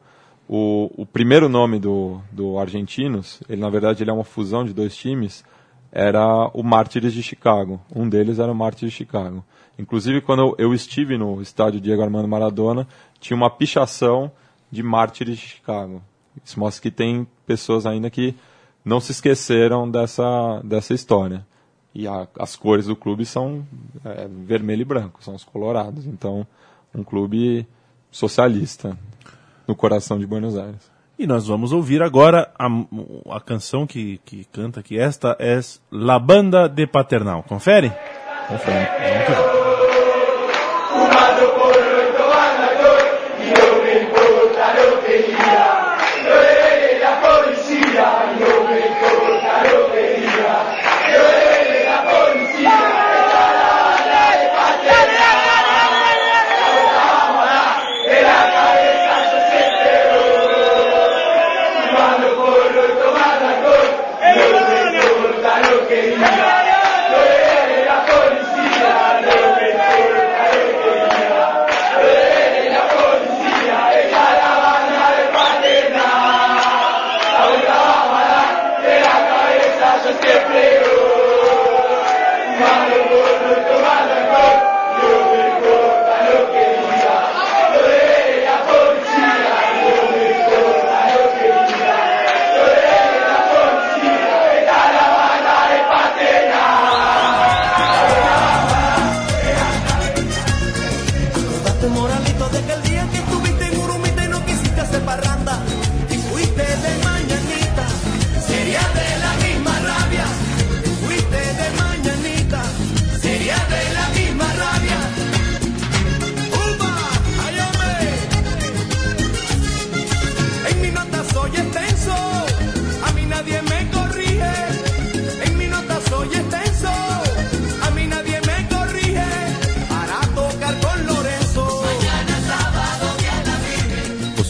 O, 0.48 0.90
o 0.96 1.04
primeiro 1.04 1.48
nome 1.48 1.78
do, 1.78 2.20
do 2.30 2.58
Argentinos, 2.58 3.42
ele 3.48 3.60
na 3.60 3.68
verdade 3.68 4.02
ele 4.02 4.10
é 4.10 4.12
uma 4.12 4.24
fusão 4.24 4.64
de 4.64 4.72
dois 4.72 4.96
times, 4.96 5.44
era 5.90 6.50
o 6.54 6.62
Mártires 6.62 7.12
de 7.12 7.22
Chicago. 7.22 7.80
Um 7.94 8.08
deles 8.08 8.38
era 8.38 8.52
o 8.52 8.54
Mártires 8.54 8.92
de 8.92 8.98
Chicago. 8.98 9.44
Inclusive, 9.78 10.20
quando 10.20 10.54
eu 10.58 10.72
estive 10.72 11.18
no 11.18 11.42
estádio 11.42 11.80
Diego 11.80 12.02
Armando 12.02 12.28
Maradona, 12.28 12.86
tinha 13.20 13.36
uma 13.36 13.50
pichação 13.50 14.30
de 14.70 14.82
Mártires 14.82 15.38
de 15.38 15.46
Chicago. 15.46 16.02
Isso 16.44 16.58
mostra 16.58 16.82
que 16.82 16.90
tem 16.90 17.26
pessoas 17.46 17.86
ainda 17.86 18.10
que 18.10 18.34
não 18.84 19.00
se 19.00 19.12
esqueceram 19.12 19.90
dessa, 19.90 20.60
dessa 20.62 20.94
história. 20.94 21.44
E 21.98 22.06
a- 22.06 22.28
as 22.38 22.54
cores 22.56 22.86
do 22.86 22.94
clube 22.94 23.24
são 23.24 23.66
é, 24.04 24.28
vermelho 24.28 24.82
e 24.82 24.84
branco, 24.84 25.22
são 25.24 25.34
os 25.34 25.42
colorados. 25.44 26.06
Então, 26.06 26.46
um 26.94 27.02
clube 27.02 27.66
socialista 28.10 28.96
no 29.66 29.74
coração 29.74 30.18
de 30.18 30.26
Buenos 30.26 30.56
Aires. 30.58 30.90
E 31.18 31.26
nós 31.26 31.46
vamos 31.46 31.72
ouvir 31.72 32.02
agora 32.02 32.50
a, 32.58 32.66
a 33.34 33.40
canção 33.40 33.86
que, 33.86 34.18
que 34.26 34.44
canta 34.52 34.80
aqui. 34.80 34.98
Esta 34.98 35.34
é 35.40 35.58
La 35.90 36.18
Banda 36.18 36.68
de 36.68 36.86
Paternal. 36.86 37.42
Confere? 37.42 37.90
Confere. 38.48 39.55
Acordaste, 80.26 80.95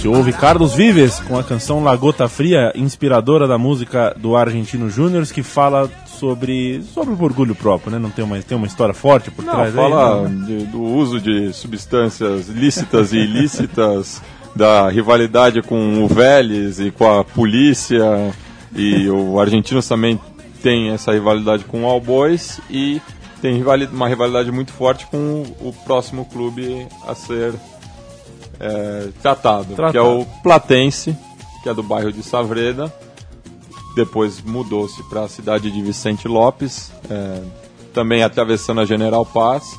Você 0.07 0.16
ouve 0.16 0.32
Carlos 0.32 0.72
Vives 0.72 1.18
com 1.18 1.36
a 1.36 1.42
canção 1.42 1.82
La 1.82 1.96
Gota 1.96 2.28
Fria, 2.28 2.70
inspiradora 2.76 3.48
da 3.48 3.59
música 3.59 4.14
do 4.16 4.36
Argentino 4.36 4.88
Júnior, 4.88 5.26
que 5.26 5.42
fala 5.42 5.90
sobre, 6.07 6.80
sobre 6.94 7.12
o 7.12 7.20
orgulho 7.20 7.57
próprio, 7.57 7.90
né? 7.90 7.98
Não 7.98 8.11
tem 8.11 8.24
uma, 8.24 8.40
tem 8.40 8.57
uma 8.57 8.68
história 8.68 8.94
forte 8.94 9.32
por 9.32 9.44
Não, 9.44 9.52
trás 9.52 9.76
aí, 9.76 9.90
fala 9.90 10.28
né? 10.28 10.46
de- 10.46 10.66
do 10.66 10.80
uso 10.80 11.20
de 11.20 11.52
substâncias 11.52 12.46
lícitas 12.46 13.12
e 13.12 13.16
ilícitas, 13.16 14.22
da 14.54 14.88
rivalidade 14.88 15.61
com 15.61 16.04
o 16.04 16.07
Vélez 16.07 16.78
e 16.78 16.92
com 16.92 17.11
a 17.18 17.24
polícia, 17.24 18.32
e 18.76 19.11
o 19.11 19.40
Argentinos 19.40 19.88
também 19.88 20.20
tem 20.62 20.90
essa 20.90 21.11
rivalidade 21.12 21.64
com 21.64 21.82
o 21.82 21.86
All 21.86 22.00
Boys 22.00 22.61
e 22.70 23.02
tem 23.42 23.61
uma 23.92 24.07
rivalidade 24.09 24.52
muito 24.52 24.70
forte 24.72 25.04
com 25.09 25.42
o 25.61 25.72
próximo 25.84 26.26
clube 26.26 26.86
a 27.09 27.14
ser 27.16 27.54
é, 28.59 29.09
tratado, 29.22 29.74
Tratado. 29.74 29.92
que 29.92 29.98
é 29.98 30.02
o 30.02 30.24
Platense, 30.42 31.16
que 31.62 31.68
é 31.68 31.74
do 31.74 31.82
bairro 31.82 32.12
de 32.12 32.22
Savreda. 32.22 32.92
Depois 33.94 34.42
mudou-se 34.42 35.02
para 35.04 35.22
a 35.22 35.28
cidade 35.28 35.70
de 35.70 35.82
Vicente 35.82 36.28
Lopes, 36.28 36.92
é, 37.11 37.42
também 37.94 38.22
atravessando 38.22 38.80
a 38.80 38.84
General 38.84 39.24
Paz. 39.24 39.78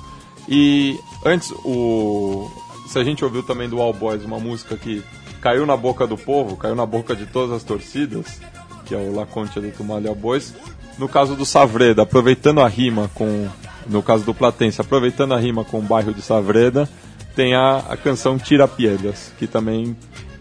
E 0.49 0.97
antes, 1.23 1.51
o, 1.63 2.49
se 2.87 2.97
a 2.97 3.03
gente 3.03 3.23
ouviu 3.23 3.43
também 3.43 3.69
do 3.69 3.81
All 3.81 3.93
Boys 3.93 4.23
uma 4.23 4.39
música 4.39 4.75
que 4.75 5.03
caiu 5.41 5.65
na 5.65 5.77
boca 5.77 6.07
do 6.07 6.17
povo, 6.17 6.55
caiu 6.57 6.75
na 6.75 6.85
boca 6.85 7.15
de 7.15 7.25
todas 7.25 7.55
as 7.55 7.63
torcidas, 7.63 8.39
que 8.85 8.95
é 8.95 8.97
o 8.97 9.13
La 9.13 9.25
Concha 9.25 9.61
do 9.61 9.71
Tumalha 9.71 10.13
Boys. 10.13 10.53
No 10.97 11.07
caso 11.07 11.35
do 11.35 11.45
Savreda, 11.45 12.01
aproveitando 12.01 12.61
a 12.61 12.67
rima 12.67 13.09
com. 13.13 13.47
No 13.85 14.01
caso 14.01 14.25
do 14.25 14.33
Platense, 14.33 14.81
aproveitando 14.81 15.33
a 15.33 15.39
rima 15.39 15.63
com 15.63 15.79
o 15.79 15.81
bairro 15.81 16.13
de 16.13 16.21
Savreda, 16.21 16.89
tem 17.37 17.53
a, 17.53 17.77
a 17.87 17.95
canção 17.95 18.35
Tira 18.35 18.67
Piedras, 18.67 19.31
que 19.37 19.45
também 19.45 19.95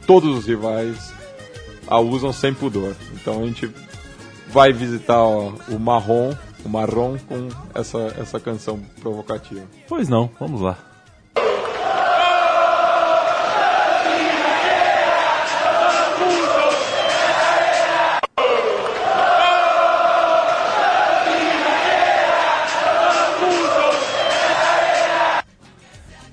todos 0.07 0.35
os 0.35 0.47
rivais 0.47 1.13
a 1.87 2.01
usam 2.01 2.33
sem 2.33 2.55
pudor. 2.55 2.97
Então 3.13 3.43
a 3.43 3.47
gente 3.47 3.71
vai 4.49 4.73
visitar 4.73 5.21
ó, 5.21 5.53
o 5.69 5.79
Marrom, 5.79 6.33
o 6.65 6.69
Marrom 6.71 7.19
com 7.29 7.49
essa, 7.75 7.99
essa 8.19 8.41
canção 8.41 8.81
provocativa. 9.03 9.61
Pois 9.87 10.09
não, 10.09 10.31
vamos 10.41 10.63
lá. 10.63 10.79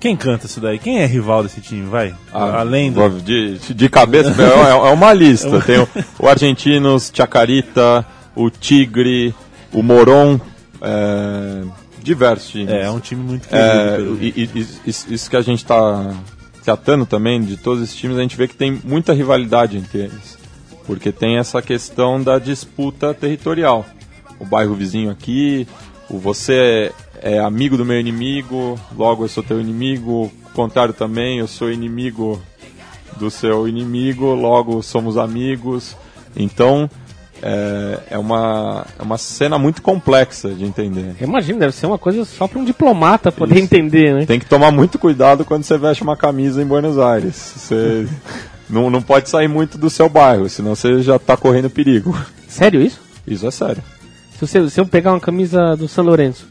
Quem 0.04 0.14
canta 0.16 0.44
isso 0.44 0.60
daí? 0.60 0.78
Quem 0.78 0.98
é 1.00 1.06
rival 1.06 1.42
desse 1.42 1.62
time? 1.62 1.86
Vai. 1.88 2.14
Ah, 2.30 2.60
Além 2.60 2.92
do. 2.92 3.08
De, 3.22 3.56
de 3.72 3.88
cabeça, 3.88 4.34
é, 4.42 4.68
é 4.68 4.92
uma 4.92 5.14
lista. 5.14 5.58
Tem 5.64 5.78
o, 5.78 5.88
o 6.18 6.28
Argentinos, 6.28 7.10
Chacarita, 7.10 8.04
o 8.36 8.50
Tigre, 8.50 9.34
o 9.72 9.82
Moron, 9.82 10.38
é, 10.82 11.62
diversos 12.02 12.50
times. 12.50 12.68
É, 12.68 12.82
é 12.82 12.90
um 12.90 13.00
time 13.00 13.22
muito 13.22 13.48
querido. 13.48 13.66
É, 13.66 13.96
pelo- 13.96 14.22
e, 14.22 14.28
e- 14.36 14.50
e- 14.54 14.66
isso 14.90 15.10
isso 15.10 15.30
que 15.30 15.36
a 15.36 15.40
gente 15.40 15.60
está 15.64 16.12
tratando 16.62 17.06
também 17.06 17.40
de 17.42 17.56
todos 17.56 17.82
esses 17.82 17.96
times, 17.96 18.18
a 18.18 18.20
gente 18.20 18.36
vê 18.36 18.46
que 18.46 18.54
tem 18.54 18.78
muita 18.84 19.14
rivalidade 19.14 19.78
entre 19.78 20.00
eles. 20.00 20.36
Porque 20.86 21.10
tem 21.12 21.38
essa 21.38 21.62
questão 21.62 22.22
da 22.22 22.38
disputa 22.38 23.14
territorial. 23.14 23.86
O 24.38 24.44
bairro 24.44 24.74
vizinho 24.74 25.10
aqui, 25.10 25.66
o 26.08 26.18
você 26.18 26.92
é 27.20 27.38
amigo 27.38 27.76
do 27.76 27.84
meu 27.84 27.98
inimigo, 27.98 28.78
logo 28.96 29.24
eu 29.24 29.28
sou 29.28 29.42
teu 29.42 29.60
inimigo, 29.60 30.32
o 30.46 30.50
contrário 30.52 30.92
também, 30.92 31.38
eu 31.38 31.48
sou 31.48 31.70
inimigo 31.70 32.40
do 33.16 33.30
seu 33.30 33.66
inimigo, 33.68 34.34
logo 34.34 34.82
somos 34.82 35.16
amigos. 35.16 35.96
Então 36.36 36.88
é, 37.42 37.98
é, 38.12 38.18
uma, 38.18 38.86
é 38.98 39.02
uma 39.02 39.18
cena 39.18 39.58
muito 39.58 39.82
complexa 39.82 40.50
de 40.50 40.64
entender. 40.64 41.14
Eu 41.20 41.28
imagino, 41.28 41.58
deve 41.58 41.74
ser 41.74 41.86
uma 41.86 41.98
coisa 41.98 42.24
só 42.24 42.48
para 42.48 42.58
um 42.58 42.64
diplomata 42.64 43.30
poder 43.30 43.56
Isso. 43.56 43.64
entender, 43.64 44.14
né? 44.14 44.26
Tem 44.26 44.40
que 44.40 44.46
tomar 44.46 44.70
muito 44.70 44.98
cuidado 44.98 45.44
quando 45.44 45.62
você 45.62 45.76
veste 45.76 46.02
uma 46.02 46.16
camisa 46.16 46.62
em 46.62 46.66
Buenos 46.66 46.98
Aires. 46.98 47.34
Você 47.56 48.06
não, 48.68 48.88
não 48.88 49.02
pode 49.02 49.28
sair 49.28 49.48
muito 49.48 49.76
do 49.76 49.90
seu 49.90 50.08
bairro, 50.08 50.48
senão 50.48 50.74
você 50.74 51.02
já 51.02 51.16
está 51.16 51.36
correndo 51.36 51.68
perigo. 51.68 52.16
Sério 52.48 52.80
isso? 52.80 53.00
Isso 53.26 53.46
é 53.46 53.50
sério. 53.50 53.82
Se, 54.46 54.60
você, 54.60 54.70
se 54.70 54.80
eu 54.80 54.86
pegar 54.86 55.12
uma 55.12 55.20
camisa 55.20 55.76
do 55.76 55.86
São 55.88 56.04
Lourenço 56.04 56.46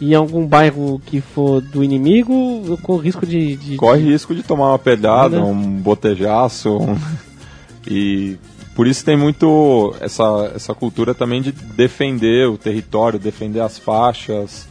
e 0.00 0.12
em 0.12 0.14
algum 0.14 0.46
bairro 0.46 1.00
que 1.06 1.20
for 1.20 1.60
do 1.60 1.84
inimigo, 1.84 2.32
eu 2.66 2.78
corro 2.78 3.00
risco 3.00 3.26
de. 3.26 3.56
de- 3.56 3.76
Corre 3.76 4.00
de- 4.02 4.10
risco 4.10 4.34
de 4.34 4.42
tomar 4.42 4.68
uma 4.70 4.78
pedrada, 4.78 5.38
Né? 5.38 5.44
um 5.44 5.78
botejaço. 5.80 6.70
um- 6.76 6.96
E 7.86 8.36
por 8.74 8.86
isso 8.86 9.04
tem 9.04 9.16
muito 9.16 9.94
essa, 10.00 10.52
essa 10.54 10.74
cultura 10.74 11.14
também 11.14 11.40
de 11.40 11.50
defender 11.50 12.46
o 12.48 12.58
território, 12.58 13.18
defender 13.18 13.60
as 13.60 13.78
faixas. 13.78 14.68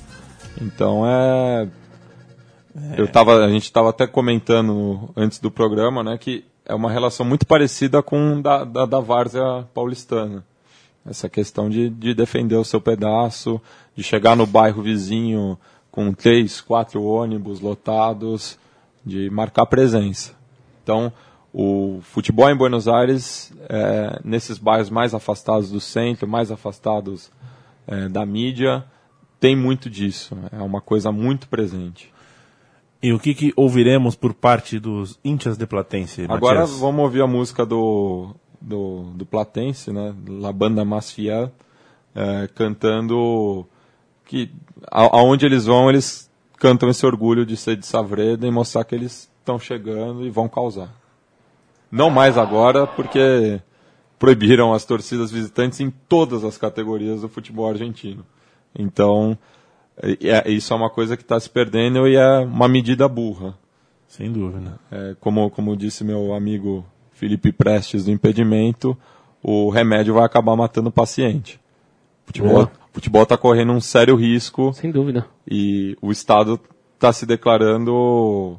Então 0.62 1.04
é. 1.08 1.68
Eu 2.96 3.08
tava, 3.08 3.44
a 3.44 3.50
gente 3.50 3.64
estava 3.64 3.90
até 3.90 4.06
comentando 4.08 5.10
antes 5.18 5.40
do 5.40 5.50
programa, 5.52 6.04
né, 6.04 6.18
que 6.20 6.46
é 6.66 6.74
uma 6.74 6.90
relação 6.92 7.26
muito 7.26 7.46
parecida 7.46 8.02
com 8.04 8.40
da, 8.42 8.64
da, 8.64 8.86
da 8.86 9.00
várzea 9.00 9.66
paulistana. 9.74 10.46
Essa 11.06 11.30
questão 11.30 11.70
de, 11.70 11.90
de 11.90 12.14
defender 12.14 12.56
o 12.56 12.64
seu 12.64 12.80
pedaço, 12.80 13.60
de 13.96 14.04
chegar 14.04 14.36
no 14.36 14.46
bairro 14.46 14.82
vizinho 14.82 15.58
com 15.92 16.14
três, 16.14 16.62
quatro 16.62 17.04
ônibus 17.04 17.60
lotados, 17.60 18.58
de 19.06 19.30
marcar 19.30 19.66
presença. 19.66 20.34
Então, 20.84 21.12
o 21.54 22.00
futebol 22.04 22.50
em 22.50 22.56
Buenos 22.56 22.88
Aires, 22.88 23.52
é, 23.68 24.20
nesses 24.24 24.58
bairros 24.58 24.90
mais 24.90 25.14
afastados 25.14 25.72
do 25.72 25.80
centro, 25.80 26.28
mais 26.28 26.52
afastados 26.52 27.32
é, 27.88 28.08
da 28.08 28.26
mídia, 28.26 28.86
tem 29.40 29.56
muito 29.56 29.90
disso. 29.90 30.38
É 30.52 30.62
uma 30.62 30.82
coisa 30.82 31.12
muito 31.12 31.48
presente. 31.48 32.14
E 33.02 33.14
o 33.14 33.20
que, 33.20 33.34
que 33.34 33.54
ouviremos 33.56 34.16
por 34.16 34.34
parte 34.34 34.78
dos 34.78 35.18
índias 35.24 35.58
de 35.58 35.66
Platense? 35.66 36.26
Agora 36.28 36.60
Matias? 36.60 36.80
vamos 36.80 37.02
ouvir 37.02 37.22
a 37.22 37.28
música 37.28 37.66
do, 37.66 38.36
do, 38.62 39.04
do 39.16 39.26
Platense, 39.26 39.92
né? 39.92 40.14
La 40.28 40.52
Banda 40.52 40.84
Más 40.86 41.12
Fiel, 41.12 41.52
é, 42.16 42.48
cantando 42.54 43.66
que 44.26 44.52
a- 44.92 45.18
aonde 45.18 45.46
eles 45.46 45.66
vão, 45.66 45.90
eles 45.90 46.30
cantam 46.58 46.90
esse 46.90 47.06
orgulho 47.06 47.46
de 47.46 47.56
ser 47.56 47.76
de 47.78 47.86
Savreda 47.86 48.46
e 48.46 48.52
mostrar 48.52 48.84
que 48.84 48.94
eles 48.96 49.30
estão 49.40 49.58
chegando 49.58 50.26
e 50.26 50.30
vão 50.30 50.48
causar. 50.48 50.94
Não 51.92 52.10
mais 52.10 52.38
agora, 52.38 52.86
porque 52.86 53.62
proibiram 54.20 54.74
as 54.74 54.86
torcidas 54.86 55.32
visitantes 55.32 55.80
em 55.80 55.90
todas 55.90 56.44
as 56.44 56.58
categorias 56.58 57.22
do 57.22 57.30
futebol 57.30 57.70
argentino. 57.70 58.26
Então, 58.78 59.38
é- 60.02 60.18
é- 60.48 60.52
isso 60.52 60.74
é 60.74 60.76
uma 60.76 60.90
coisa 60.90 61.16
que 61.18 61.24
está 61.24 61.40
se 61.40 61.50
perdendo 61.50 62.08
e 62.08 62.16
é 62.16 62.40
uma 62.40 62.68
medida 62.68 63.08
burra. 63.08 63.58
Sem 64.08 64.32
dúvida. 64.32 64.80
É, 64.92 65.16
como, 65.20 65.50
como 65.50 65.76
disse 65.78 66.04
meu 66.04 66.34
amigo 66.34 66.86
Felipe 67.20 67.52
Prestes 67.52 68.06
do 68.06 68.12
impedimento, 68.12 68.98
o 69.44 69.70
remédio 69.70 70.14
vai 70.14 70.24
acabar 70.24 70.56
matando 70.56 70.88
o 70.88 70.92
paciente. 70.92 71.60
Futebol, 72.26 72.52
Boa. 72.54 72.72
futebol 72.94 73.24
está 73.24 73.38
correndo 73.38 73.74
um 73.74 73.82
sério 73.82 74.16
risco 74.16 74.72
Sem 74.74 74.90
dúvida. 74.90 75.26
e 75.50 75.98
o 76.02 76.12
Estado 76.12 76.58
está 76.96 77.12
se 77.12 77.26
declarando 77.26 78.58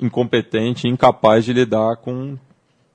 incompetente, 0.00 0.86
incapaz 0.86 1.44
de 1.44 1.52
lidar 1.52 1.96
com 1.96 2.36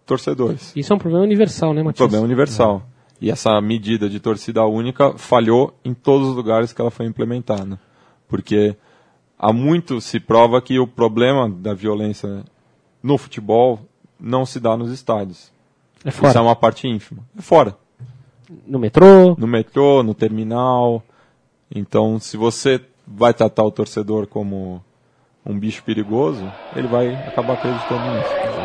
torcedores. 0.06 0.72
Isso 0.76 0.94
é 0.94 0.96
um 0.96 1.00
problema 1.00 1.24
universal, 1.26 1.74
né, 1.74 1.82
Um 1.82 1.86
Matias? 1.86 1.98
problema 2.00 2.26
universal. 2.26 2.84
E 3.20 3.30
essa 3.32 3.60
medida 3.60 4.08
de 4.10 4.20
torcida 4.20 4.64
única 4.66 5.18
falhou 5.18 5.74
em 5.84 5.94
todos 5.94 6.30
os 6.30 6.36
lugares 6.36 6.72
que 6.72 6.80
ela 6.80 6.92
foi 6.92 7.06
implementada. 7.08 7.80
Porque 8.28 8.76
há 9.38 9.52
muito 9.52 10.00
se 10.00 10.20
prova 10.20 10.62
que 10.62 10.80
o 10.80 10.88
problema 10.88 11.50
da 11.50 11.74
violência 11.74 12.44
no 13.02 13.18
futebol 13.18 13.80
não 14.20 14.46
se 14.46 14.60
dá 14.60 14.76
nos 14.76 14.92
estádios. 14.92 15.52
É 16.06 16.10
Isso 16.10 16.26
é 16.26 16.32
fora. 16.32 16.42
uma 16.42 16.56
parte 16.56 16.88
ínfima. 16.88 17.22
É 17.38 17.42
fora. 17.42 17.76
No 18.66 18.80
metrô. 18.80 19.36
No 19.38 19.48
metrô, 19.48 20.04
no 20.04 20.14
terminal. 20.14 21.04
Então, 21.74 22.20
se 22.20 22.38
você 22.38 22.82
vai 23.06 23.34
tratar 23.34 23.64
o 23.64 23.72
torcedor 23.72 24.28
como 24.28 24.84
um 25.46 25.58
bicho 25.58 25.84
perigoso, 25.84 26.50
ele 26.76 26.88
vai 26.88 27.14
acabar 27.28 27.54
acreditando 27.54 28.04
nisso. 28.14 28.57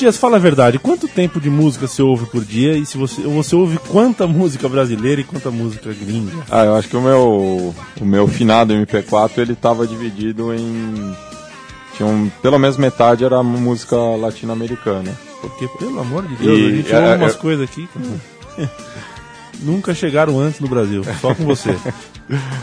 Matias, 0.00 0.16
fala 0.16 0.36
a 0.36 0.40
verdade. 0.40 0.78
Quanto 0.78 1.06
tempo 1.06 1.38
de 1.38 1.50
música 1.50 1.86
você 1.86 2.00
ouve 2.00 2.24
por 2.24 2.42
dia? 2.42 2.72
E 2.78 2.86
se 2.86 2.96
você, 2.96 3.20
você 3.20 3.54
ouve 3.54 3.76
quanta 3.76 4.26
música 4.26 4.66
brasileira 4.66 5.20
e 5.20 5.24
quanta 5.24 5.50
música 5.50 5.92
gringa? 5.92 6.32
Ah, 6.50 6.64
eu 6.64 6.74
acho 6.74 6.88
que 6.88 6.96
o 6.96 7.02
meu, 7.02 7.74
o 8.00 8.04
meu 8.04 8.26
finado 8.26 8.72
MP4 8.72 9.32
ele 9.36 9.52
estava 9.52 9.86
dividido 9.86 10.54
em. 10.54 11.14
Tinha 11.98 12.08
um, 12.08 12.30
pelo 12.40 12.58
menos 12.58 12.78
metade 12.78 13.26
era 13.26 13.42
música 13.42 13.94
latino-americana. 13.94 15.12
Porque, 15.42 15.68
pelo 15.78 16.00
amor 16.00 16.26
de 16.26 16.34
Deus, 16.36 16.58
E, 16.58 16.66
a 16.66 16.70
gente 16.76 16.92
é, 16.94 16.98
ouve 16.98 17.22
umas 17.22 17.34
é- 17.34 17.38
coisas 17.38 17.68
aqui 17.68 17.86
que 17.92 18.68
nunca 19.60 19.92
chegaram 19.94 20.40
antes 20.40 20.60
no 20.60 20.68
Brasil. 20.68 21.04
Só 21.20 21.34
com 21.34 21.44
você. 21.44 21.76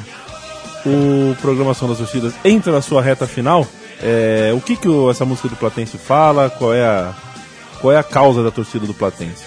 o 0.87 1.35
Programação 1.39 1.87
das 1.87 1.99
Torcidas 1.99 2.33
entra 2.43 2.71
na 2.71 2.81
sua 2.81 2.99
reta 3.03 3.27
final. 3.27 3.67
É, 4.01 4.51
o 4.55 4.61
que, 4.61 4.75
que 4.75 4.89
o- 4.89 5.11
essa 5.11 5.23
música 5.23 5.47
do 5.49 5.55
Platense 5.55 5.99
fala? 5.99 6.49
Qual 6.49 6.73
é 6.73 6.83
a, 6.83 7.13
qual 7.81 7.93
é 7.93 7.97
a 7.97 8.03
causa 8.03 8.43
da 8.43 8.51
torcida 8.51 8.85
do 8.85 8.93
Platense? 8.93 9.43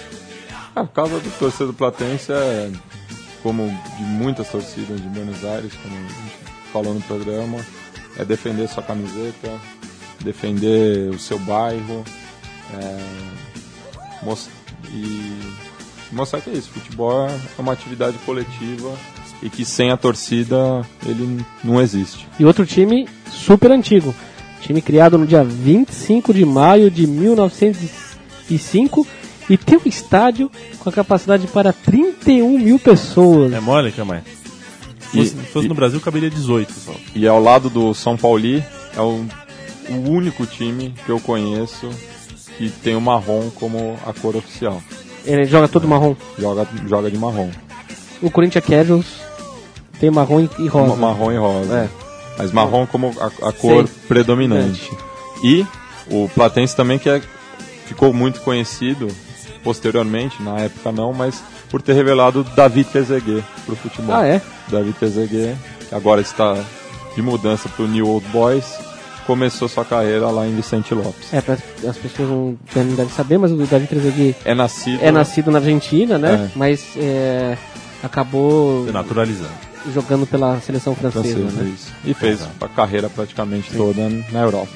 A 0.74 0.87
causa 0.87 1.18
do 1.18 1.31
torcedor 1.39 1.68
do 1.68 1.72
Platense 1.74 2.33
é, 2.33 2.70
como 3.43 3.66
de 3.97 4.03
muitas 4.05 4.49
torcidas 4.49 5.01
de 5.01 5.09
Buenos 5.09 5.45
Aires, 5.45 5.72
como 5.83 5.95
a 5.97 6.01
gente 6.01 6.14
falou 6.72 6.95
no 6.95 7.01
programa, 7.03 7.59
é 8.18 8.24
defender 8.24 8.68
sua 8.68 8.83
camiseta, 8.83 9.51
defender 10.22 11.11
o 11.11 11.18
seu 11.18 11.39
bairro, 11.41 12.05
é, 12.81 12.99
mos- 14.24 14.49
e 14.93 15.33
mostrar 16.12 16.41
que 16.41 16.51
é 16.51 16.53
isso. 16.55 16.70
Futebol 16.70 17.26
é 17.28 17.39
uma 17.61 17.72
atividade 17.72 18.16
coletiva 18.18 18.93
e 19.43 19.49
que 19.51 19.64
sem 19.64 19.91
a 19.91 19.97
torcida 19.97 20.87
ele 21.05 21.45
não 21.64 21.81
existe. 21.81 22.28
E 22.39 22.45
outro 22.45 22.64
time 22.66 23.09
super 23.31 23.70
antigo. 23.72 24.14
Time 24.62 24.81
criado 24.83 25.16
no 25.16 25.26
dia 25.26 25.43
25 25.43 26.35
de 26.35 26.45
maio 26.45 26.91
de 26.91 27.07
1905 28.51 29.07
e 29.48 29.57
tem 29.57 29.78
um 29.78 29.88
estádio 29.88 30.51
com 30.78 30.88
a 30.88 30.92
capacidade 30.92 31.46
para 31.48 31.72
31 31.72 32.59
mil 32.59 32.78
pessoas. 32.78 33.53
É 33.53 33.61
mole, 33.61 33.90
Camai? 33.92 34.22
Se 35.11 35.18
E- 35.18 35.24
fosse, 35.24 35.30
se 35.30 35.53
fosse 35.53 35.66
e- 35.66 35.68
no 35.68 35.74
Brasil, 35.74 36.01
caberia 36.01 36.30
18 36.30 36.72
só. 36.72 36.92
E 37.14 37.26
ao 37.26 37.40
lado 37.42 37.68
do 37.68 37.92
São 37.94 38.16
Pauli 38.16 38.62
é 38.96 39.01
o, 39.01 39.24
o 39.88 40.09
único 40.11 40.46
time 40.46 40.94
que 41.05 41.11
eu 41.11 41.18
conheço 41.20 41.88
que 42.57 42.68
tem 42.70 42.94
o 42.94 43.01
marrom 43.01 43.51
como 43.51 43.98
a 44.07 44.12
cor 44.12 44.36
oficial. 44.36 44.80
Ele 45.24 45.44
joga 45.44 45.66
todo 45.68 45.88
marrom. 45.88 46.14
Joga, 46.38 46.66
joga 46.88 47.11
de 47.11 47.18
marrom. 47.18 47.51
O 48.22 48.30
Corinthians 48.30 48.64
Casuals 48.64 49.07
tem 49.98 50.11
marrom 50.11 50.40
e- 50.40 50.51
e 50.61 50.66
rosa. 50.68 50.88
Ma- 50.94 51.09
Marrom 51.09 51.32
e 51.32 51.36
rosa. 51.38 51.74
É. 51.74 51.88
Mas 52.38 52.53
marrom 52.53 52.86
como 52.86 53.12
a, 53.20 53.48
a 53.48 53.53
cor 53.53 53.86
Sim. 53.88 53.94
predominante. 54.07 54.90
E 55.42 55.66
o 56.11 56.28
Platense 56.34 56.74
também 56.76 56.98
que 56.98 57.09
é, 57.09 57.20
ficou 57.91 58.12
muito 58.14 58.41
conhecido 58.43 59.09
posteriormente, 59.64 60.41
na 60.41 60.61
época 60.61 60.93
não, 60.93 61.12
mas 61.12 61.43
por 61.68 61.82
ter 61.82 61.93
revelado 61.93 62.45
David 62.57 62.88
Trezeguet 62.88 63.45
pro 63.66 63.74
futebol. 63.74 64.14
Ah, 64.14 64.24
é? 64.24 64.41
David 64.68 64.95
Trezeguet, 64.97 65.57
que 65.88 65.95
agora 65.95 66.20
está 66.20 66.57
de 67.16 67.20
mudança 67.20 67.68
pro 67.68 67.88
New 67.88 68.07
Old 68.09 68.26
Boys, 68.28 68.64
começou 69.26 69.68
sua 69.68 69.84
carreira 69.84 70.30
lá 70.30 70.47
em 70.47 70.55
Vicente 70.55 70.95
Lopes. 70.95 71.34
É, 71.34 71.41
pra, 71.41 71.55
as 71.86 71.97
pessoas 71.97 72.28
não 72.28 72.57
não 72.76 72.95
devem 72.95 73.09
saber, 73.12 73.38
mas 73.38 73.51
o 73.51 73.57
David 73.57 73.88
Trezeguet 73.88 74.36
É 74.45 74.55
nascido. 74.55 75.03
é 75.03 75.11
nascido 75.11 75.51
na 75.51 75.59
Argentina, 75.59 76.16
né? 76.16 76.49
É. 76.49 76.59
Mas 76.59 76.84
é, 76.97 77.59
acabou 78.03 78.84
Naturalizando. 78.93 79.51
jogando 79.93 80.26
pela 80.28 80.61
seleção 80.61 80.95
francesa, 80.95 81.22
francesa, 81.34 81.62
né? 81.62 81.72
isso. 81.74 81.93
E 82.05 82.14
fez 82.14 82.41
a 82.61 82.68
carreira 82.68 83.11
praticamente 83.11 83.72
toda 83.72 84.09
na 84.30 84.41
Europa. 84.43 84.70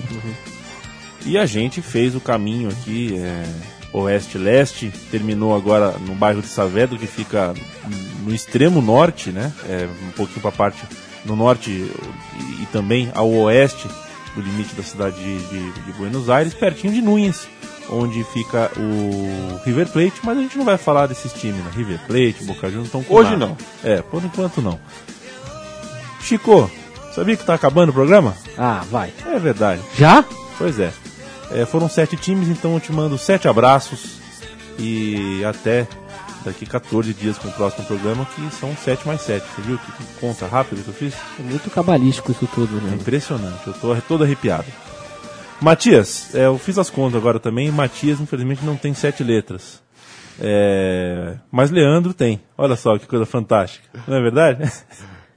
E 1.26 1.38
a 1.38 1.46
gente 1.46 1.80
fez 1.80 2.14
o 2.14 2.20
caminho 2.20 2.68
aqui, 2.68 3.16
é, 3.16 3.44
oeste-leste, 3.92 4.92
terminou 5.10 5.56
agora 5.56 5.92
no 6.06 6.14
bairro 6.14 6.42
de 6.42 6.48
Saavedra, 6.48 6.98
que 6.98 7.06
fica 7.06 7.54
no 8.22 8.34
extremo 8.34 8.80
norte, 8.82 9.30
né? 9.30 9.52
É, 9.68 9.88
um 10.06 10.10
pouquinho 10.10 10.40
para 10.40 10.50
a 10.50 10.52
parte 10.52 10.82
no 11.24 11.34
norte 11.34 11.70
e, 11.70 12.62
e 12.62 12.66
também 12.72 13.10
ao 13.14 13.30
oeste 13.30 13.88
do 14.34 14.42
limite 14.42 14.74
da 14.74 14.82
cidade 14.82 15.16
de, 15.16 15.38
de- 15.46 15.72
de 15.72 15.92
Buenos 15.92 16.28
Aires, 16.28 16.52
pertinho 16.52 16.92
de 16.92 17.00
Núñez, 17.00 17.46
onde 17.88 18.22
fica 18.24 18.70
o 18.76 19.60
River 19.64 19.86
Plate, 19.88 20.14
mas 20.24 20.36
a 20.36 20.40
gente 20.42 20.58
não 20.58 20.64
vai 20.64 20.76
falar 20.76 21.06
desses 21.06 21.32
times, 21.32 21.64
né? 21.64 21.70
River 21.74 22.00
Plate, 22.06 22.44
Boca 22.44 22.68
Juniors, 22.68 22.90
com 22.90 23.04
Hoje 23.08 23.30
nada. 23.30 23.46
não. 23.46 23.56
É, 23.82 24.02
por 24.02 24.22
enquanto 24.22 24.60
não. 24.60 24.78
Chico, 26.20 26.70
sabia 27.14 27.36
que 27.36 27.44
tá 27.44 27.54
acabando 27.54 27.90
o 27.90 27.92
programa? 27.94 28.34
Ah, 28.58 28.82
vai. 28.90 29.12
É 29.26 29.38
verdade. 29.38 29.80
Já? 29.98 30.24
Pois 30.58 30.78
é. 30.80 30.92
É, 31.50 31.64
foram 31.64 31.88
sete 31.88 32.16
times, 32.16 32.48
então 32.48 32.74
eu 32.74 32.80
te 32.80 32.92
mando 32.92 33.16
sete 33.18 33.46
abraços 33.48 34.18
e 34.78 35.44
até 35.44 35.86
daqui 36.44 36.66
14 36.66 37.12
dias 37.14 37.38
com 37.38 37.48
o 37.48 37.52
próximo 37.52 37.84
programa, 37.86 38.26
que 38.34 38.54
são 38.54 38.74
sete 38.76 39.06
mais 39.06 39.20
sete. 39.22 39.46
Você 39.54 39.62
viu 39.62 39.78
que, 39.78 39.92
conta 40.20 40.46
rápido 40.46 40.82
que 40.82 40.88
eu 40.88 40.94
fiz? 40.94 41.14
É 41.38 41.42
muito 41.42 41.70
cabalístico 41.70 42.32
isso 42.32 42.48
tudo, 42.54 42.78
É 42.78 42.80
né? 42.80 42.96
impressionante, 43.00 43.66
eu 43.66 43.72
tô 43.74 43.94
todo 44.08 44.24
arrepiado. 44.24 44.66
Matias, 45.60 46.34
é, 46.34 46.46
eu 46.46 46.58
fiz 46.58 46.78
as 46.78 46.90
contas 46.90 47.16
agora 47.16 47.38
também, 47.38 47.70
Matias 47.70 48.20
infelizmente 48.20 48.64
não 48.64 48.76
tem 48.76 48.92
sete 48.92 49.22
letras. 49.22 49.82
É, 50.40 51.36
mas 51.50 51.70
Leandro 51.70 52.12
tem. 52.12 52.40
Olha 52.58 52.74
só 52.74 52.98
que 52.98 53.06
coisa 53.06 53.24
fantástica. 53.24 53.86
Não 54.06 54.16
é 54.16 54.20
verdade? 54.20 54.72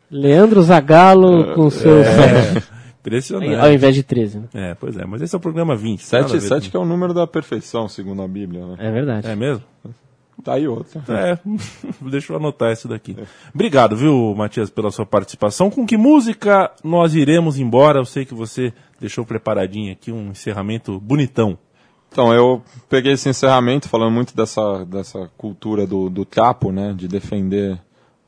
Leandro 0.10 0.62
Zagalo 0.64 1.54
com 1.54 1.70
seus 1.70 2.06
É. 2.06 2.64
impressionante. 3.08 3.56
Ao 3.56 3.72
invés 3.72 3.96
de 3.96 4.04
13, 4.04 4.40
né? 4.40 4.46
É, 4.54 4.76
pois 4.76 4.98
é, 4.98 5.06
mas 5.06 5.22
esse 5.22 5.34
é 5.36 5.38
o 5.38 5.42
programa 5.42 5.76
20. 5.76 6.02
nada 6.12 6.26
a 6.26 6.30
Sete, 6.30 6.40
ver 6.42 6.48
sete 6.48 6.64
com- 6.66 6.72
que 6.72 6.78
é 6.78 6.80
o 6.80 6.86
número 6.86 7.14
da 7.14 7.26
perfeição, 7.26 7.88
segundo 7.88 8.22
a 8.22 8.28
Bíblia, 8.28 8.66
né? 8.66 8.76
É 8.80 8.92
verdade. 8.92 9.28
É 9.28 9.36
mesmo? 9.36 9.64
Tá 10.44 10.54
aí 10.54 10.68
outra. 10.68 11.02
É, 11.10 11.40
deixa 12.10 12.32
eu 12.32 12.38
anotar 12.38 12.72
isso 12.72 12.88
daqui. 12.88 13.18
Obrigado, 13.54 13.96
viu, 13.96 14.36
Matias, 14.36 14.70
pela 14.70 14.92
sua 14.92 15.06
participação. 15.06 15.70
Com 15.72 15.86
que 15.86 15.98
música 15.98 16.72
nós 16.84 17.16
iremos 17.16 17.58
embora? 17.58 18.00
Eu 18.00 18.06
sei 18.06 18.24
que 18.24 18.36
você 18.36 18.72
deixou 19.00 19.26
preparadinho 19.26 19.92
aqui 19.92 20.12
um 20.12 20.30
encerramento 20.32 21.00
bonitão. 21.00 21.58
Então, 22.12 22.32
eu 22.34 22.62
peguei 22.88 23.14
esse 23.14 23.28
encerramento 23.28 23.90
falando 23.90 24.12
muito 24.14 24.36
dessa, 24.36 24.86
dessa 24.86 25.30
cultura 25.38 25.86
do, 25.88 26.10
do 26.10 26.24
trapo, 26.24 26.72
né? 26.72 26.94
De 26.96 27.08
defender. 27.08 27.80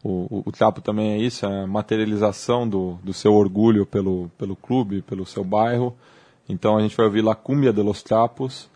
O, 0.03 0.43
o, 0.45 0.51
trapo 0.51 0.81
também 0.81 1.11
é 1.11 1.17
isso, 1.17 1.45
é 1.45 1.63
a 1.63 1.67
materialização 1.67 2.67
do, 2.67 2.97
do 3.03 3.13
seu 3.13 3.33
orgulho 3.33 3.85
pelo, 3.85 4.29
pelo 4.37 4.55
clube, 4.55 5.01
pelo 5.01 5.25
seu 5.25 5.43
bairro. 5.43 5.95
Então 6.47 6.77
a 6.77 6.81
gente 6.81 6.95
vai 6.95 7.05
ouvir 7.05 7.21
La 7.21 7.35
Cumbia 7.35 7.73
de 7.73 7.81
los 7.81 8.01
Trapos, 8.01 8.69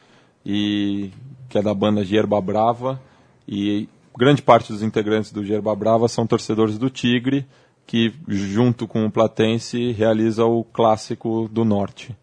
e, 0.46 1.12
que 1.48 1.58
é 1.58 1.62
da 1.62 1.74
banda 1.74 2.04
Gerba 2.04 2.42
Brava. 2.42 3.02
E 3.48 3.88
grande 4.18 4.42
parte 4.42 4.72
dos 4.74 4.84
integrantes 4.84 5.32
do 5.32 5.46
Gerba 5.46 5.74
Brava 5.76 6.08
são 6.10 6.28
torcedores 6.28 6.78
do 6.78 6.90
Tigre, 6.90 7.46
que 7.88 8.14
junto 8.28 8.86
com 8.86 9.06
o 9.06 9.12
Platense 9.12 9.92
realiza 9.92 10.46
o 10.46 10.64
clássico 10.64 11.50
do 11.50 11.64
Norte 11.64 12.16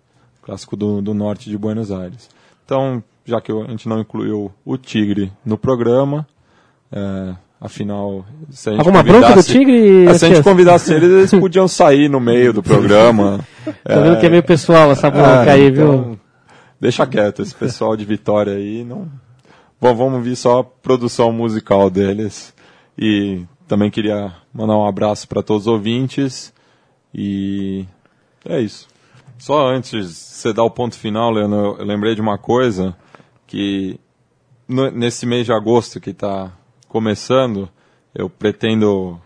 clássico 0.50 0.76
do, 0.76 1.00
do 1.00 1.14
norte 1.14 1.48
de 1.48 1.56
Buenos 1.56 1.92
Aires. 1.92 2.28
Então, 2.64 3.02
já 3.24 3.40
que 3.40 3.52
a 3.52 3.64
gente 3.66 3.88
não 3.88 4.00
incluiu 4.00 4.52
o 4.64 4.76
Tigre 4.76 5.32
no 5.44 5.56
programa, 5.56 6.26
é, 6.90 7.36
afinal, 7.60 8.24
se 8.50 8.68
a 8.68 8.72
gente 8.72 8.80
Alguma 8.80 9.02
bronca 9.02 9.18
do 9.20 9.26
convidasse- 9.34 9.52
Tigre? 9.52 10.06
É, 10.06 10.14
se 10.14 10.24
a 10.24 10.28
gente 10.28 10.42
convidasse 10.42 10.92
eles, 10.94 11.10
eles 11.10 11.30
podiam 11.40 11.68
sair 11.68 12.08
no 12.08 12.18
meio 12.20 12.52
do 12.52 12.62
programa. 12.62 13.40
Tô 13.64 14.00
vendo 14.02 14.18
que 14.18 14.26
é 14.26 14.30
meio 14.30 14.42
pessoal 14.42 14.90
essa 14.90 15.10
bronca 15.10 15.44
É, 15.46 15.50
aí, 15.50 15.68
então, 15.68 16.02
viu? 16.04 16.20
Deixa 16.80 17.06
quieto, 17.06 17.42
esse 17.42 17.54
pessoal 17.54 17.96
de 17.96 18.04
Vitória 18.04 18.54
aí 18.54 18.82
não. 18.84 19.06
Bom, 19.80 19.94
vamos 19.94 20.24
ver 20.24 20.36
só 20.36 20.60
a 20.60 20.64
produção 20.64 21.30
musical 21.32 21.90
deles. 21.90 22.54
E 22.98 23.42
também 23.68 23.90
queria 23.90 24.32
mandar 24.52 24.76
um 24.76 24.86
abraço 24.86 25.26
para 25.28 25.42
todos 25.42 25.62
os 25.66 25.72
ouvintes. 25.72 26.52
E 27.14 27.84
é 28.46 28.60
isso. 28.60 28.88
Só 29.38 29.68
antes 29.68 29.90
de 29.90 30.14
você 30.14 30.52
dar 30.52 30.64
o 30.64 30.70
ponto 30.70 30.96
final, 30.96 31.30
Leandro, 31.30 31.58
eu- 31.58 31.76
eu 31.78 31.84
lembrei 31.86 32.14
de 32.14 32.20
uma 32.20 32.36
coisa 32.38 32.94
que 33.46 33.98
no- 34.68 34.90
nesse 34.90 35.24
mês 35.26 35.46
de 35.46 35.52
agosto 35.52 35.98
que 36.00 36.10
está 36.10 36.52
começando, 36.90 37.68
eu 38.12 38.28
pretendo 38.28 39.20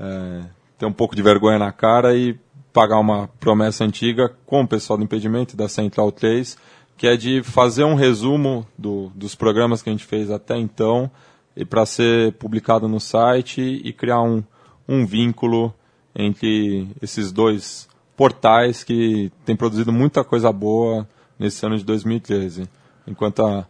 é, 0.00 0.40
ter 0.78 0.86
um 0.86 0.92
pouco 0.92 1.14
de 1.14 1.20
vergonha 1.22 1.58
na 1.58 1.70
cara 1.70 2.16
e 2.16 2.34
pagar 2.72 2.98
uma 2.98 3.28
promessa 3.38 3.84
antiga 3.84 4.34
com 4.46 4.62
o 4.62 4.66
pessoal 4.66 4.96
do 4.96 5.04
impedimento 5.04 5.54
da 5.54 5.68
Central 5.68 6.10
3, 6.10 6.56
que 6.96 7.06
é 7.06 7.14
de 7.14 7.42
fazer 7.42 7.84
um 7.84 7.94
resumo 7.94 8.66
do- 8.76 9.12
dos 9.14 9.34
programas 9.34 9.82
que 9.82 9.90
a 9.90 9.92
gente 9.92 10.04
fez 10.04 10.30
até 10.30 10.56
então 10.56 11.10
e 11.54 11.62
para 11.64 11.84
ser 11.84 12.32
publicado 12.32 12.88
no 12.88 12.98
site 12.98 13.60
e 13.60 13.92
criar 13.92 14.22
um, 14.22 14.42
um 14.88 15.04
vínculo 15.04 15.72
entre 16.16 16.88
esses 17.02 17.30
dois 17.30 17.86
portais 18.16 18.82
que 18.82 19.30
têm 19.44 19.54
produzido 19.54 19.92
muita 19.92 20.24
coisa 20.24 20.50
boa 20.50 21.06
nesse 21.38 21.66
ano 21.66 21.76
de 21.76 21.84
2013. 21.84 22.66
Enquanto 23.06 23.44
a, 23.44 23.66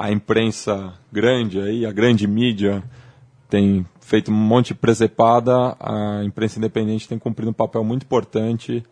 a 0.00 0.10
imprensa 0.10 0.94
grande 1.12 1.60
aí, 1.60 1.84
a 1.84 1.92
grande 1.92 2.26
mídia, 2.26 2.82
tem 3.48 3.84
feito 4.00 4.30
um 4.30 4.34
monte 4.34 4.68
de 4.68 4.74
presepada, 4.74 5.76
a 5.78 6.22
imprensa 6.24 6.58
independente 6.58 7.08
tem 7.08 7.18
cumprido 7.18 7.50
um 7.50 7.54
papel 7.54 7.84
muito 7.84 8.04
importante 8.04 8.82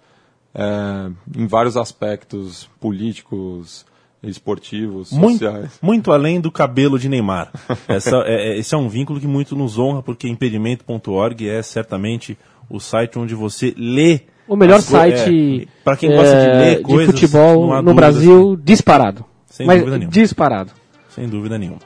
é, 0.54 1.10
em 1.36 1.46
vários 1.46 1.76
aspectos 1.76 2.68
políticos, 2.80 3.86
esportivos, 4.22 5.12
Muito, 5.12 5.44
sociais. 5.44 5.78
muito 5.80 6.12
além 6.12 6.40
do 6.40 6.50
cabelo 6.50 6.98
de 6.98 7.08
Neymar. 7.08 7.52
Essa, 7.88 8.16
é, 8.26 8.50
é- 8.52 8.58
esse 8.58 8.74
é 8.74 8.78
um 8.78 8.88
vínculo 8.88 9.20
que 9.20 9.26
muito 9.26 9.54
nos 9.56 9.78
honra, 9.78 10.02
porque 10.02 10.28
impedimento.org 10.28 11.48
é 11.48 11.62
certamente 11.62 12.36
o 12.68 12.78
site 12.80 13.18
onde 13.18 13.34
você 13.34 13.72
lê. 13.76 14.20
O 14.46 14.56
melhor 14.56 14.78
as 14.78 14.84
co- 14.86 14.90
site 14.92 15.62
é, 15.62 15.66
para 15.84 15.96
quem 15.96 16.10
gosta 16.10 16.34
de 16.34 16.48
é, 16.48 16.58
ler 16.58 16.82
coisas, 16.82 17.14
futebol 17.14 17.66
não 17.68 17.72
há 17.74 17.82
no 17.82 17.94
Brasil, 17.94 18.56
disparado. 18.62 19.24
Sem 19.46 19.66
Mas 19.66 19.78
dúvida 19.78 19.98
nenhuma. 19.98 20.12
disparado. 20.12 20.72
Sem 21.18 21.28
dúvida 21.28 21.58
nenhuma. 21.58 21.80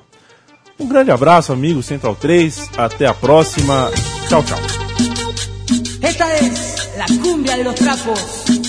Um 0.78 0.86
grande 0.86 1.10
abraço, 1.10 1.54
amigo 1.54 1.82
Central 1.82 2.14
3. 2.14 2.68
Até 2.76 3.06
a 3.06 3.14
próxima. 3.14 3.90
Tchau, 4.28 4.42
tchau. 4.42 4.58
Esta 6.02 6.36
es 6.36 6.90
la 6.98 7.06
cumbia 7.22 7.56
de 7.56 7.64
los 7.64 7.74
trapos. 7.74 8.61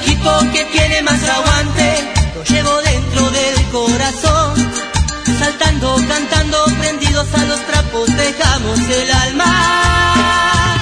Equipo 0.00 0.30
que 0.52 0.64
tiene 0.66 1.02
más 1.02 1.22
aguante, 1.28 2.12
lo 2.34 2.44
llevo 2.44 2.76
dentro 2.82 3.30
del 3.30 3.62
corazón. 3.70 4.72
Saltando, 5.38 5.96
cantando, 6.08 6.64
prendidos 6.78 7.26
a 7.34 7.44
los 7.44 7.60
trapos, 7.66 8.06
dejamos 8.16 8.78
el 8.80 9.10
alma 9.10 10.76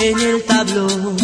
en 0.00 0.20
el 0.20 0.42
tablón. 0.44 1.19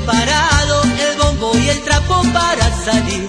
preparado 0.00 0.82
el 0.82 1.18
bombo 1.18 1.56
y 1.56 1.68
el 1.68 1.82
trapo 1.82 2.22
para 2.32 2.84
salir. 2.84 3.28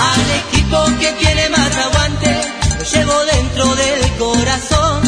Al 0.00 0.30
equipo 0.46 0.84
que 0.98 1.12
tiene 1.12 1.48
más 1.50 1.76
aguante, 1.76 2.40
lo 2.78 2.84
llevo 2.84 3.24
dentro 3.24 3.74
del 3.76 4.16
corazón. 4.18 5.02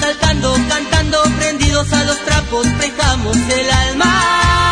Saltando, 0.00 0.56
cantando, 0.68 1.22
prendidos 1.38 1.92
a 1.92 2.04
los 2.04 2.18
trapos, 2.24 2.66
prestamos 2.78 3.36
el 3.36 3.70
alma. 3.70 4.63